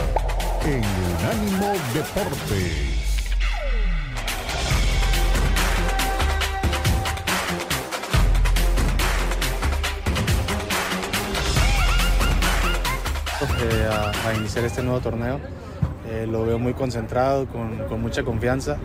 en 0.66 0.84
Unánimo 0.84 1.72
Deportes. 1.93 3.32
Eh, 13.62 13.89
a, 13.89 14.34
iniciar 14.34 14.66
este 14.66 14.84
nuevo 14.84 15.00
torneo. 15.00 15.39
Eh, 16.06 16.28
lo 16.30 16.43
veo 16.43 16.60
muy 16.60 16.74
concentrado, 16.74 17.47
con, 17.47 18.02
mucha 18.02 18.24
confianza. 18.24 18.78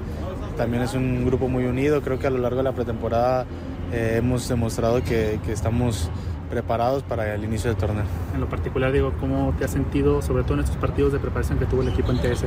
También 0.57 0.85
es 0.85 0.95
un 0.95 1.27
grupo 1.27 1.49
muy 1.49 1.65
unido. 1.65 2.01
Creo 2.01 2.21
que 2.21 2.29
a 2.29 2.31
lo 2.31 2.39
largo 2.39 2.59
de 2.59 2.63
la 2.63 2.73
pretemporada 2.73 3.45
eh, 3.93 4.15
hemos 4.19 4.49
demostrado 4.49 5.03
que, 5.03 5.41
que 5.45 5.51
estamos 5.51 6.13
preparados 6.55 7.03
para 7.03 7.35
el 7.35 7.43
inicio 7.43 7.69
del 7.69 7.77
torneo. 7.77 8.05
En 8.33 8.41
lo 8.41 8.49
particular, 8.49 8.93
digo, 8.93 9.13
¿cómo 9.19 9.53
te 9.59 9.65
has 9.65 9.73
sentido, 9.73 10.23
sobre 10.23 10.45
todo 10.45 10.55
en 10.55 10.61
estos 10.61 10.77
partidos 10.77 11.13
de 11.13 11.19
preparación 11.19 11.59
que 11.59 11.67
tuvo 11.67 11.83
el 11.83 11.89
equipo 11.89 12.13
en 12.13 12.19
TS? 12.19 12.45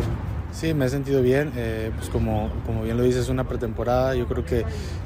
Sí, 0.53 0.73
me 0.73 0.85
he 0.85 0.89
sentido 0.89 1.21
bien. 1.21 1.51
Eh, 1.57 1.91
pues 1.95 2.09
como, 2.09 2.49
como 2.65 2.83
bien 2.83 2.95
lo 2.95 3.03
dices, 3.03 3.23
es 3.23 3.29
una 3.29 3.43
pretemporada. 3.43 4.15
Yo 4.15 4.27
creo 4.27 4.45
que 4.45 4.63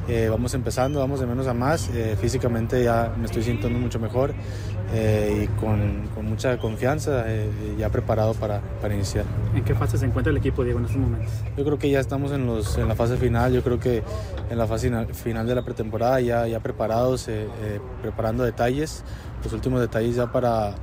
eh, 0.07 0.27
vamos 0.29 0.53
empezando, 0.53 0.99
vamos 0.99 1.19
de 1.19 1.25
menos 1.25 1.47
a 1.47 1.53
más. 1.55 1.89
Eh, 1.89 2.15
físicamente 2.21 2.83
ya 2.83 3.11
me 3.17 3.25
estoy 3.25 3.41
sintiendo 3.41 3.79
mucho 3.79 3.99
mejor 3.99 4.35
y 4.93 5.47
con, 5.59 6.07
con, 6.13 6.25
mucha 6.25 6.57
confianza, 6.57 7.25
ya 7.77 7.89
preparado 7.89 8.33
para, 8.33 8.59
para, 8.81 8.93
iniciar. 8.93 9.25
¿En 9.55 9.63
qué 9.63 9.73
fase 9.73 9.97
se 9.97 10.05
encuentra 10.05 10.31
el 10.31 10.37
equipo, 10.37 10.63
Diego, 10.63 10.79
en 10.79 10.85
estos 10.85 10.99
momentos? 10.99 11.31
Yo 11.57 11.63
creo 11.63 11.79
que 11.79 11.89
ya 11.89 11.99
estamos 11.99 12.31
en, 12.31 12.45
los, 12.45 12.77
en 12.77 12.87
la 12.87 12.95
fase 12.95 13.17
final. 13.17 13.53
Yo 13.53 13.63
creo 13.63 13.79
que 13.79 14.03
en 14.49 14.57
la 14.57 14.67
fase 14.67 14.91
final 15.13 15.47
de 15.47 15.55
la 15.55 15.61
pretemporada 15.61 16.19
ya, 16.19 16.47
ya 16.47 16.59
preparados, 16.59 17.29
preparando 18.01 18.43
detalles, 18.43 19.03
los 19.43 19.53
últimos 19.53 19.79
detalles 19.79 20.15
ya 20.15 20.31
para 20.31 20.75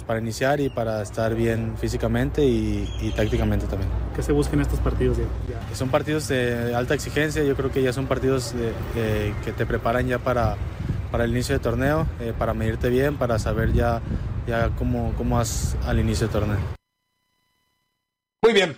pues, 0.00 0.06
para 0.06 0.20
iniciar 0.20 0.60
y 0.60 0.70
para 0.70 1.02
estar 1.02 1.34
bien 1.34 1.74
físicamente 1.76 2.42
y, 2.42 3.12
tácticamente 3.14 3.66
también. 3.66 3.90
¿Qué 4.16 4.22
se 4.22 4.32
busca 4.32 4.54
en 4.54 4.62
estos 4.62 4.78
partidos? 4.80 5.18
Son 5.74 5.90
partidos 5.90 6.26
de 6.28 6.74
alta 6.74 6.94
exigencia, 6.94 7.44
yo 7.44 7.54
creo 7.54 7.70
que 7.70 7.82
ya 7.82 7.92
son 7.92 8.06
partidos 8.06 8.54
que 9.44 9.52
te 9.52 9.66
preparan 9.66 10.06
ya 10.06 10.18
para, 10.18 10.56
para 11.10 11.24
el 11.24 11.30
inicio 11.30 11.54
del 11.54 11.62
torneo, 11.62 12.08
eh, 12.20 12.32
para 12.38 12.54
medirte 12.54 12.88
bien, 12.88 13.18
para 13.18 13.38
saber 13.38 13.72
ya, 13.72 14.00
ya 14.46 14.70
cómo, 14.76 15.14
cómo 15.16 15.36
vas 15.36 15.76
al 15.84 15.98
inicio 15.98 16.28
del 16.28 16.32
torneo. 16.32 16.58
Muy 18.42 18.52
bien, 18.52 18.76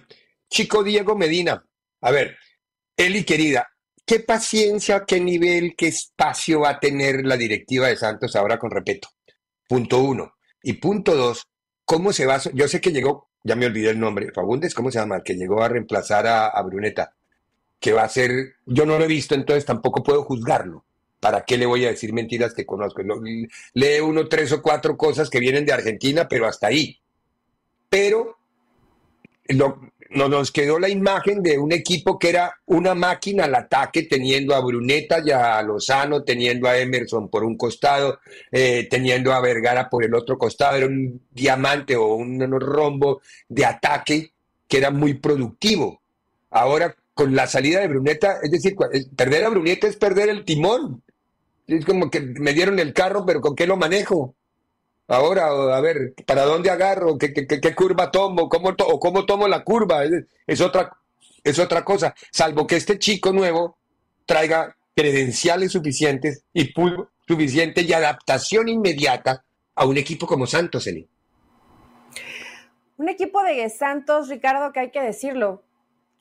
chico 0.51 0.83
Diego 0.83 1.17
Medina, 1.17 1.65
a 2.01 2.11
ver, 2.11 2.37
Eli 2.97 3.25
querida, 3.25 3.69
¿qué 4.05 4.21
paciencia, 4.21 5.05
qué 5.07 5.21
nivel, 5.21 5.75
qué 5.77 5.89
espacio 5.89 6.61
va 6.61 6.71
a 6.71 6.81
tener 6.81 7.25
la 7.25 7.37
directiva 7.37 7.89
de 7.89 7.97
Santos 7.97 8.37
ahora 8.37 8.59
con 8.59 8.71
respeto? 8.71 9.09
Punto 9.69 10.03
uno. 10.03 10.35
Y 10.63 10.75
punto 10.75 11.17
dos, 11.17 11.49
¿cómo 11.85 12.13
se 12.13 12.27
va? 12.27 12.39
Yo 12.53 12.69
sé 12.69 12.81
que 12.81 12.93
llegó, 12.93 13.31
ya 13.43 13.57
me 13.57 13.67
olvidé 13.67 13.91
el 13.91 14.01
nombre, 14.01 14.31
Fagundes, 14.33 14.75
¿cómo 14.75 14.91
se 14.91 14.99
llama? 14.99 15.23
Que 15.23 15.35
llegó 15.35 15.63
a 15.63 15.69
reemplazar 15.69 16.27
a, 16.27 16.63
Bruneta, 16.63 17.15
que 17.81 17.93
va 17.93 18.03
a 18.03 18.09
ser, 18.09 18.57
yo 18.67 18.87
no 18.87 18.99
lo 18.99 19.05
he 19.05 19.09
visto, 19.09 19.35
entonces 19.35 19.65
tampoco 19.65 20.03
puedo 20.03 20.23
juzgarlo. 20.23 20.85
¿Para 21.23 21.45
qué 21.45 21.57
le 21.57 21.67
voy 21.67 21.85
a 21.85 21.91
decir 21.91 22.13
mentiras 22.13 22.53
que 22.53 22.67
conozco? 22.67 23.01
Lee 23.75 24.01
uno, 24.01 24.27
tres 24.27 24.51
o 24.51 24.61
cuatro 24.61 24.97
cosas 24.97 25.31
que 25.31 25.39
vienen 25.39 25.65
de 25.65 25.73
Argentina, 25.73 26.27
pero 26.27 26.49
hasta 26.49 26.67
ahí. 26.67 26.99
Pero 27.89 28.39
no, 29.51 29.93
nos 30.11 30.51
quedó 30.51 30.81
la 30.81 30.89
imagen 30.89 31.41
de 31.41 31.59
un 31.59 31.71
equipo 31.71 32.19
que 32.19 32.31
era 32.31 32.59
una 32.67 32.97
máquina 32.97 33.45
al 33.45 33.55
ataque, 33.55 34.03
teniendo 34.03 34.53
a 34.53 34.65
Bruneta 34.65 35.23
y 35.25 35.31
a 35.31 35.63
Lozano, 35.63 36.25
teniendo 36.25 36.67
a 36.67 36.77
Emerson 36.77 37.29
por 37.29 37.45
un 37.45 37.57
costado, 37.57 38.19
eh, 38.51 38.89
teniendo 38.91 39.33
a 39.33 39.41
Vergara 39.41 39.89
por 39.89 40.03
el 40.03 40.17
otro 40.17 40.37
costado. 40.37 40.77
Era 40.77 40.87
un 40.87 41.23
diamante 41.31 41.95
o 41.95 42.17
un, 42.17 42.41
rombo 42.59 43.23
de 43.49 43.65
ataque 43.65 44.33
que 44.67 44.79
era 44.79 44.91
muy 44.91 45.15
productivo. 45.15 46.03
Ahora, 46.51 46.97
con 47.15 47.33
la 47.37 47.47
salida 47.47 47.79
de 47.79 47.87
Bruneta, 47.87 48.39
es 48.43 48.51
decir, 48.51 48.75
perder 49.15 49.45
a 49.45 49.51
Bruneta 49.51 49.87
es 49.87 49.95
perder 49.95 50.29
el 50.29 50.45
timón. 50.45 51.01
Es 51.67 51.85
como 51.85 52.11
que 52.11 52.21
me 52.21 52.53
dieron 52.53 52.79
el 52.79 52.93
carro, 52.93 53.25
pero 53.25 53.41
¿con 53.41 53.55
qué 53.55 53.67
lo 53.67 53.77
manejo? 53.77 54.35
Ahora, 55.09 55.47
a 55.77 55.81
ver, 55.81 56.15
¿para 56.27 56.45
dónde 56.45 56.71
agarro? 56.71 57.19
¿Qué, 57.19 57.75
curva 57.75 58.11
tomo? 58.11 58.49
¿Cómo 58.49 58.71
¿O 58.71 59.01
cómo 59.01 59.27
tomo 59.27 59.49
la 59.49 59.63
curva? 59.63 60.05
Es, 60.47 60.61
otra, 60.61 60.97
es 61.45 61.59
otra 61.59 61.85
cosa. 61.85 62.15
Salvo 62.31 62.67
que 62.67 62.77
este 62.77 62.99
chico 62.99 63.33
nuevo 63.33 63.77
traiga 64.27 64.77
credenciales 64.95 65.73
suficientes 65.73 66.45
y 66.53 66.73
suficiente 67.27 67.83
y 67.83 67.93
adaptación 67.93 68.69
inmediata 68.69 69.45
a 69.75 69.87
un 69.87 69.97
equipo 69.97 70.27
como 70.27 70.47
Santos, 70.47 70.87
Eli. 70.87 71.09
Un 72.97 73.09
equipo 73.09 73.43
de 73.43 73.69
Santos, 73.69 74.29
Ricardo, 74.29 74.73
que 74.73 74.81
hay 74.81 74.91
que 74.91 75.01
decirlo. 75.01 75.63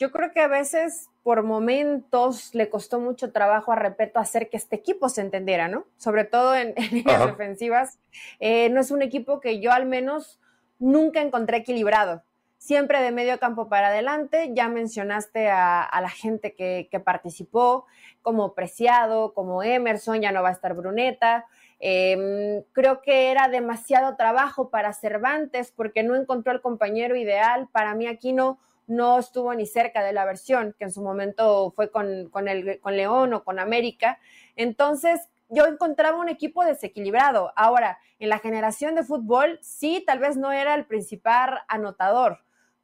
Yo 0.01 0.09
creo 0.09 0.31
que 0.33 0.39
a 0.39 0.47
veces 0.47 1.11
por 1.21 1.43
momentos 1.43 2.55
le 2.55 2.71
costó 2.71 2.99
mucho 2.99 3.31
trabajo 3.31 3.71
a 3.71 3.75
Repeto 3.75 4.17
hacer 4.17 4.49
que 4.49 4.57
este 4.57 4.75
equipo 4.75 5.09
se 5.09 5.21
entendiera, 5.21 5.67
¿no? 5.67 5.85
Sobre 5.97 6.23
todo 6.23 6.55
en, 6.55 6.73
líneas 6.91 7.23
defensivas. 7.23 7.99
Eh, 8.39 8.69
no 8.69 8.81
es 8.81 8.89
un 8.89 9.03
equipo 9.03 9.39
que 9.39 9.59
yo 9.59 9.71
al 9.71 9.85
menos 9.85 10.39
nunca 10.79 11.21
encontré 11.21 11.57
equilibrado. 11.57 12.23
Siempre 12.57 12.99
de 12.99 13.11
medio 13.11 13.39
campo 13.39 13.69
para 13.69 13.89
adelante. 13.89 14.49
Ya 14.55 14.69
mencionaste 14.69 15.51
a, 15.51 15.87
la 16.01 16.09
gente 16.09 16.55
que, 16.55 17.01
participó, 17.05 17.85
como 18.23 18.55
Preciado, 18.55 19.35
como 19.35 19.61
Emerson, 19.61 20.19
ya 20.19 20.31
no 20.31 20.41
va 20.41 20.49
a 20.49 20.53
estar 20.53 20.73
Bruneta. 20.73 21.45
Em, 21.79 22.63
creo 22.71 23.03
que 23.03 23.29
era 23.29 23.49
demasiado 23.49 24.15
trabajo 24.15 24.71
para 24.71 24.93
Cervantes 24.93 25.71
porque 25.71 26.01
no 26.01 26.15
encontró 26.15 26.51
al 26.51 26.61
compañero 26.61 27.15
ideal. 27.15 27.69
Para 27.71 27.93
mí 27.93 28.07
aquí 28.07 28.33
no 28.33 28.57
no 28.91 29.17
estuvo 29.17 29.53
ni 29.53 29.65
cerca 29.65 30.03
de 30.03 30.13
la 30.13 30.25
versión 30.25 30.75
que 30.77 30.83
en 30.83 30.91
su 30.91 31.01
momento 31.01 31.71
fue 31.75 31.89
con, 31.89 32.29
con, 32.29 32.47
el, 32.47 32.79
con 32.81 32.97
León 32.97 33.33
o 33.33 33.43
con 33.43 33.57
América. 33.57 34.19
Entonces, 34.55 35.21
yo 35.49 35.65
encontraba 35.65 36.19
un 36.19 36.29
equipo 36.29 36.63
desequilibrado. 36.63 37.53
Ahora, 37.55 37.99
en 38.19 38.29
la 38.29 38.39
generación 38.39 38.95
de 38.95 39.03
fútbol, 39.03 39.59
sí, 39.61 40.03
tal 40.05 40.19
vez 40.19 40.37
no 40.37 40.51
era 40.51 40.75
el 40.75 40.85
principal 40.85 41.59
anotador, 41.67 42.39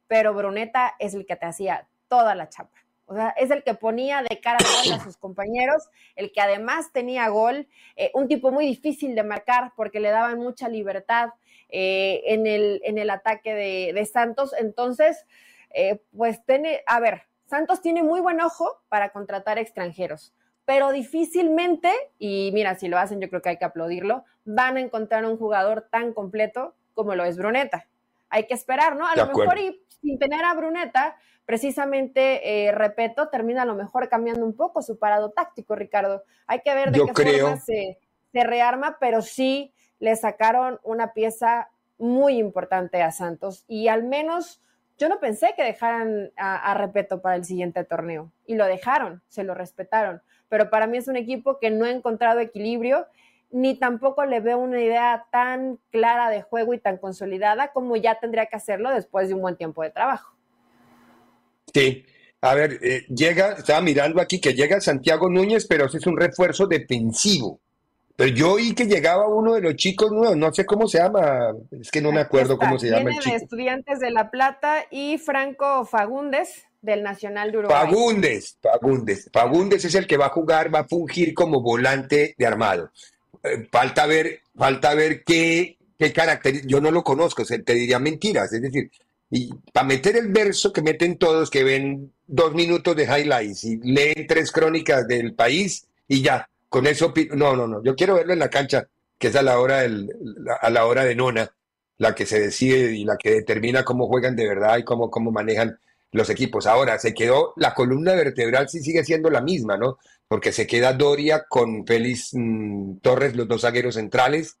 pero 0.06 0.34
Bruneta 0.34 0.94
es 0.98 1.14
el 1.14 1.26
que 1.26 1.36
te 1.36 1.46
hacía 1.46 1.86
toda 2.08 2.34
la 2.34 2.48
chapa. 2.48 2.76
O 3.06 3.14
sea, 3.14 3.30
es 3.30 3.50
el 3.50 3.62
que 3.62 3.72
ponía 3.72 4.22
de 4.22 4.38
cara 4.40 4.58
a 4.58 5.02
sus 5.02 5.16
compañeros, 5.16 5.88
el 6.14 6.30
que 6.30 6.42
además 6.42 6.92
tenía 6.92 7.28
gol, 7.28 7.66
eh, 7.96 8.10
un 8.12 8.28
tipo 8.28 8.50
muy 8.50 8.66
difícil 8.66 9.14
de 9.14 9.22
marcar 9.22 9.72
porque 9.76 9.98
le 9.98 10.10
daban 10.10 10.38
mucha 10.38 10.68
libertad 10.68 11.30
eh, 11.70 12.22
en, 12.26 12.46
el, 12.46 12.82
en 12.84 12.98
el 12.98 13.08
ataque 13.08 13.54
de, 13.54 13.92
de 13.94 14.04
Santos. 14.04 14.54
Entonces, 14.58 15.24
eh, 15.70 16.02
pues 16.16 16.44
tiene, 16.44 16.82
a 16.86 17.00
ver, 17.00 17.22
Santos 17.46 17.80
tiene 17.80 18.02
muy 18.02 18.20
buen 18.20 18.40
ojo 18.40 18.82
para 18.88 19.10
contratar 19.10 19.58
extranjeros, 19.58 20.34
pero 20.64 20.92
difícilmente, 20.92 21.92
y 22.18 22.50
mira, 22.52 22.74
si 22.74 22.88
lo 22.88 22.98
hacen 22.98 23.20
yo 23.20 23.28
creo 23.28 23.40
que 23.40 23.50
hay 23.50 23.56
que 23.56 23.64
aplaudirlo, 23.64 24.24
van 24.44 24.76
a 24.76 24.80
encontrar 24.80 25.24
un 25.24 25.38
jugador 25.38 25.88
tan 25.90 26.12
completo 26.12 26.74
como 26.94 27.14
lo 27.14 27.24
es 27.24 27.36
Bruneta. 27.36 27.86
Hay 28.28 28.46
que 28.46 28.54
esperar, 28.54 28.96
¿no? 28.96 29.06
A 29.06 29.16
lo 29.16 29.26
mejor 29.26 29.58
y 29.58 29.82
sin 30.02 30.18
tener 30.18 30.44
a 30.44 30.54
Bruneta, 30.54 31.16
precisamente, 31.46 32.66
eh, 32.66 32.72
repito, 32.72 33.28
termina 33.28 33.62
a 33.62 33.64
lo 33.64 33.74
mejor 33.74 34.08
cambiando 34.08 34.44
un 34.44 34.54
poco 34.54 34.82
su 34.82 34.98
parado 34.98 35.30
táctico, 35.30 35.74
Ricardo. 35.74 36.22
Hay 36.46 36.60
que 36.60 36.74
ver 36.74 36.92
de 36.92 37.00
qué 37.14 37.40
forma 37.40 37.56
se, 37.58 37.98
se 38.32 38.44
rearma, 38.44 38.98
pero 39.00 39.22
sí 39.22 39.72
le 39.98 40.14
sacaron 40.16 40.78
una 40.82 41.14
pieza 41.14 41.70
muy 41.96 42.38
importante 42.38 43.02
a 43.02 43.10
Santos 43.10 43.64
y 43.66 43.88
al 43.88 44.04
menos 44.04 44.60
yo 44.98 45.08
no 45.08 45.20
pensé 45.20 45.54
que 45.56 45.62
dejaran 45.62 46.32
a, 46.36 46.74
Repeto 46.74 47.22
para 47.22 47.36
el 47.36 47.44
siguiente 47.44 47.84
torneo 47.84 48.32
y 48.46 48.56
lo 48.56 48.66
dejaron, 48.66 49.22
se 49.28 49.44
lo 49.44 49.54
respetaron, 49.54 50.20
pero 50.48 50.70
para 50.70 50.86
mí 50.86 50.98
es 50.98 51.08
un 51.08 51.16
equipo 51.16 51.58
que 51.58 51.70
no 51.70 51.84
ha 51.84 51.90
encontrado 51.90 52.40
equilibrio 52.40 53.06
ni 53.50 53.78
tampoco 53.78 54.26
le 54.26 54.40
veo 54.40 54.58
una 54.58 54.80
idea 54.80 55.26
tan 55.30 55.78
clara 55.90 56.28
de 56.28 56.42
juego 56.42 56.74
y 56.74 56.78
tan 56.78 56.98
consolidada 56.98 57.72
como 57.72 57.96
ya 57.96 58.18
tendría 58.20 58.46
que 58.46 58.56
hacerlo 58.56 58.90
después 58.90 59.28
de 59.28 59.34
un 59.34 59.40
buen 59.40 59.56
tiempo 59.56 59.82
de 59.82 59.90
trabajo. 59.90 60.34
Sí, 61.72 62.04
a 62.40 62.54
ver, 62.54 62.78
eh, 62.82 63.06
llega, 63.08 63.52
estaba 63.52 63.80
mirando 63.80 64.20
aquí 64.20 64.40
que 64.40 64.52
llega 64.52 64.80
Santiago 64.80 65.30
Núñez, 65.30 65.66
pero 65.66 65.86
es 65.86 66.06
un 66.06 66.16
refuerzo 66.16 66.66
defensivo. 66.66 67.60
Pero 68.18 68.34
yo 68.34 68.52
oí 68.54 68.74
que 68.74 68.86
llegaba 68.86 69.28
uno 69.28 69.54
de 69.54 69.60
los 69.60 69.76
chicos 69.76 70.10
nuevos, 70.10 70.36
no 70.36 70.52
sé 70.52 70.66
cómo 70.66 70.88
se 70.88 70.98
llama, 70.98 71.54
es 71.70 71.88
que 71.88 72.00
no 72.00 72.10
me 72.10 72.18
acuerdo 72.18 72.58
cómo 72.58 72.76
se 72.76 72.90
llama 72.90 73.10
el 73.10 73.18
chico. 73.20 73.36
Estudiantes 73.36 74.00
de 74.00 74.10
La 74.10 74.32
Plata 74.32 74.86
y 74.90 75.18
Franco 75.18 75.84
Fagundes 75.84 76.64
del 76.82 77.04
Nacional 77.04 77.52
de 77.52 77.58
Uruguay. 77.58 77.78
Fagundes, 77.78 78.58
Fagundes. 78.60 79.30
Fagundes 79.32 79.84
es 79.84 79.94
el 79.94 80.08
que 80.08 80.16
va 80.16 80.26
a 80.26 80.30
jugar, 80.30 80.74
va 80.74 80.80
a 80.80 80.88
fungir 80.88 81.32
como 81.32 81.62
volante 81.62 82.34
de 82.36 82.44
armado. 82.44 82.90
Eh, 83.44 83.68
falta 83.70 84.04
ver, 84.06 84.40
falta 84.56 84.94
ver 84.94 85.22
qué, 85.22 85.78
qué 85.96 86.12
carácter, 86.12 86.66
yo 86.66 86.80
no 86.80 86.90
lo 86.90 87.04
conozco, 87.04 87.44
te 87.44 87.74
diría 87.74 88.00
mentiras, 88.00 88.52
es 88.52 88.62
decir, 88.62 88.90
y 89.30 89.54
para 89.72 89.86
meter 89.86 90.16
el 90.16 90.32
verso 90.32 90.72
que 90.72 90.82
meten 90.82 91.18
todos, 91.18 91.50
que 91.50 91.62
ven 91.62 92.12
dos 92.26 92.52
minutos 92.52 92.96
de 92.96 93.04
highlights 93.04 93.62
y 93.62 93.76
leen 93.76 94.26
tres 94.26 94.50
crónicas 94.50 95.06
del 95.06 95.34
país 95.34 95.86
y 96.08 96.20
ya, 96.20 96.48
con 96.68 96.86
eso, 96.86 97.12
no, 97.34 97.56
no, 97.56 97.66
no, 97.66 97.82
yo 97.82 97.94
quiero 97.94 98.14
verlo 98.14 98.32
en 98.32 98.38
la 98.38 98.50
cancha, 98.50 98.88
que 99.18 99.28
es 99.28 99.36
a 99.36 99.42
la 99.42 99.58
hora, 99.58 99.78
del, 99.78 100.08
a 100.60 100.70
la 100.70 100.86
hora 100.86 101.04
de 101.04 101.14
nona, 101.14 101.50
la 101.96 102.14
que 102.14 102.26
se 102.26 102.40
decide 102.40 102.94
y 102.94 103.04
la 103.04 103.16
que 103.16 103.30
determina 103.30 103.84
cómo 103.84 104.06
juegan 104.06 104.36
de 104.36 104.46
verdad 104.46 104.78
y 104.78 104.84
cómo, 104.84 105.10
cómo 105.10 105.32
manejan 105.32 105.78
los 106.12 106.30
equipos. 106.30 106.66
Ahora, 106.66 106.98
se 106.98 107.14
quedó, 107.14 107.52
la 107.56 107.74
columna 107.74 108.14
vertebral 108.14 108.68
sí 108.68 108.80
sigue 108.80 109.04
siendo 109.04 109.30
la 109.30 109.40
misma, 109.40 109.76
¿no? 109.76 109.98
Porque 110.28 110.52
se 110.52 110.66
queda 110.66 110.92
Doria 110.92 111.44
con 111.48 111.86
Félix 111.86 112.30
mm, 112.32 112.98
Torres, 112.98 113.34
los 113.34 113.48
dos 113.48 113.62
zagueros 113.62 113.94
centrales, 113.94 114.56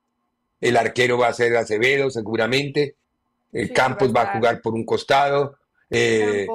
el 0.60 0.76
arquero 0.76 1.18
va 1.18 1.28
a 1.28 1.34
ser 1.34 1.56
Acevedo 1.56 2.10
seguramente, 2.10 2.96
el 3.52 3.72
Campos 3.72 4.12
va 4.14 4.22
a, 4.22 4.36
jugar 4.36 4.60
por 4.60 4.74
un 4.74 4.84
costado, 4.84 5.56
eh, 5.90 6.46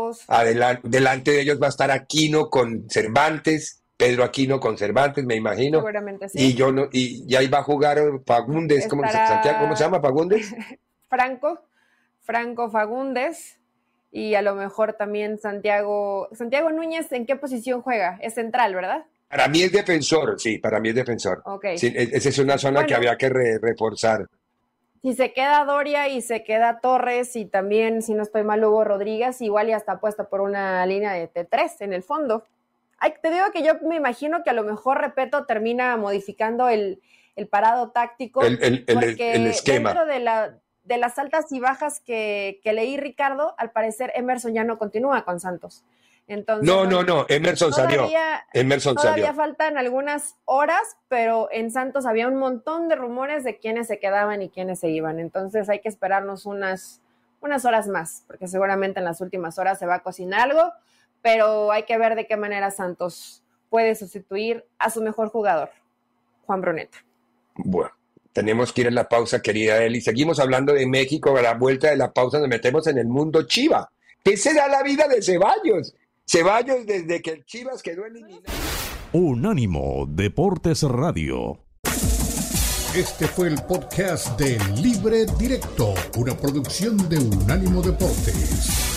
delante 0.84 1.32
de 1.32 1.42
ellos 1.42 1.62
va 1.62 1.68
a 1.68 1.70
estar 1.70 1.90
Aquino 1.90 2.50
con 2.50 2.88
Cervantes, 2.90 3.83
Pedro 4.06 4.24
Aquino 4.24 4.60
con 4.60 4.78
Cervantes, 4.78 5.24
me 5.26 5.36
imagino. 5.36 5.80
Seguramente 5.80 6.30
sí. 6.30 6.38
Y 6.40 6.54
yo 6.54 6.72
no, 6.72 6.88
y, 6.92 7.24
y 7.28 7.36
ahí 7.36 7.48
va 7.48 7.60
a 7.60 7.64
jugar 7.64 8.00
Fagundes, 8.26 8.88
¿cómo, 8.88 9.04
Estará- 9.04 9.28
Santiago, 9.28 9.60
¿cómo 9.62 9.76
se 9.76 9.84
llama 9.84 10.00
Fagundes? 10.02 10.54
Franco, 11.10 11.62
Franco 12.22 12.70
Fagundes 12.70 13.60
y 14.12 14.36
a 14.36 14.42
lo 14.42 14.56
mejor 14.56 14.94
también 14.94 15.38
Santiago. 15.40 16.30
Santiago 16.34 16.70
Núñez, 16.72 17.12
¿en 17.12 17.26
qué 17.26 17.36
posición 17.36 17.82
juega? 17.82 18.18
Es 18.22 18.36
central, 18.36 18.76
¿verdad? 18.76 19.06
Para 19.30 19.48
mí 19.48 19.64
es 19.64 19.72
defensor, 19.72 20.40
sí, 20.40 20.60
para 20.60 20.80
mí 20.80 20.90
es 20.90 20.96
defensor. 20.96 21.42
Ok. 21.46 21.66
Sí, 21.78 21.88
e- 21.88 22.10
esa 22.14 22.30
es 22.30 22.38
una 22.38 22.58
zona 22.58 22.86
que 22.86 22.94
había 22.94 23.18
que 23.18 23.30
re- 23.30 23.58
reforzar. 23.60 24.28
Si 25.02 25.14
se 25.16 25.34
queda 25.34 25.66
Doria 25.66 26.08
y 26.08 26.22
se 26.22 26.44
queda 26.44 26.80
Torres 26.80 27.36
y 27.36 27.46
también, 27.46 28.02
si 28.04 28.14
no 28.14 28.22
estoy 28.24 28.44
mal, 28.44 28.64
Hugo 28.64 28.84
Rodríguez, 28.84 29.42
igual 29.42 29.68
ya 29.68 29.76
está 29.78 30.00
puesta 30.00 30.26
por 30.30 30.40
una 30.42 30.86
línea 30.86 31.12
de 31.14 31.28
T3 31.30 31.72
en 31.82 31.94
el 31.94 32.04
fondo. 32.04 32.46
Ay, 33.04 33.14
te 33.22 33.30
digo 33.32 33.46
que 33.52 33.64
yo 33.64 33.74
me 33.82 33.98
imagino 33.98 34.44
que 34.44 34.50
a 34.50 34.54
lo 34.54 34.64
mejor 34.64 35.02
Repeto 35.02 35.46
termina 35.46 35.98
modificando 35.98 36.70
el, 36.70 37.02
el 37.36 37.48
parado 37.50 37.92
táctico. 37.92 38.42
El- 38.44 38.64
el- 38.64 38.86
porque 38.86 39.34
el 39.34 39.48
esquema. 39.48 39.90
Dentro 39.94 40.06
de, 40.06 40.20
la, 40.22 40.58
de 40.84 40.98
las 40.98 41.20
altas 41.20 41.52
y 41.52 41.60
bajas 41.60 42.00
que, 42.00 42.62
que 42.64 42.72
leí, 42.72 42.96
Ricardo, 42.96 43.56
al 43.58 43.72
parecer 43.72 44.14
Emerson 44.16 44.54
ya 44.54 44.64
no 44.64 44.78
continúa 44.78 45.26
con 45.26 45.42
Santos. 45.42 45.84
Entonces, 46.28 46.66
No, 46.66 46.86
no, 46.86 47.04
no, 47.04 47.26
Emerson 47.28 47.74
salió. 47.74 48.08
Emerson 48.54 48.96
Todavía 48.96 49.26
salió. 49.26 49.36
faltan 49.36 49.78
algunas 49.78 50.38
horas, 50.46 50.82
pero 51.10 51.50
en 51.52 51.70
Santos 51.72 52.06
había 52.06 52.30
un 52.30 52.36
montón 52.38 52.88
de 52.88 52.96
rumores 52.96 53.44
de 53.44 53.58
quiénes 53.60 53.88
se 53.88 54.00
quedaban 54.00 54.42
y 54.42 54.48
quiénes 54.50 54.80
se 54.80 54.88
iban. 54.88 55.20
Entonces 55.20 55.68
hay 55.68 55.80
que 55.80 55.90
esperarnos 55.90 56.46
unas, 56.46 57.02
unas 57.42 57.66
horas 57.66 57.90
más, 57.90 58.24
porque 58.26 58.48
seguramente 58.48 59.00
en 59.00 59.06
las 59.06 59.20
últimas 59.20 59.60
horas 59.60 59.78
se 59.80 59.86
va 59.86 59.96
a 59.96 60.00
cocinar 60.00 60.40
algo, 60.50 60.72
pero 61.24 61.72
hay 61.72 61.84
que 61.84 61.98
ver 61.98 62.16
de 62.16 62.28
qué 62.28 62.38
manera 62.38 62.70
Santos 62.70 63.42
puede 63.70 63.96
sustituir 63.96 64.66
a 64.78 64.92
su 64.92 65.02
mejor 65.02 65.30
jugador, 65.30 65.72
Juan 66.46 66.62
Bruneta. 66.62 67.04
Bueno, 67.56 67.92
tenemos 68.34 68.72
que 68.72 68.82
ir 68.82 68.88
a 68.90 68.92
la 68.92 69.10
pausa, 69.10 69.42
querida 69.42 69.84
Eli. 69.84 70.02
Seguimos 70.02 70.40
hablando 70.40 70.74
de 70.74 70.86
México. 70.86 71.36
A 71.36 71.42
la 71.42 71.56
vuelta 71.56 71.90
de 71.90 71.98
la 71.98 72.12
pausa 72.12 72.38
nos 72.38 72.50
metemos 72.50 72.86
en 72.88 73.00
el 73.00 73.08
mundo 73.08 73.44
Chiva. 73.44 73.90
¿Qué 74.24 74.38
será 74.38 74.68
la 74.68 74.84
vida 74.84 75.08
de 75.08 75.22
Ceballos? 75.22 75.96
Ceballos 76.28 76.86
desde 76.86 77.22
que 77.22 77.32
el 77.32 77.46
Chivas 77.46 77.82
quedó 77.82 78.06
eliminado. 78.06 78.44
Unánimo 79.14 80.06
Deportes 80.08 80.84
Radio. 80.84 81.60
Este 82.96 83.28
fue 83.28 83.48
el 83.48 83.56
podcast 83.64 84.40
de 84.40 84.58
Libre 84.76 85.26
Directo, 85.40 85.96
una 86.18 86.36
producción 86.38 87.10
de 87.10 87.18
Unánimo 87.18 87.82
Deportes. 87.82 88.93